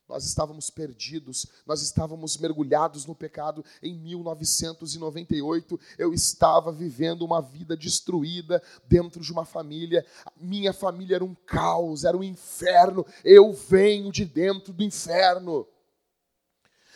Nós 0.08 0.26
estávamos 0.26 0.72
perdidos, 0.72 1.46
nós 1.68 1.84
estávamos 1.84 2.36
mergulhados 2.38 3.06
no 3.06 3.14
pecado 3.14 3.64
em 3.84 3.94
1998. 3.94 5.80
Eu 6.00 6.16
estava 6.16 6.72
vivendo 6.72 7.22
uma 7.22 7.42
vida 7.42 7.78
destruída 7.78 8.64
dentro 8.88 9.22
de 9.22 9.32
uma 9.32 9.46
família. 9.46 10.04
Minha 10.36 10.74
família 10.74 11.18
era 11.18 11.24
um 11.24 11.36
caos, 11.36 12.06
era 12.06 12.18
um 12.18 12.24
inferno. 12.24 13.06
Eu 13.24 13.54
venho 13.54 14.12
de 14.12 14.26
dentro 14.26 14.74
do 14.74 14.82
inferno. 14.82 15.68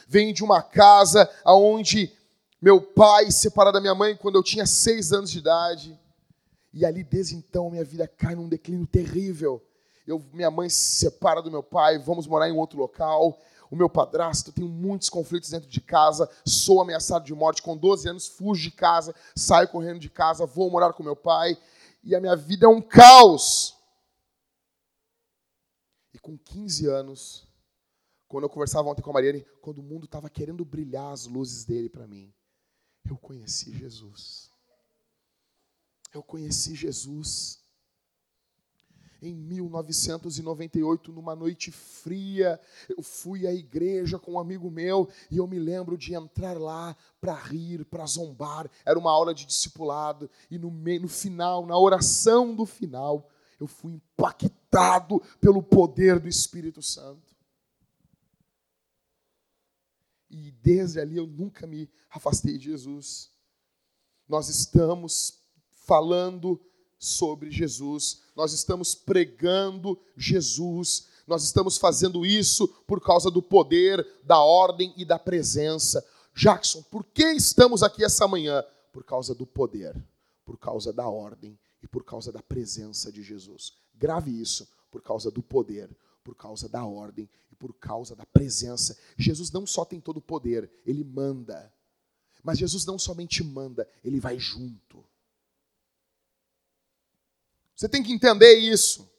Venho 0.08 0.34
de 0.34 0.44
uma 0.44 0.64
casa 0.64 1.30
onde 1.46 2.12
meu 2.64 2.80
pai 2.80 3.30
separado 3.30 3.74
da 3.74 3.82
minha 3.82 3.94
mãe 3.94 4.16
quando 4.16 4.36
eu 4.36 4.42
tinha 4.42 4.66
seis 4.66 5.12
anos 5.12 5.30
de 5.30 5.40
idade. 5.40 6.00
E 6.72 6.86
ali, 6.86 7.04
desde 7.04 7.36
então, 7.36 7.70
minha 7.70 7.84
vida 7.84 8.08
cai 8.08 8.36
num 8.36 8.48
declínio 8.48 8.88
terrível. 8.88 9.62
Eu, 10.08 10.24
minha 10.32 10.50
mãe 10.50 10.70
se 10.70 11.00
separa 11.00 11.42
do 11.42 11.52
meu 11.52 11.62
pai, 11.62 12.00
vamos 12.00 12.26
morar 12.26 12.48
em 12.48 12.54
outro 12.54 12.80
local. 12.80 13.38
O 13.70 13.76
meu 13.76 13.90
padrasto, 13.90 14.54
tem 14.54 14.64
muitos 14.64 15.10
conflitos 15.10 15.50
dentro 15.50 15.68
de 15.68 15.82
casa, 15.82 16.30
sou 16.46 16.80
ameaçado 16.80 17.26
de 17.26 17.36
morte. 17.36 17.62
Com 17.62 17.76
12 17.76 18.08
anos, 18.08 18.28
fujo 18.28 18.62
de 18.62 18.72
casa, 18.72 19.14
saio 19.36 19.68
correndo 19.68 20.00
de 20.00 20.10
casa, 20.10 20.46
vou 20.46 20.72
morar 20.72 20.94
com 20.94 21.04
meu 21.04 21.18
pai. 21.18 21.58
E 22.02 22.16
a 22.16 22.22
minha 22.22 22.36
vida 22.38 22.66
é 22.66 22.70
um 22.70 22.82
caos. 22.82 23.76
E 26.14 26.18
com 26.18 26.38
15 26.38 26.88
anos, 26.88 27.46
quando 28.26 28.46
eu 28.46 28.50
conversava 28.50 28.88
ontem 28.88 29.02
com 29.02 29.10
a 29.10 29.14
Mariane, 29.14 29.46
quando 29.60 29.80
o 29.80 29.84
mundo 29.84 30.06
estava 30.06 30.30
querendo 30.30 30.64
brilhar 30.64 31.12
as 31.12 31.26
luzes 31.26 31.66
dele 31.66 31.90
para 31.90 32.08
mim, 32.08 32.34
eu 33.10 33.18
conheci 33.18 33.72
Jesus. 33.72 34.50
Eu 36.14 36.24
conheci 36.24 36.76
Jesus. 36.76 37.60
Em 39.22 39.34
1998, 39.34 41.14
numa 41.14 41.34
noite 41.34 41.72
fria, 41.72 42.60
eu 42.90 43.02
fui 43.02 43.48
à 43.48 43.54
igreja 43.54 44.20
com 44.20 44.34
um 44.34 44.40
amigo 44.40 44.70
meu 44.70 45.10
e 45.32 45.38
eu 45.38 45.48
me 45.48 45.58
lembro 45.58 45.98
de 45.98 46.14
entrar 46.14 46.60
lá 46.60 46.96
para 47.22 47.34
rir, 47.34 47.86
para 47.86 48.06
zombar. 48.06 48.70
Era 48.86 49.00
uma 49.00 49.12
aula 49.12 49.34
de 49.34 49.46
discipulado 49.46 50.30
e 50.52 50.58
no, 50.58 50.70
no 50.70 51.08
final, 51.08 51.66
na 51.66 51.78
oração 51.78 52.54
do 52.54 52.66
final, 52.66 53.30
eu 53.60 53.66
fui 53.66 53.94
impactado 53.94 55.22
pelo 55.40 55.64
poder 55.64 56.20
do 56.20 56.28
Espírito 56.28 56.82
Santo. 56.82 57.33
E 60.34 60.52
desde 60.64 61.00
ali 61.00 61.16
eu 61.16 61.28
nunca 61.28 61.68
me 61.68 61.88
afastei 62.10 62.58
de 62.58 62.66
Jesus. 62.72 63.30
Nós 64.28 64.50
estamos 64.50 65.40
falando 65.70 66.60
sobre 66.98 67.52
Jesus, 67.52 68.22
nós 68.36 68.52
estamos 68.52 68.96
pregando 68.96 70.00
Jesus, 70.18 71.08
nós 71.28 71.44
estamos 71.44 71.78
fazendo 71.78 72.26
isso 72.26 72.68
por 72.88 73.00
causa 73.00 73.30
do 73.30 73.44
poder, 73.44 74.06
da 74.24 74.40
ordem 74.40 74.92
e 74.98 75.06
da 75.06 75.20
presença. 75.20 76.04
Jackson, 76.34 76.82
por 76.84 77.04
que 77.04 77.26
estamos 77.34 77.84
aqui 77.84 78.04
essa 78.04 78.28
manhã? 78.28 78.64
Por 78.92 79.04
causa 79.04 79.36
do 79.36 79.46
poder, 79.46 79.96
por 80.44 80.58
causa 80.58 80.92
da 80.92 81.08
ordem 81.08 81.60
e 81.84 81.88
por 81.88 82.04
causa 82.04 82.32
da 82.32 82.42
presença 82.42 83.12
de 83.12 83.22
Jesus. 83.22 83.74
Grave 83.94 84.32
isso, 84.32 84.68
por 84.90 85.02
causa 85.02 85.30
do 85.30 85.44
poder, 85.44 85.96
por 86.24 86.36
causa 86.36 86.68
da 86.68 86.84
ordem 86.84 87.30
por 87.64 87.74
causa 87.76 88.14
da 88.14 88.26
presença. 88.26 88.98
Jesus 89.18 89.50
não 89.50 89.66
só 89.66 89.86
tem 89.86 90.02
todo 90.02 90.18
o 90.18 90.22
poder, 90.22 90.70
ele 90.86 91.02
manda. 91.02 91.74
Mas 92.44 92.58
Jesus 92.58 92.86
não 92.86 93.00
somente 93.00 93.42
manda, 93.42 93.88
ele 94.04 94.20
vai 94.20 94.38
junto. 94.38 95.02
Você 97.74 97.88
tem 97.88 98.04
que 98.04 98.12
entender 98.12 98.56
isso. 98.56 99.10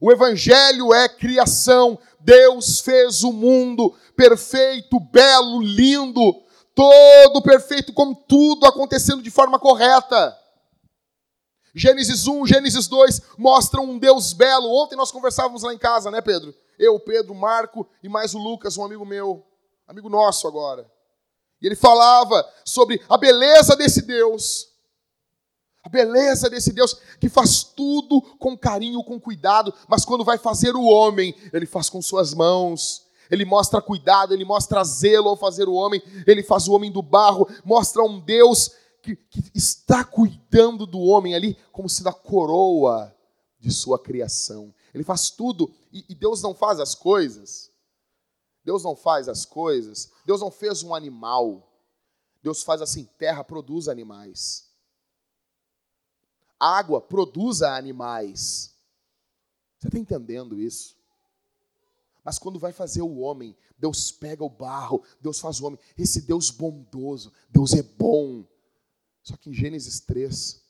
O 0.00 0.10
Evangelho 0.10 0.92
é 0.92 1.08
criação. 1.08 1.96
Deus 2.18 2.80
fez 2.80 3.22
o 3.22 3.32
mundo 3.32 3.96
perfeito, 4.16 4.98
belo, 4.98 5.62
lindo, 5.62 6.42
todo 6.74 7.40
perfeito, 7.42 7.92
com 7.92 8.12
tudo 8.12 8.66
acontecendo 8.66 9.22
de 9.22 9.30
forma 9.30 9.56
correta. 9.56 10.36
Gênesis 11.74 12.26
1, 12.26 12.46
Gênesis 12.46 12.88
2 12.88 13.22
mostram 13.38 13.84
um 13.84 13.98
Deus 13.98 14.32
belo. 14.32 14.70
Ontem 14.70 14.96
nós 14.96 15.12
conversávamos 15.12 15.62
lá 15.62 15.72
em 15.72 15.78
casa, 15.78 16.10
né, 16.10 16.20
Pedro? 16.20 16.54
Eu, 16.78 16.98
Pedro, 16.98 17.34
Marco 17.34 17.86
e 18.02 18.08
mais 18.08 18.34
o 18.34 18.38
Lucas, 18.38 18.76
um 18.76 18.84
amigo 18.84 19.04
meu, 19.04 19.44
amigo 19.86 20.08
nosso 20.08 20.48
agora. 20.48 20.90
E 21.60 21.66
ele 21.66 21.76
falava 21.76 22.44
sobre 22.64 23.00
a 23.08 23.16
beleza 23.16 23.76
desse 23.76 24.02
Deus. 24.02 24.68
A 25.82 25.88
beleza 25.88 26.50
desse 26.50 26.72
Deus 26.72 26.98
que 27.20 27.28
faz 27.28 27.62
tudo 27.62 28.20
com 28.38 28.56
carinho, 28.56 29.02
com 29.02 29.18
cuidado, 29.18 29.72
mas 29.88 30.04
quando 30.04 30.24
vai 30.24 30.36
fazer 30.36 30.74
o 30.74 30.84
homem, 30.84 31.34
ele 31.52 31.66
faz 31.66 31.88
com 31.88 32.02
suas 32.02 32.34
mãos. 32.34 33.06
Ele 33.30 33.44
mostra 33.44 33.80
cuidado, 33.80 34.34
ele 34.34 34.44
mostra 34.44 34.82
zelo 34.82 35.28
ao 35.28 35.36
fazer 35.36 35.68
o 35.68 35.74
homem, 35.74 36.02
ele 36.26 36.42
faz 36.42 36.66
o 36.66 36.72
homem 36.72 36.90
do 36.90 37.00
barro, 37.00 37.48
mostra 37.64 38.02
um 38.02 38.18
Deus 38.18 38.72
que, 39.02 39.16
que 39.16 39.50
está 39.54 40.04
cuidando 40.04 40.86
do 40.86 41.00
homem 41.00 41.34
ali 41.34 41.56
como 41.72 41.88
se 41.88 42.02
da 42.02 42.12
coroa 42.12 43.14
de 43.58 43.72
sua 43.72 43.98
criação. 43.98 44.74
Ele 44.94 45.04
faz 45.04 45.30
tudo 45.30 45.72
e, 45.92 46.04
e 46.08 46.14
Deus 46.14 46.42
não 46.42 46.54
faz 46.54 46.80
as 46.80 46.94
coisas. 46.94 47.70
Deus 48.64 48.84
não 48.84 48.94
faz 48.94 49.28
as 49.28 49.44
coisas. 49.44 50.10
Deus 50.24 50.40
não 50.40 50.50
fez 50.50 50.82
um 50.82 50.94
animal. 50.94 51.70
Deus 52.42 52.62
faz 52.62 52.80
assim: 52.80 53.04
terra 53.18 53.44
produz 53.44 53.88
animais. 53.88 54.68
água 56.58 57.00
produza 57.00 57.70
animais. 57.70 58.74
Você 59.78 59.88
está 59.88 59.98
entendendo 59.98 60.58
isso? 60.58 60.94
Mas 62.22 62.38
quando 62.38 62.58
vai 62.58 62.72
fazer 62.72 63.00
o 63.00 63.18
homem, 63.18 63.56
Deus 63.78 64.12
pega 64.12 64.44
o 64.44 64.50
barro, 64.50 65.02
Deus 65.20 65.40
faz 65.40 65.58
o 65.58 65.66
homem. 65.66 65.80
Esse 65.96 66.20
Deus 66.20 66.50
bondoso, 66.50 67.32
Deus 67.48 67.72
é 67.72 67.82
bom. 67.82 68.44
Só 69.22 69.36
que 69.36 69.50
em 69.50 69.54
Gênesis 69.54 70.00
3, 70.00 70.62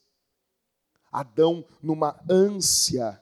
Adão, 1.10 1.64
numa 1.82 2.20
ânsia 2.28 3.20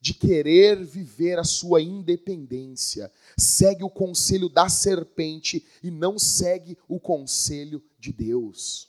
de 0.00 0.14
querer 0.14 0.82
viver 0.82 1.38
a 1.38 1.44
sua 1.44 1.82
independência, 1.82 3.12
segue 3.36 3.84
o 3.84 3.90
conselho 3.90 4.48
da 4.48 4.68
serpente 4.68 5.66
e 5.82 5.90
não 5.90 6.18
segue 6.18 6.78
o 6.88 6.98
conselho 6.98 7.82
de 7.98 8.12
Deus. 8.12 8.88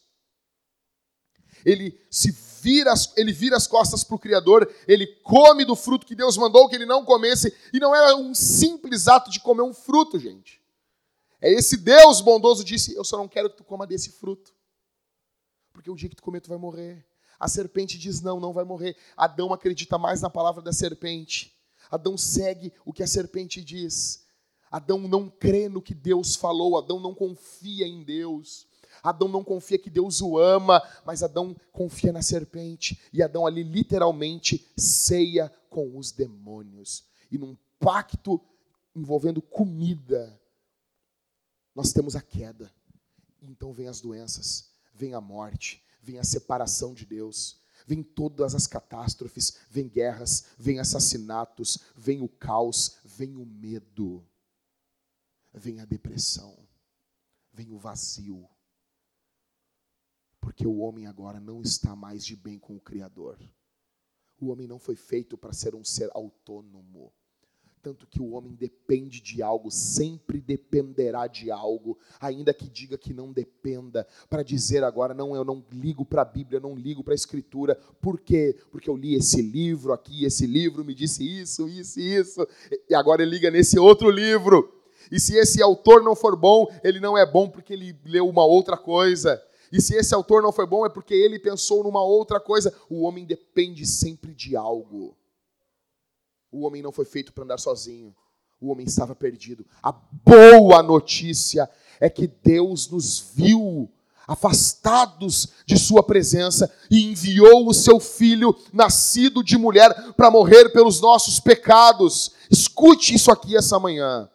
Ele 1.66 2.00
se 2.10 2.32
vira, 2.62 2.94
ele 3.18 3.34
vira 3.34 3.58
as 3.58 3.68
costas 3.68 4.04
para 4.04 4.16
o 4.16 4.20
Criador, 4.20 4.74
ele 4.88 5.06
come 5.22 5.66
do 5.66 5.76
fruto 5.76 6.06
que 6.06 6.16
Deus 6.16 6.38
mandou 6.38 6.68
que 6.70 6.76
ele 6.76 6.86
não 6.86 7.04
comesse, 7.04 7.54
e 7.74 7.80
não 7.80 7.94
é 7.94 8.16
um 8.16 8.34
simples 8.34 9.08
ato 9.08 9.30
de 9.30 9.40
comer 9.40 9.64
um 9.64 9.74
fruto, 9.74 10.18
gente. 10.18 10.62
É 11.42 11.52
esse 11.52 11.76
Deus 11.78 12.22
bondoso 12.22 12.64
disse: 12.64 12.96
Eu 12.96 13.04
só 13.04 13.18
não 13.18 13.28
quero 13.28 13.50
que 13.50 13.58
tu 13.58 13.64
coma 13.64 13.86
desse 13.86 14.12
fruto, 14.12 14.54
porque 15.82 15.90
o 15.90 15.96
dia 15.96 16.10
que 16.10 16.16
tu 16.16 16.22
comer, 16.22 16.42
tu 16.42 16.50
vai 16.50 16.60
morrer. 16.60 17.04
A 17.40 17.48
serpente 17.48 17.98
diz: 17.98 18.22
não, 18.22 18.40
não 18.40 18.54
vai 18.54 18.64
morrer. 18.64 18.96
Adão 19.18 19.52
acredita 19.52 19.98
mais 19.98 20.22
na 20.22 20.30
palavra 20.30 20.62
da 20.62 20.72
serpente. 20.72 21.58
Adão 21.90 22.16
segue 22.16 22.72
o 22.86 22.94
que 22.94 23.02
a 23.02 23.08
serpente 23.08 23.64
diz. 23.64 24.24
Adão 24.70 25.00
não 25.00 25.28
crê 25.28 25.68
no 25.68 25.82
que 25.82 25.96
Deus 25.96 26.36
falou. 26.36 26.78
Adão 26.78 27.00
não 27.00 27.16
confia 27.16 27.88
em 27.88 28.04
Deus. 28.04 28.68
Adão 29.02 29.28
não 29.28 29.44
confia 29.44 29.80
que 29.80 29.90
Deus 29.90 30.22
o 30.22 30.38
ama, 30.38 30.82
mas 31.04 31.24
Adão 31.24 31.56
confia 31.72 32.14
na 32.14 32.22
serpente. 32.22 33.02
E 33.12 33.24
Adão 33.24 33.48
ali 33.48 33.64
literalmente 33.64 34.72
ceia 34.78 35.52
com 35.68 35.98
os 35.98 36.12
demônios. 36.12 37.04
E 37.32 37.40
num 37.40 37.58
pacto 37.80 38.40
envolvendo 38.96 39.42
comida, 39.42 40.40
nós 41.74 41.92
temos 41.92 42.16
a 42.16 42.22
queda. 42.22 42.72
Então 43.42 43.74
vem 43.74 43.88
as 43.88 44.00
doenças, 44.00 44.71
vem 45.02 45.16
a 45.16 45.22
morte, 45.22 45.84
vem 45.99 46.20
a 46.20 46.24
separação 46.24 46.93
de 46.93 47.08
Deus, 47.08 47.60
vem 47.88 48.04
todas 48.04 48.54
as 48.54 48.68
catástrofes, 48.68 49.58
vem 49.68 49.88
guerras, 49.88 50.45
vem 50.60 50.80
assassinatos, 50.80 51.80
vem 51.95 52.22
o 52.22 52.30
caos, 52.30 52.97
vem 53.04 53.36
o 53.36 53.43
medo, 53.43 54.24
vem 55.52 55.80
a 55.80 55.86
depressão, 55.86 56.56
vem 57.52 57.72
o 57.72 57.80
vazio. 57.80 58.47
Porque 60.39 60.68
o 60.68 60.78
homem 60.78 61.08
agora 61.08 61.39
não 61.39 61.64
está 61.64 61.95
mais 61.95 62.24
de 62.24 62.36
bem 62.36 62.60
com 62.60 62.76
o 62.76 62.82
Criador. 62.82 63.39
O 64.39 64.49
homem 64.49 64.68
não 64.68 64.78
foi 64.78 64.95
feito 64.95 65.36
para 65.36 65.54
ser 65.54 65.74
um 65.74 65.84
ser 65.84 66.12
autônomo. 66.14 67.12
Tanto 67.82 68.06
que 68.06 68.22
o 68.22 68.34
homem 68.34 68.54
depende 68.54 69.20
de 69.20 69.42
algo, 69.42 69.72
sempre 69.72 70.40
dependerá 70.40 71.26
de 71.26 71.50
algo, 71.50 71.98
ainda 72.20 72.54
que 72.54 72.70
diga 72.70 72.96
que 72.96 73.12
não 73.12 73.32
dependa, 73.32 74.06
para 74.30 74.44
dizer 74.44 74.84
agora, 74.84 75.16
não, 75.16 75.36
eu 75.36 75.44
não 75.44 75.66
ligo 75.72 76.06
para 76.06 76.22
a 76.22 76.26
Bíblia, 76.26 76.58
eu 76.58 76.62
não 76.62 76.76
ligo 76.76 77.04
para 77.04 77.14
a 77.14 77.16
Escritura. 77.16 77.76
Por 78.00 78.20
quê? 78.20 78.56
Porque 78.70 78.88
eu 78.88 78.96
li 78.96 79.16
esse 79.16 79.42
livro 79.42 79.94
aqui, 79.94 80.26
esse 80.26 80.46
livro 80.46 80.86
me 80.86 80.94
disse 80.94 81.24
isso, 81.24 81.68
isso 81.68 82.00
e 82.00 82.16
isso, 82.16 82.48
e 82.88 82.94
agora 82.94 83.24
ele 83.24 83.32
liga 83.32 83.50
nesse 83.50 83.80
outro 83.80 84.12
livro. 84.12 84.72
E 85.12 85.20
se 85.20 85.36
esse 85.36 85.60
autor 85.62 86.04
não 86.04 86.16
for 86.16 86.36
bom, 86.36 86.68
ele 86.84 87.00
não 87.00 87.18
é 87.18 87.26
bom 87.26 87.50
porque 87.50 87.74
ele 87.74 87.98
leu 88.06 88.30
uma 88.30 88.46
outra 88.46 88.78
coisa. 88.78 89.42
E 89.72 89.82
se 89.82 89.96
esse 89.96 90.14
autor 90.14 90.44
não 90.44 90.52
foi 90.52 90.68
bom, 90.68 90.86
é 90.86 90.90
porque 90.90 91.14
ele 91.14 91.40
pensou 91.40 91.84
numa 91.84 92.04
outra 92.04 92.40
coisa. 92.40 92.74
O 92.90 93.02
homem 93.04 93.26
depende 93.26 93.88
sempre 93.88 94.36
de 94.36 94.56
algo. 94.56 95.18
O 96.52 96.66
homem 96.66 96.82
não 96.82 96.91
foi 96.91 97.06
feito 97.06 97.32
para 97.32 97.43
andar 97.43 97.60
sozinho. 97.60 98.14
O 98.60 98.72
homem 98.72 98.86
estava 98.86 99.16
perdido. 99.16 99.66
A 99.82 99.91
boa 99.91 100.84
notícia 100.84 101.70
é 101.99 102.10
que 102.10 102.28
Deus 102.28 102.89
nos 102.89 103.32
viu 103.34 103.89
afastados 104.28 105.49
de 105.66 105.78
Sua 105.78 106.04
presença 106.04 106.72
e 106.89 107.06
enviou 107.12 107.68
o 107.68 107.74
seu 107.74 107.99
filho, 107.99 108.56
nascido 108.72 109.43
de 109.43 109.58
mulher, 109.58 110.14
para 110.14 110.32
morrer 110.32 110.70
pelos 110.70 111.02
nossos 111.02 111.39
pecados. 111.39 112.32
Escute 112.49 113.16
isso 113.16 113.32
aqui 113.32 113.58
essa 113.58 113.80
manhã. 113.80 114.30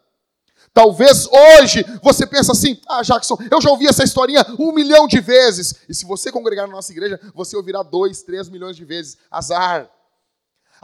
Talvez 0.75 1.27
hoje 1.27 1.85
você 2.03 2.27
pense 2.27 2.51
assim: 2.51 2.79
ah, 2.87 3.03
Jackson, 3.03 3.39
eu 3.51 3.63
já 3.63 3.71
ouvi 3.71 3.87
essa 3.87 4.05
historinha 4.05 4.45
um 4.59 4.73
milhão 4.73 5.07
de 5.07 5.21
vezes. 5.21 5.75
E 5.89 5.95
se 5.95 6.05
você 6.05 6.31
congregar 6.31 6.67
na 6.67 6.75
nossa 6.75 6.93
igreja, 6.93 7.19
você 7.35 7.57
ouvirá 7.57 7.83
dois, 7.83 8.23
três 8.23 8.49
milhões 8.49 8.77
de 8.77 8.85
vezes. 8.85 9.17
Azar. 9.31 9.91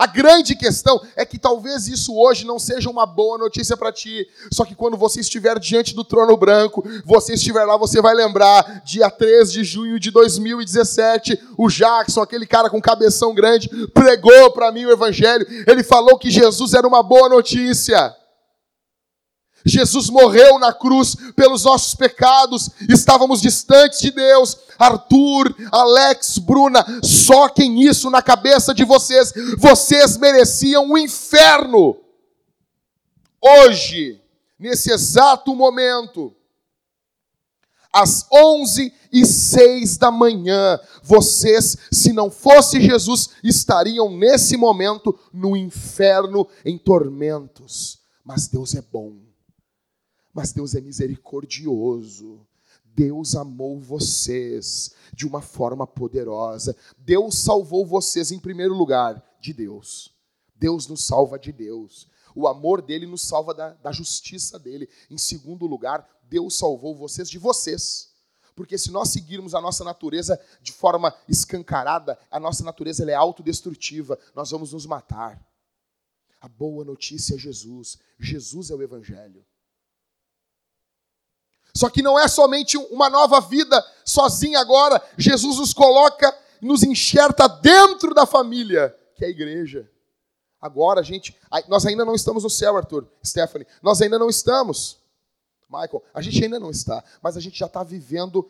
A 0.02 0.06
grande 0.08 0.56
questão 0.56 1.00
é 1.14 1.24
que 1.24 1.38
talvez 1.38 1.86
isso 1.86 2.12
hoje 2.16 2.44
não 2.44 2.58
seja 2.58 2.90
uma 2.90 3.06
boa 3.06 3.38
notícia 3.38 3.76
para 3.76 3.92
ti. 3.92 4.26
Só 4.52 4.64
que 4.64 4.74
quando 4.74 4.96
você 4.96 5.20
estiver 5.20 5.56
diante 5.60 5.94
do 5.94 6.02
trono 6.02 6.36
branco, 6.36 6.84
você 7.04 7.34
estiver 7.34 7.64
lá, 7.64 7.76
você 7.76 8.02
vai 8.02 8.12
lembrar, 8.12 8.82
dia 8.84 9.08
3 9.08 9.52
de 9.52 9.62
junho 9.62 10.00
de 10.00 10.10
2017, 10.10 11.38
o 11.56 11.68
Jackson, 11.68 12.20
aquele 12.20 12.48
cara 12.48 12.68
com 12.68 12.80
cabeção 12.80 13.32
grande, 13.32 13.68
pregou 13.94 14.50
para 14.50 14.72
mim 14.72 14.86
o 14.86 14.90
evangelho. 14.90 15.46
Ele 15.68 15.84
falou 15.84 16.18
que 16.18 16.32
Jesus 16.32 16.74
era 16.74 16.84
uma 16.84 17.04
boa 17.04 17.28
notícia. 17.28 18.12
Jesus 19.64 20.08
morreu 20.08 20.58
na 20.58 20.72
cruz 20.72 21.14
pelos 21.36 21.64
nossos 21.64 21.94
pecados, 21.94 22.70
estávamos 22.88 23.40
distantes 23.40 24.00
de 24.00 24.10
Deus. 24.10 24.56
Arthur, 24.78 25.54
Alex, 25.70 26.38
Bruna, 26.38 26.84
soquem 27.02 27.82
isso 27.82 28.10
na 28.10 28.22
cabeça 28.22 28.74
de 28.74 28.84
vocês. 28.84 29.32
Vocês 29.58 30.16
mereciam 30.16 30.88
o 30.88 30.92
um 30.94 30.98
inferno. 30.98 31.96
Hoje, 33.40 34.20
nesse 34.58 34.92
exato 34.92 35.54
momento, 35.54 36.34
às 37.92 38.26
onze 38.32 38.92
e 39.12 39.26
seis 39.26 39.98
da 39.98 40.10
manhã, 40.10 40.80
vocês, 41.02 41.76
se 41.92 42.12
não 42.12 42.30
fosse 42.30 42.80
Jesus, 42.80 43.30
estariam 43.44 44.10
nesse 44.16 44.56
momento 44.56 45.18
no 45.32 45.56
inferno 45.56 46.48
em 46.64 46.78
tormentos. 46.78 48.00
Mas 48.24 48.46
Deus 48.48 48.74
é 48.74 48.80
bom. 48.80 49.31
Mas 50.32 50.52
Deus 50.52 50.74
é 50.74 50.80
misericordioso. 50.80 52.46
Deus 52.94 53.34
amou 53.34 53.80
vocês 53.80 54.94
de 55.14 55.26
uma 55.26 55.40
forma 55.40 55.86
poderosa. 55.86 56.76
Deus 56.98 57.38
salvou 57.38 57.86
vocês 57.86 58.30
em 58.30 58.38
primeiro 58.38 58.74
lugar 58.74 59.22
de 59.40 59.52
Deus. 59.52 60.14
Deus 60.54 60.86
nos 60.86 61.04
salva 61.04 61.38
de 61.38 61.52
Deus. 61.52 62.06
O 62.34 62.46
amor 62.46 62.80
dele 62.80 63.06
nos 63.06 63.22
salva 63.22 63.52
da, 63.52 63.74
da 63.74 63.92
justiça 63.92 64.58
dele. 64.58 64.88
Em 65.10 65.18
segundo 65.18 65.66
lugar, 65.66 66.08
Deus 66.28 66.56
salvou 66.56 66.94
vocês 66.94 67.28
de 67.28 67.38
vocês. 67.38 68.10
Porque 68.54 68.76
se 68.76 68.90
nós 68.90 69.08
seguirmos 69.08 69.54
a 69.54 69.60
nossa 69.60 69.82
natureza 69.82 70.40
de 70.60 70.72
forma 70.72 71.14
escancarada, 71.28 72.18
a 72.30 72.38
nossa 72.38 72.62
natureza 72.62 73.10
é 73.10 73.14
autodestrutiva, 73.14 74.18
nós 74.34 74.50
vamos 74.50 74.72
nos 74.72 74.84
matar. 74.84 75.42
A 76.40 76.48
boa 76.48 76.84
notícia 76.84 77.34
é 77.34 77.38
Jesus. 77.38 77.98
Jesus 78.18 78.70
é 78.70 78.74
o 78.74 78.82
Evangelho. 78.82 79.44
Só 81.74 81.88
que 81.88 82.02
não 82.02 82.18
é 82.18 82.28
somente 82.28 82.76
uma 82.76 83.08
nova 83.08 83.40
vida 83.40 83.82
sozinha 84.04 84.60
agora. 84.60 85.02
Jesus 85.16 85.58
nos 85.58 85.72
coloca, 85.72 86.36
nos 86.60 86.82
enxerta 86.82 87.48
dentro 87.48 88.14
da 88.14 88.26
família, 88.26 88.94
que 89.14 89.24
é 89.24 89.28
a 89.28 89.30
igreja. 89.30 89.90
Agora, 90.60 91.00
a 91.00 91.02
gente, 91.02 91.36
nós 91.68 91.86
ainda 91.86 92.04
não 92.04 92.14
estamos 92.14 92.44
no 92.44 92.50
céu, 92.50 92.76
Arthur, 92.76 93.08
Stephanie. 93.24 93.66
Nós 93.82 94.00
ainda 94.02 94.18
não 94.18 94.28
estamos. 94.28 94.98
Michael, 95.68 96.04
a 96.12 96.20
gente 96.20 96.44
ainda 96.44 96.60
não 96.60 96.70
está, 96.70 97.02
mas 97.22 97.36
a 97.36 97.40
gente 97.40 97.58
já 97.58 97.66
está 97.66 97.82
vivendo 97.82 98.48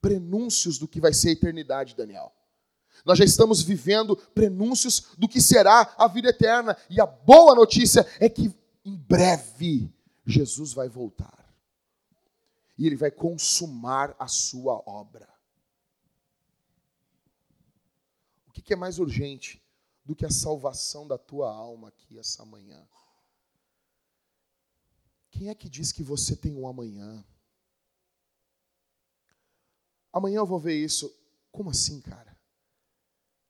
prenúncios 0.00 0.78
do 0.78 0.88
que 0.88 1.00
vai 1.00 1.14
ser 1.14 1.28
a 1.28 1.32
eternidade, 1.32 1.94
Daniel. 1.94 2.32
Nós 3.04 3.16
já 3.16 3.24
estamos 3.24 3.62
vivendo 3.62 4.16
prenúncios 4.34 5.04
do 5.16 5.28
que 5.28 5.40
será 5.40 5.94
a 5.96 6.08
vida 6.08 6.28
eterna. 6.30 6.76
E 6.90 7.00
a 7.00 7.06
boa 7.06 7.54
notícia 7.54 8.04
é 8.18 8.28
que 8.28 8.52
em 8.84 8.96
breve 8.96 9.88
Jesus 10.26 10.72
vai 10.72 10.88
voltar 10.88 11.37
e 12.78 12.86
ele 12.86 12.94
vai 12.94 13.10
consumar 13.10 14.14
a 14.18 14.28
sua 14.28 14.82
obra. 14.88 15.28
O 18.46 18.52
que 18.52 18.72
é 18.72 18.76
mais 18.76 18.98
urgente 18.98 19.60
do 20.04 20.14
que 20.14 20.24
a 20.24 20.30
salvação 20.30 21.06
da 21.06 21.18
tua 21.18 21.50
alma 21.50 21.88
aqui 21.88 22.18
essa 22.18 22.44
manhã? 22.44 22.88
Quem 25.30 25.48
é 25.48 25.54
que 25.54 25.68
diz 25.68 25.90
que 25.90 26.02
você 26.02 26.36
tem 26.36 26.54
um 26.54 26.68
amanhã? 26.68 27.24
Amanhã 30.12 30.38
eu 30.38 30.46
vou 30.46 30.58
ver 30.58 30.74
isso. 30.74 31.14
Como 31.50 31.70
assim, 31.70 32.00
cara? 32.00 32.38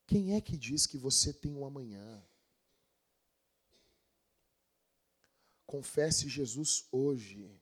Quem 0.07 0.35
é 0.35 0.41
que 0.41 0.57
diz 0.57 0.87
que 0.87 0.97
você 0.97 1.31
tem 1.31 1.53
um 1.53 1.65
amanhã? 1.65 2.25
Confesse 5.65 6.27
Jesus 6.27 6.87
hoje. 6.91 7.58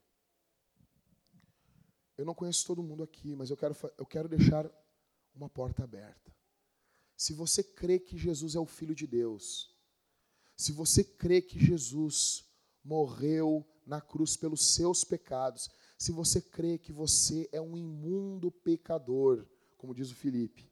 Eu 2.17 2.25
não 2.25 2.33
conheço 2.33 2.65
todo 2.65 2.81
mundo 2.81 3.03
aqui, 3.03 3.35
mas 3.35 3.49
eu 3.49 3.57
quero, 3.57 3.75
eu 3.97 4.05
quero 4.05 4.27
deixar 4.27 4.69
uma 5.35 5.47
porta 5.47 5.83
aberta. 5.83 6.33
Se 7.15 7.33
você 7.33 7.63
crê 7.63 7.99
que 7.99 8.17
Jesus 8.17 8.55
é 8.55 8.59
o 8.59 8.65
Filho 8.65 8.95
de 8.95 9.05
Deus, 9.05 9.75
se 10.55 10.71
você 10.71 11.03
crê 11.03 11.41
que 11.41 11.59
Jesus 11.59 12.45
morreu 12.83 13.65
na 13.85 14.01
cruz 14.01 14.35
pelos 14.35 14.65
seus 14.73 15.03
pecados, 15.03 15.69
se 15.97 16.11
você 16.11 16.41
crê 16.41 16.77
que 16.77 16.91
você 16.91 17.47
é 17.51 17.61
um 17.61 17.77
imundo 17.77 18.51
pecador, 18.51 19.45
como 19.77 19.93
diz 19.93 20.11
o 20.11 20.15
Felipe, 20.15 20.71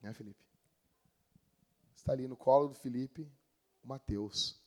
né, 0.00 0.12
Felipe? 0.12 0.42
Está 1.94 2.12
ali 2.12 2.26
no 2.26 2.36
colo 2.36 2.68
do 2.68 2.74
Felipe 2.74 3.30
o 3.82 3.88
Mateus. 3.88 4.60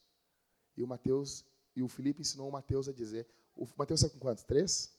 E 0.78 0.84
o 0.84 0.88
Mateus 0.88 1.46
e 1.76 1.84
o 1.84 1.88
Felipe 1.88 2.22
ensinou 2.22 2.48
o 2.48 2.52
Mateus 2.52 2.88
a 2.88 2.94
dizer: 2.94 3.28
o 3.56 3.68
Mateus 3.78 4.02
está 4.02 4.14
com 4.14 4.20
quantos? 4.20 4.44
Três? 4.44 4.95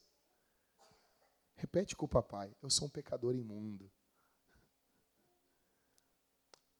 Repete 1.57 1.97
com 1.97 2.07
o 2.07 2.09
papai: 2.09 2.55
Eu 2.63 2.71
sou 2.71 2.87
um 2.87 2.91
pecador 2.91 3.35
imundo. 3.35 3.91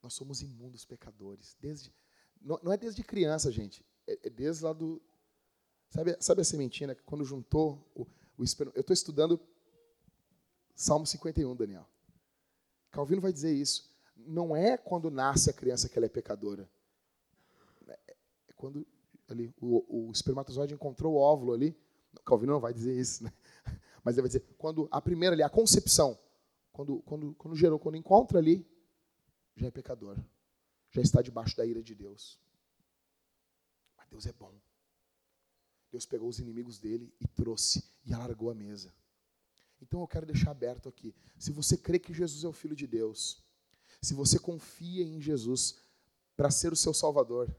Nós 0.03 0.15
somos 0.15 0.43
imundos 0.43 0.85
pecadores. 0.85 1.57
Desde, 1.61 1.93
não, 2.41 2.61
não 2.63 2.73
é 2.73 2.77
desde 2.77 3.03
criança, 3.03 3.51
gente. 3.51 3.85
É, 4.07 4.19
é, 4.25 4.31
desde 4.31 4.65
lá 4.65 4.73
do. 4.73 5.03
Sabe, 5.91 6.17
sabe 6.21 6.41
a 6.43 6.45
sementina 6.45 6.95
que 6.95 7.03
quando 7.03 7.25
juntou 7.25 7.91
o, 7.95 8.03
o 8.39 8.45
Eu 8.75 8.81
estou 8.81 8.95
estudando 8.95 9.41
Salmo 10.75 11.07
51, 11.07 11.57
Daniel. 11.57 11.89
Calvino 12.91 13.21
vai 13.21 13.33
dizer 13.33 13.53
isso. 13.53 13.91
Não 14.15 14.55
é 14.55 14.77
quando 14.77 15.11
nasce 15.11 15.51
a 15.51 15.53
criança 15.53 15.89
que 15.89 15.99
ela 15.99 16.07
é 16.07 16.09
pecadora. 16.09 16.69
É, 17.89 18.17
é 18.49 18.53
quando 18.55 18.87
ali, 19.29 19.53
o, 19.61 20.09
o 20.09 20.13
espermatozoide 20.13 20.75
encontrou 20.75 21.15
o 21.15 21.19
óvulo 21.19 21.53
ali. 21.53 21.75
Calvino 22.25 22.53
não 22.53 22.61
vai 22.61 22.73
dizer 22.73 22.99
isso, 22.99 23.25
né? 23.25 23.33
Mas 24.07 24.15
ele 24.15 24.23
vai 24.23 24.29
dizer, 24.29 24.55
quando 24.57 24.87
a 24.89 25.01
primeira 25.01 25.35
ali, 25.35 25.43
a 25.43 25.51
concepção, 25.51 26.17
quando, 26.71 27.03
quando, 27.03 27.35
quando 27.35 27.57
gerou, 27.57 27.77
quando 27.77 27.97
encontra 27.97 28.39
ali, 28.39 28.65
já 29.57 29.67
é 29.67 29.71
pecador. 29.73 30.17
Já 30.93 31.03
está 31.03 31.21
debaixo 31.21 31.57
da 31.57 31.67
ira 31.67 31.83
de 31.83 31.93
Deus. 31.93 32.39
Mas 33.97 34.09
Deus 34.09 34.25
é 34.25 34.33
bom. 34.33 34.55
Deus 35.91 36.07
pegou 36.07 36.29
os 36.29 36.39
inimigos 36.39 36.79
dele 36.79 37.13
e 37.21 37.27
trouxe 37.27 37.83
e 38.05 38.15
alargou 38.15 38.49
a 38.49 38.55
mesa. 38.55 38.95
Então 39.83 40.01
eu 40.01 40.07
quero 40.07 40.25
deixar 40.25 40.53
aberto 40.53 40.89
aqui. 40.89 41.13
Se 41.37 41.51
você 41.51 41.77
crê 41.77 41.99
que 41.99 42.15
Jesus 42.15 42.45
é 42.45 42.49
o 42.49 42.53
Filho 42.53 42.77
de 42.77 42.87
Deus, 42.87 43.43
se 44.01 44.15
você 44.15 44.39
confia 44.39 45.03
em 45.03 45.21
Jesus 45.21 45.81
para 46.37 46.53
ser 46.53 46.73
o 46.73 46.77
seu 46.77 46.95
Salvador, 46.95 47.53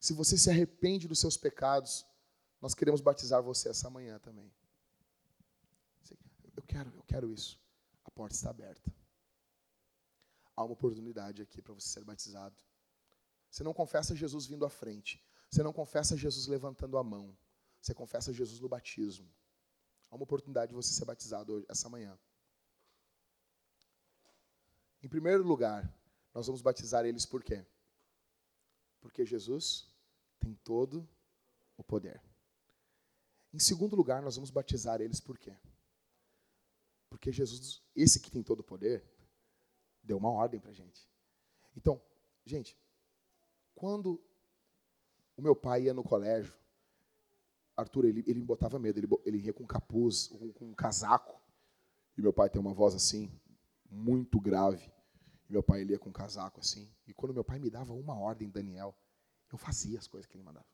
se 0.00 0.14
você 0.14 0.38
se 0.38 0.48
arrepende 0.48 1.06
dos 1.06 1.18
seus 1.18 1.36
pecados, 1.36 2.06
nós 2.58 2.74
queremos 2.74 3.02
batizar 3.02 3.42
você 3.42 3.68
essa 3.68 3.90
manhã 3.90 4.18
também. 4.18 4.50
Quero, 6.72 6.90
eu 6.96 7.02
quero 7.02 7.30
isso. 7.30 7.60
A 8.02 8.10
porta 8.10 8.34
está 8.34 8.48
aberta. 8.48 8.90
Há 10.56 10.64
uma 10.64 10.72
oportunidade 10.72 11.42
aqui 11.42 11.60
para 11.60 11.74
você 11.74 11.86
ser 11.86 12.02
batizado. 12.02 12.56
Você 13.50 13.62
não 13.62 13.74
confessa 13.74 14.16
Jesus 14.16 14.46
vindo 14.46 14.64
à 14.64 14.70
frente. 14.70 15.22
Você 15.50 15.62
não 15.62 15.72
confessa 15.72 16.16
Jesus 16.16 16.46
levantando 16.46 16.96
a 16.96 17.04
mão. 17.04 17.36
Você 17.78 17.92
confessa 17.92 18.32
Jesus 18.32 18.58
no 18.58 18.70
batismo. 18.70 19.30
Há 20.10 20.14
uma 20.14 20.24
oportunidade 20.24 20.70
de 20.70 20.74
você 20.74 20.94
ser 20.94 21.04
batizado 21.04 21.52
hoje, 21.52 21.66
essa 21.68 21.90
manhã. 21.90 22.18
Em 25.02 25.08
primeiro 25.08 25.42
lugar, 25.42 25.94
nós 26.32 26.46
vamos 26.46 26.62
batizar 26.62 27.04
eles 27.04 27.26
por 27.26 27.44
quê? 27.44 27.66
Porque 28.98 29.26
Jesus 29.26 29.92
tem 30.40 30.54
todo 30.54 31.06
o 31.76 31.84
poder. 31.84 32.22
Em 33.52 33.58
segundo 33.58 33.94
lugar, 33.94 34.22
nós 34.22 34.36
vamos 34.36 34.50
batizar 34.50 35.02
eles 35.02 35.20
por 35.20 35.36
quê? 35.36 35.54
Porque 37.12 37.30
Jesus, 37.30 37.82
esse 37.94 38.18
que 38.18 38.30
tem 38.30 38.42
todo 38.42 38.60
o 38.60 38.64
poder, 38.64 39.04
deu 40.02 40.16
uma 40.16 40.30
ordem 40.30 40.58
para 40.58 40.70
a 40.70 40.74
gente. 40.74 41.06
Então, 41.76 42.00
gente, 42.42 42.74
quando 43.74 44.18
o 45.36 45.42
meu 45.42 45.54
pai 45.54 45.82
ia 45.82 45.92
no 45.92 46.02
colégio, 46.02 46.54
Arthur, 47.76 48.06
ele, 48.06 48.24
ele 48.26 48.40
me 48.40 48.46
botava 48.46 48.78
medo, 48.78 48.98
ele, 48.98 49.06
ele 49.26 49.38
ia 49.44 49.52
com 49.52 49.66
capuz, 49.66 50.28
com, 50.28 50.52
com 50.54 50.64
um 50.70 50.74
casaco, 50.74 51.38
e 52.16 52.22
meu 52.22 52.32
pai 52.32 52.48
tem 52.48 52.58
uma 52.58 52.72
voz 52.72 52.94
assim, 52.94 53.30
muito 53.90 54.40
grave, 54.40 54.90
e 55.50 55.52
meu 55.52 55.62
pai 55.62 55.82
ele 55.82 55.92
ia 55.92 55.98
com 55.98 56.08
um 56.08 56.14
casaco 56.14 56.60
assim, 56.60 56.90
e 57.06 57.12
quando 57.12 57.34
meu 57.34 57.44
pai 57.44 57.58
me 57.58 57.68
dava 57.68 57.92
uma 57.92 58.18
ordem, 58.18 58.48
Daniel, 58.48 58.96
eu 59.52 59.58
fazia 59.58 59.98
as 59.98 60.06
coisas 60.06 60.26
que 60.26 60.34
ele 60.34 60.44
mandava. 60.44 60.66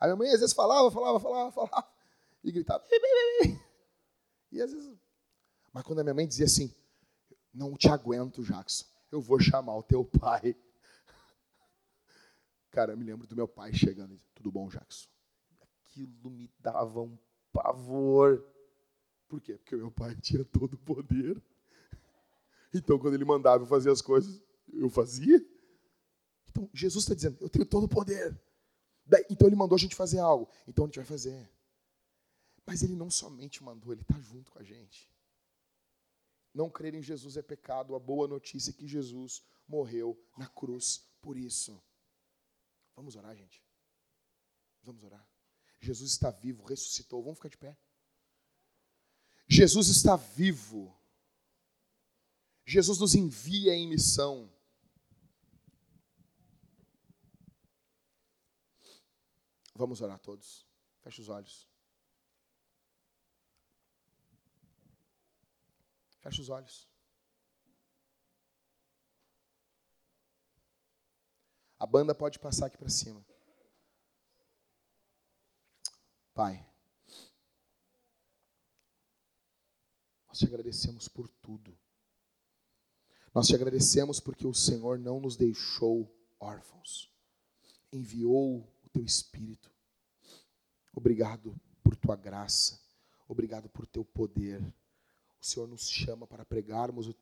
A 0.00 0.06
minha 0.06 0.16
mãe 0.16 0.30
às 0.30 0.40
vezes 0.40 0.54
falava, 0.54 0.90
falava, 0.90 1.20
falava, 1.20 1.52
falava, 1.52 1.92
e 2.42 2.50
gritava, 2.50 2.82
e 4.50 4.62
às 4.62 4.72
vezes 4.72 5.07
mas 5.72 5.84
quando 5.84 6.00
a 6.00 6.02
minha 6.02 6.14
mãe 6.14 6.26
dizia 6.26 6.46
assim, 6.46 6.74
não 7.52 7.76
te 7.76 7.88
aguento, 7.88 8.42
Jackson, 8.42 8.84
eu 9.10 9.20
vou 9.20 9.40
chamar 9.40 9.76
o 9.76 9.82
teu 9.82 10.04
pai. 10.04 10.56
Cara, 12.70 12.92
eu 12.92 12.96
me 12.96 13.04
lembro 13.04 13.26
do 13.26 13.36
meu 13.36 13.48
pai 13.48 13.72
chegando 13.72 14.12
e 14.12 14.16
dizendo, 14.16 14.32
tudo 14.34 14.52
bom, 14.52 14.68
Jackson? 14.68 15.08
Aquilo 15.60 16.30
me 16.30 16.50
dava 16.58 17.00
um 17.00 17.18
pavor. 17.52 18.44
Por 19.28 19.40
quê? 19.40 19.54
Porque 19.54 19.76
meu 19.76 19.90
pai 19.90 20.14
tinha 20.16 20.44
todo 20.44 20.74
o 20.74 20.78
poder. 20.78 21.40
Então, 22.72 22.98
quando 22.98 23.14
ele 23.14 23.24
mandava 23.24 23.62
eu 23.62 23.66
fazer 23.66 23.90
as 23.90 24.02
coisas, 24.02 24.40
eu 24.72 24.88
fazia. 24.90 25.44
Então, 26.50 26.68
Jesus 26.72 27.04
está 27.04 27.14
dizendo, 27.14 27.36
eu 27.40 27.48
tenho 27.48 27.66
todo 27.66 27.84
o 27.84 27.88
poder. 27.88 28.38
Então, 29.30 29.48
ele 29.48 29.56
mandou 29.56 29.76
a 29.76 29.78
gente 29.78 29.96
fazer 29.96 30.18
algo. 30.18 30.48
Então, 30.66 30.84
a 30.84 30.86
gente 30.88 30.96
vai 30.96 31.04
fazer. 31.04 31.50
Mas 32.66 32.82
ele 32.82 32.94
não 32.94 33.10
somente 33.10 33.62
mandou, 33.62 33.92
ele 33.92 34.02
está 34.02 34.18
junto 34.20 34.50
com 34.52 34.58
a 34.58 34.62
gente. 34.62 35.10
Não 36.58 36.68
crer 36.68 36.92
em 36.92 37.00
Jesus 37.00 37.36
é 37.36 37.42
pecado. 37.42 37.94
A 37.94 38.00
boa 38.00 38.26
notícia 38.26 38.70
é 38.70 38.72
que 38.72 38.84
Jesus 38.84 39.44
morreu 39.68 40.20
na 40.36 40.48
cruz 40.48 41.08
por 41.22 41.36
isso. 41.36 41.80
Vamos 42.96 43.14
orar, 43.14 43.36
gente. 43.36 43.62
Vamos 44.82 45.04
orar. 45.04 45.24
Jesus 45.80 46.10
está 46.10 46.32
vivo, 46.32 46.64
ressuscitou. 46.64 47.22
Vamos 47.22 47.38
ficar 47.38 47.50
de 47.50 47.56
pé. 47.58 47.78
Jesus 49.46 49.86
está 49.86 50.16
vivo. 50.16 50.92
Jesus 52.66 52.98
nos 52.98 53.14
envia 53.14 53.72
em 53.72 53.86
missão. 53.86 54.52
Vamos 59.76 60.00
orar 60.00 60.18
todos. 60.18 60.66
Feche 61.02 61.20
os 61.20 61.28
olhos. 61.28 61.68
Feche 66.20 66.40
os 66.40 66.48
olhos. 66.48 66.88
A 71.78 71.86
banda 71.86 72.14
pode 72.14 72.38
passar 72.38 72.66
aqui 72.66 72.76
para 72.76 72.88
cima. 72.88 73.24
Pai, 76.34 76.64
nós 80.26 80.38
te 80.38 80.46
agradecemos 80.46 81.08
por 81.08 81.28
tudo. 81.28 81.78
Nós 83.34 83.46
te 83.46 83.54
agradecemos 83.54 84.18
porque 84.18 84.46
o 84.46 84.54
Senhor 84.54 84.98
não 84.98 85.20
nos 85.20 85.36
deixou 85.36 86.12
órfãos. 86.40 87.12
Enviou 87.92 88.60
o 88.82 88.88
teu 88.90 89.04
Espírito. 89.04 89.70
Obrigado 90.92 91.56
por 91.82 91.94
tua 91.94 92.16
graça. 92.16 92.80
Obrigado 93.28 93.68
por 93.68 93.86
teu 93.86 94.04
poder 94.04 94.60
o 95.40 95.44
Senhor 95.44 95.66
nos 95.68 95.88
chama 95.88 96.26
para 96.26 96.44
pregarmos 96.44 97.08
o 97.08 97.14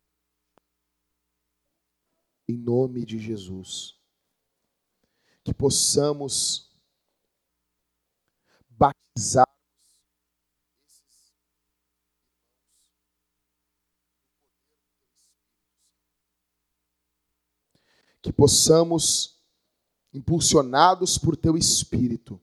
em 2.49 2.57
nome 2.57 3.05
de 3.05 3.19
Jesus. 3.19 3.99
Que 5.43 5.53
possamos 5.53 6.71
batizar 8.69 9.47
que 18.23 18.33
possamos, 18.33 19.41
impulsionados 20.12 21.17
por 21.17 21.37
teu 21.37 21.57
Espírito, 21.57 22.41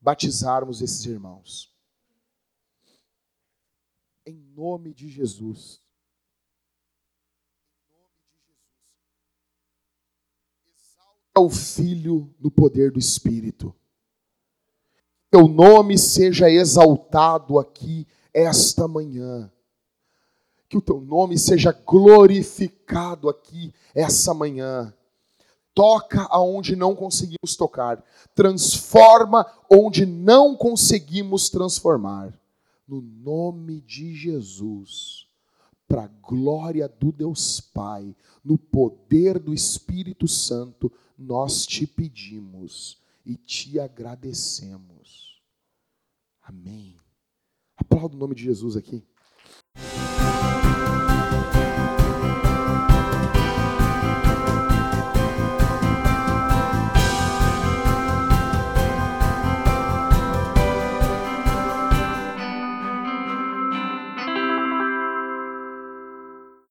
batizarmos 0.00 0.82
esses 0.82 1.04
irmãos 1.04 1.69
em 4.26 4.36
nome 4.54 4.92
de 4.92 5.08
Jesus. 5.08 5.80
Em 7.88 7.94
nome 7.94 8.14
de 8.26 8.42
Jesus. 8.46 8.98
Exalta 10.74 11.40
o 11.40 11.50
Filho 11.50 12.34
no 12.38 12.50
poder 12.50 12.90
do 12.90 12.98
Espírito. 12.98 13.74
Teu 15.30 15.46
nome 15.46 15.96
seja 15.96 16.50
exaltado 16.50 17.58
aqui 17.58 18.06
esta 18.34 18.88
manhã. 18.88 19.50
Que 20.68 20.76
o 20.76 20.82
teu 20.82 21.00
nome 21.00 21.38
seja 21.38 21.72
glorificado 21.72 23.28
aqui 23.28 23.74
essa 23.94 24.32
manhã. 24.34 24.94
Toca 25.74 26.22
aonde 26.30 26.76
não 26.76 26.94
conseguimos 26.94 27.56
tocar. 27.56 28.04
Transforma 28.34 29.46
onde 29.68 30.04
não 30.04 30.56
conseguimos 30.56 31.48
transformar 31.48 32.39
no 32.90 33.00
nome 33.00 33.80
de 33.80 34.14
Jesus. 34.14 35.28
para 35.86 36.04
a 36.04 36.06
glória 36.06 36.88
do 36.88 37.10
Deus 37.10 37.60
Pai, 37.60 38.14
no 38.44 38.56
poder 38.56 39.40
do 39.40 39.52
Espírito 39.52 40.28
Santo, 40.28 40.92
nós 41.18 41.66
te 41.66 41.84
pedimos 41.84 42.96
e 43.26 43.34
te 43.34 43.80
agradecemos. 43.80 45.42
Amém. 46.40 46.96
Aplauda 47.76 48.14
o 48.14 48.18
nome 48.18 48.36
de 48.36 48.44
Jesus 48.44 48.76
aqui. 48.76 49.04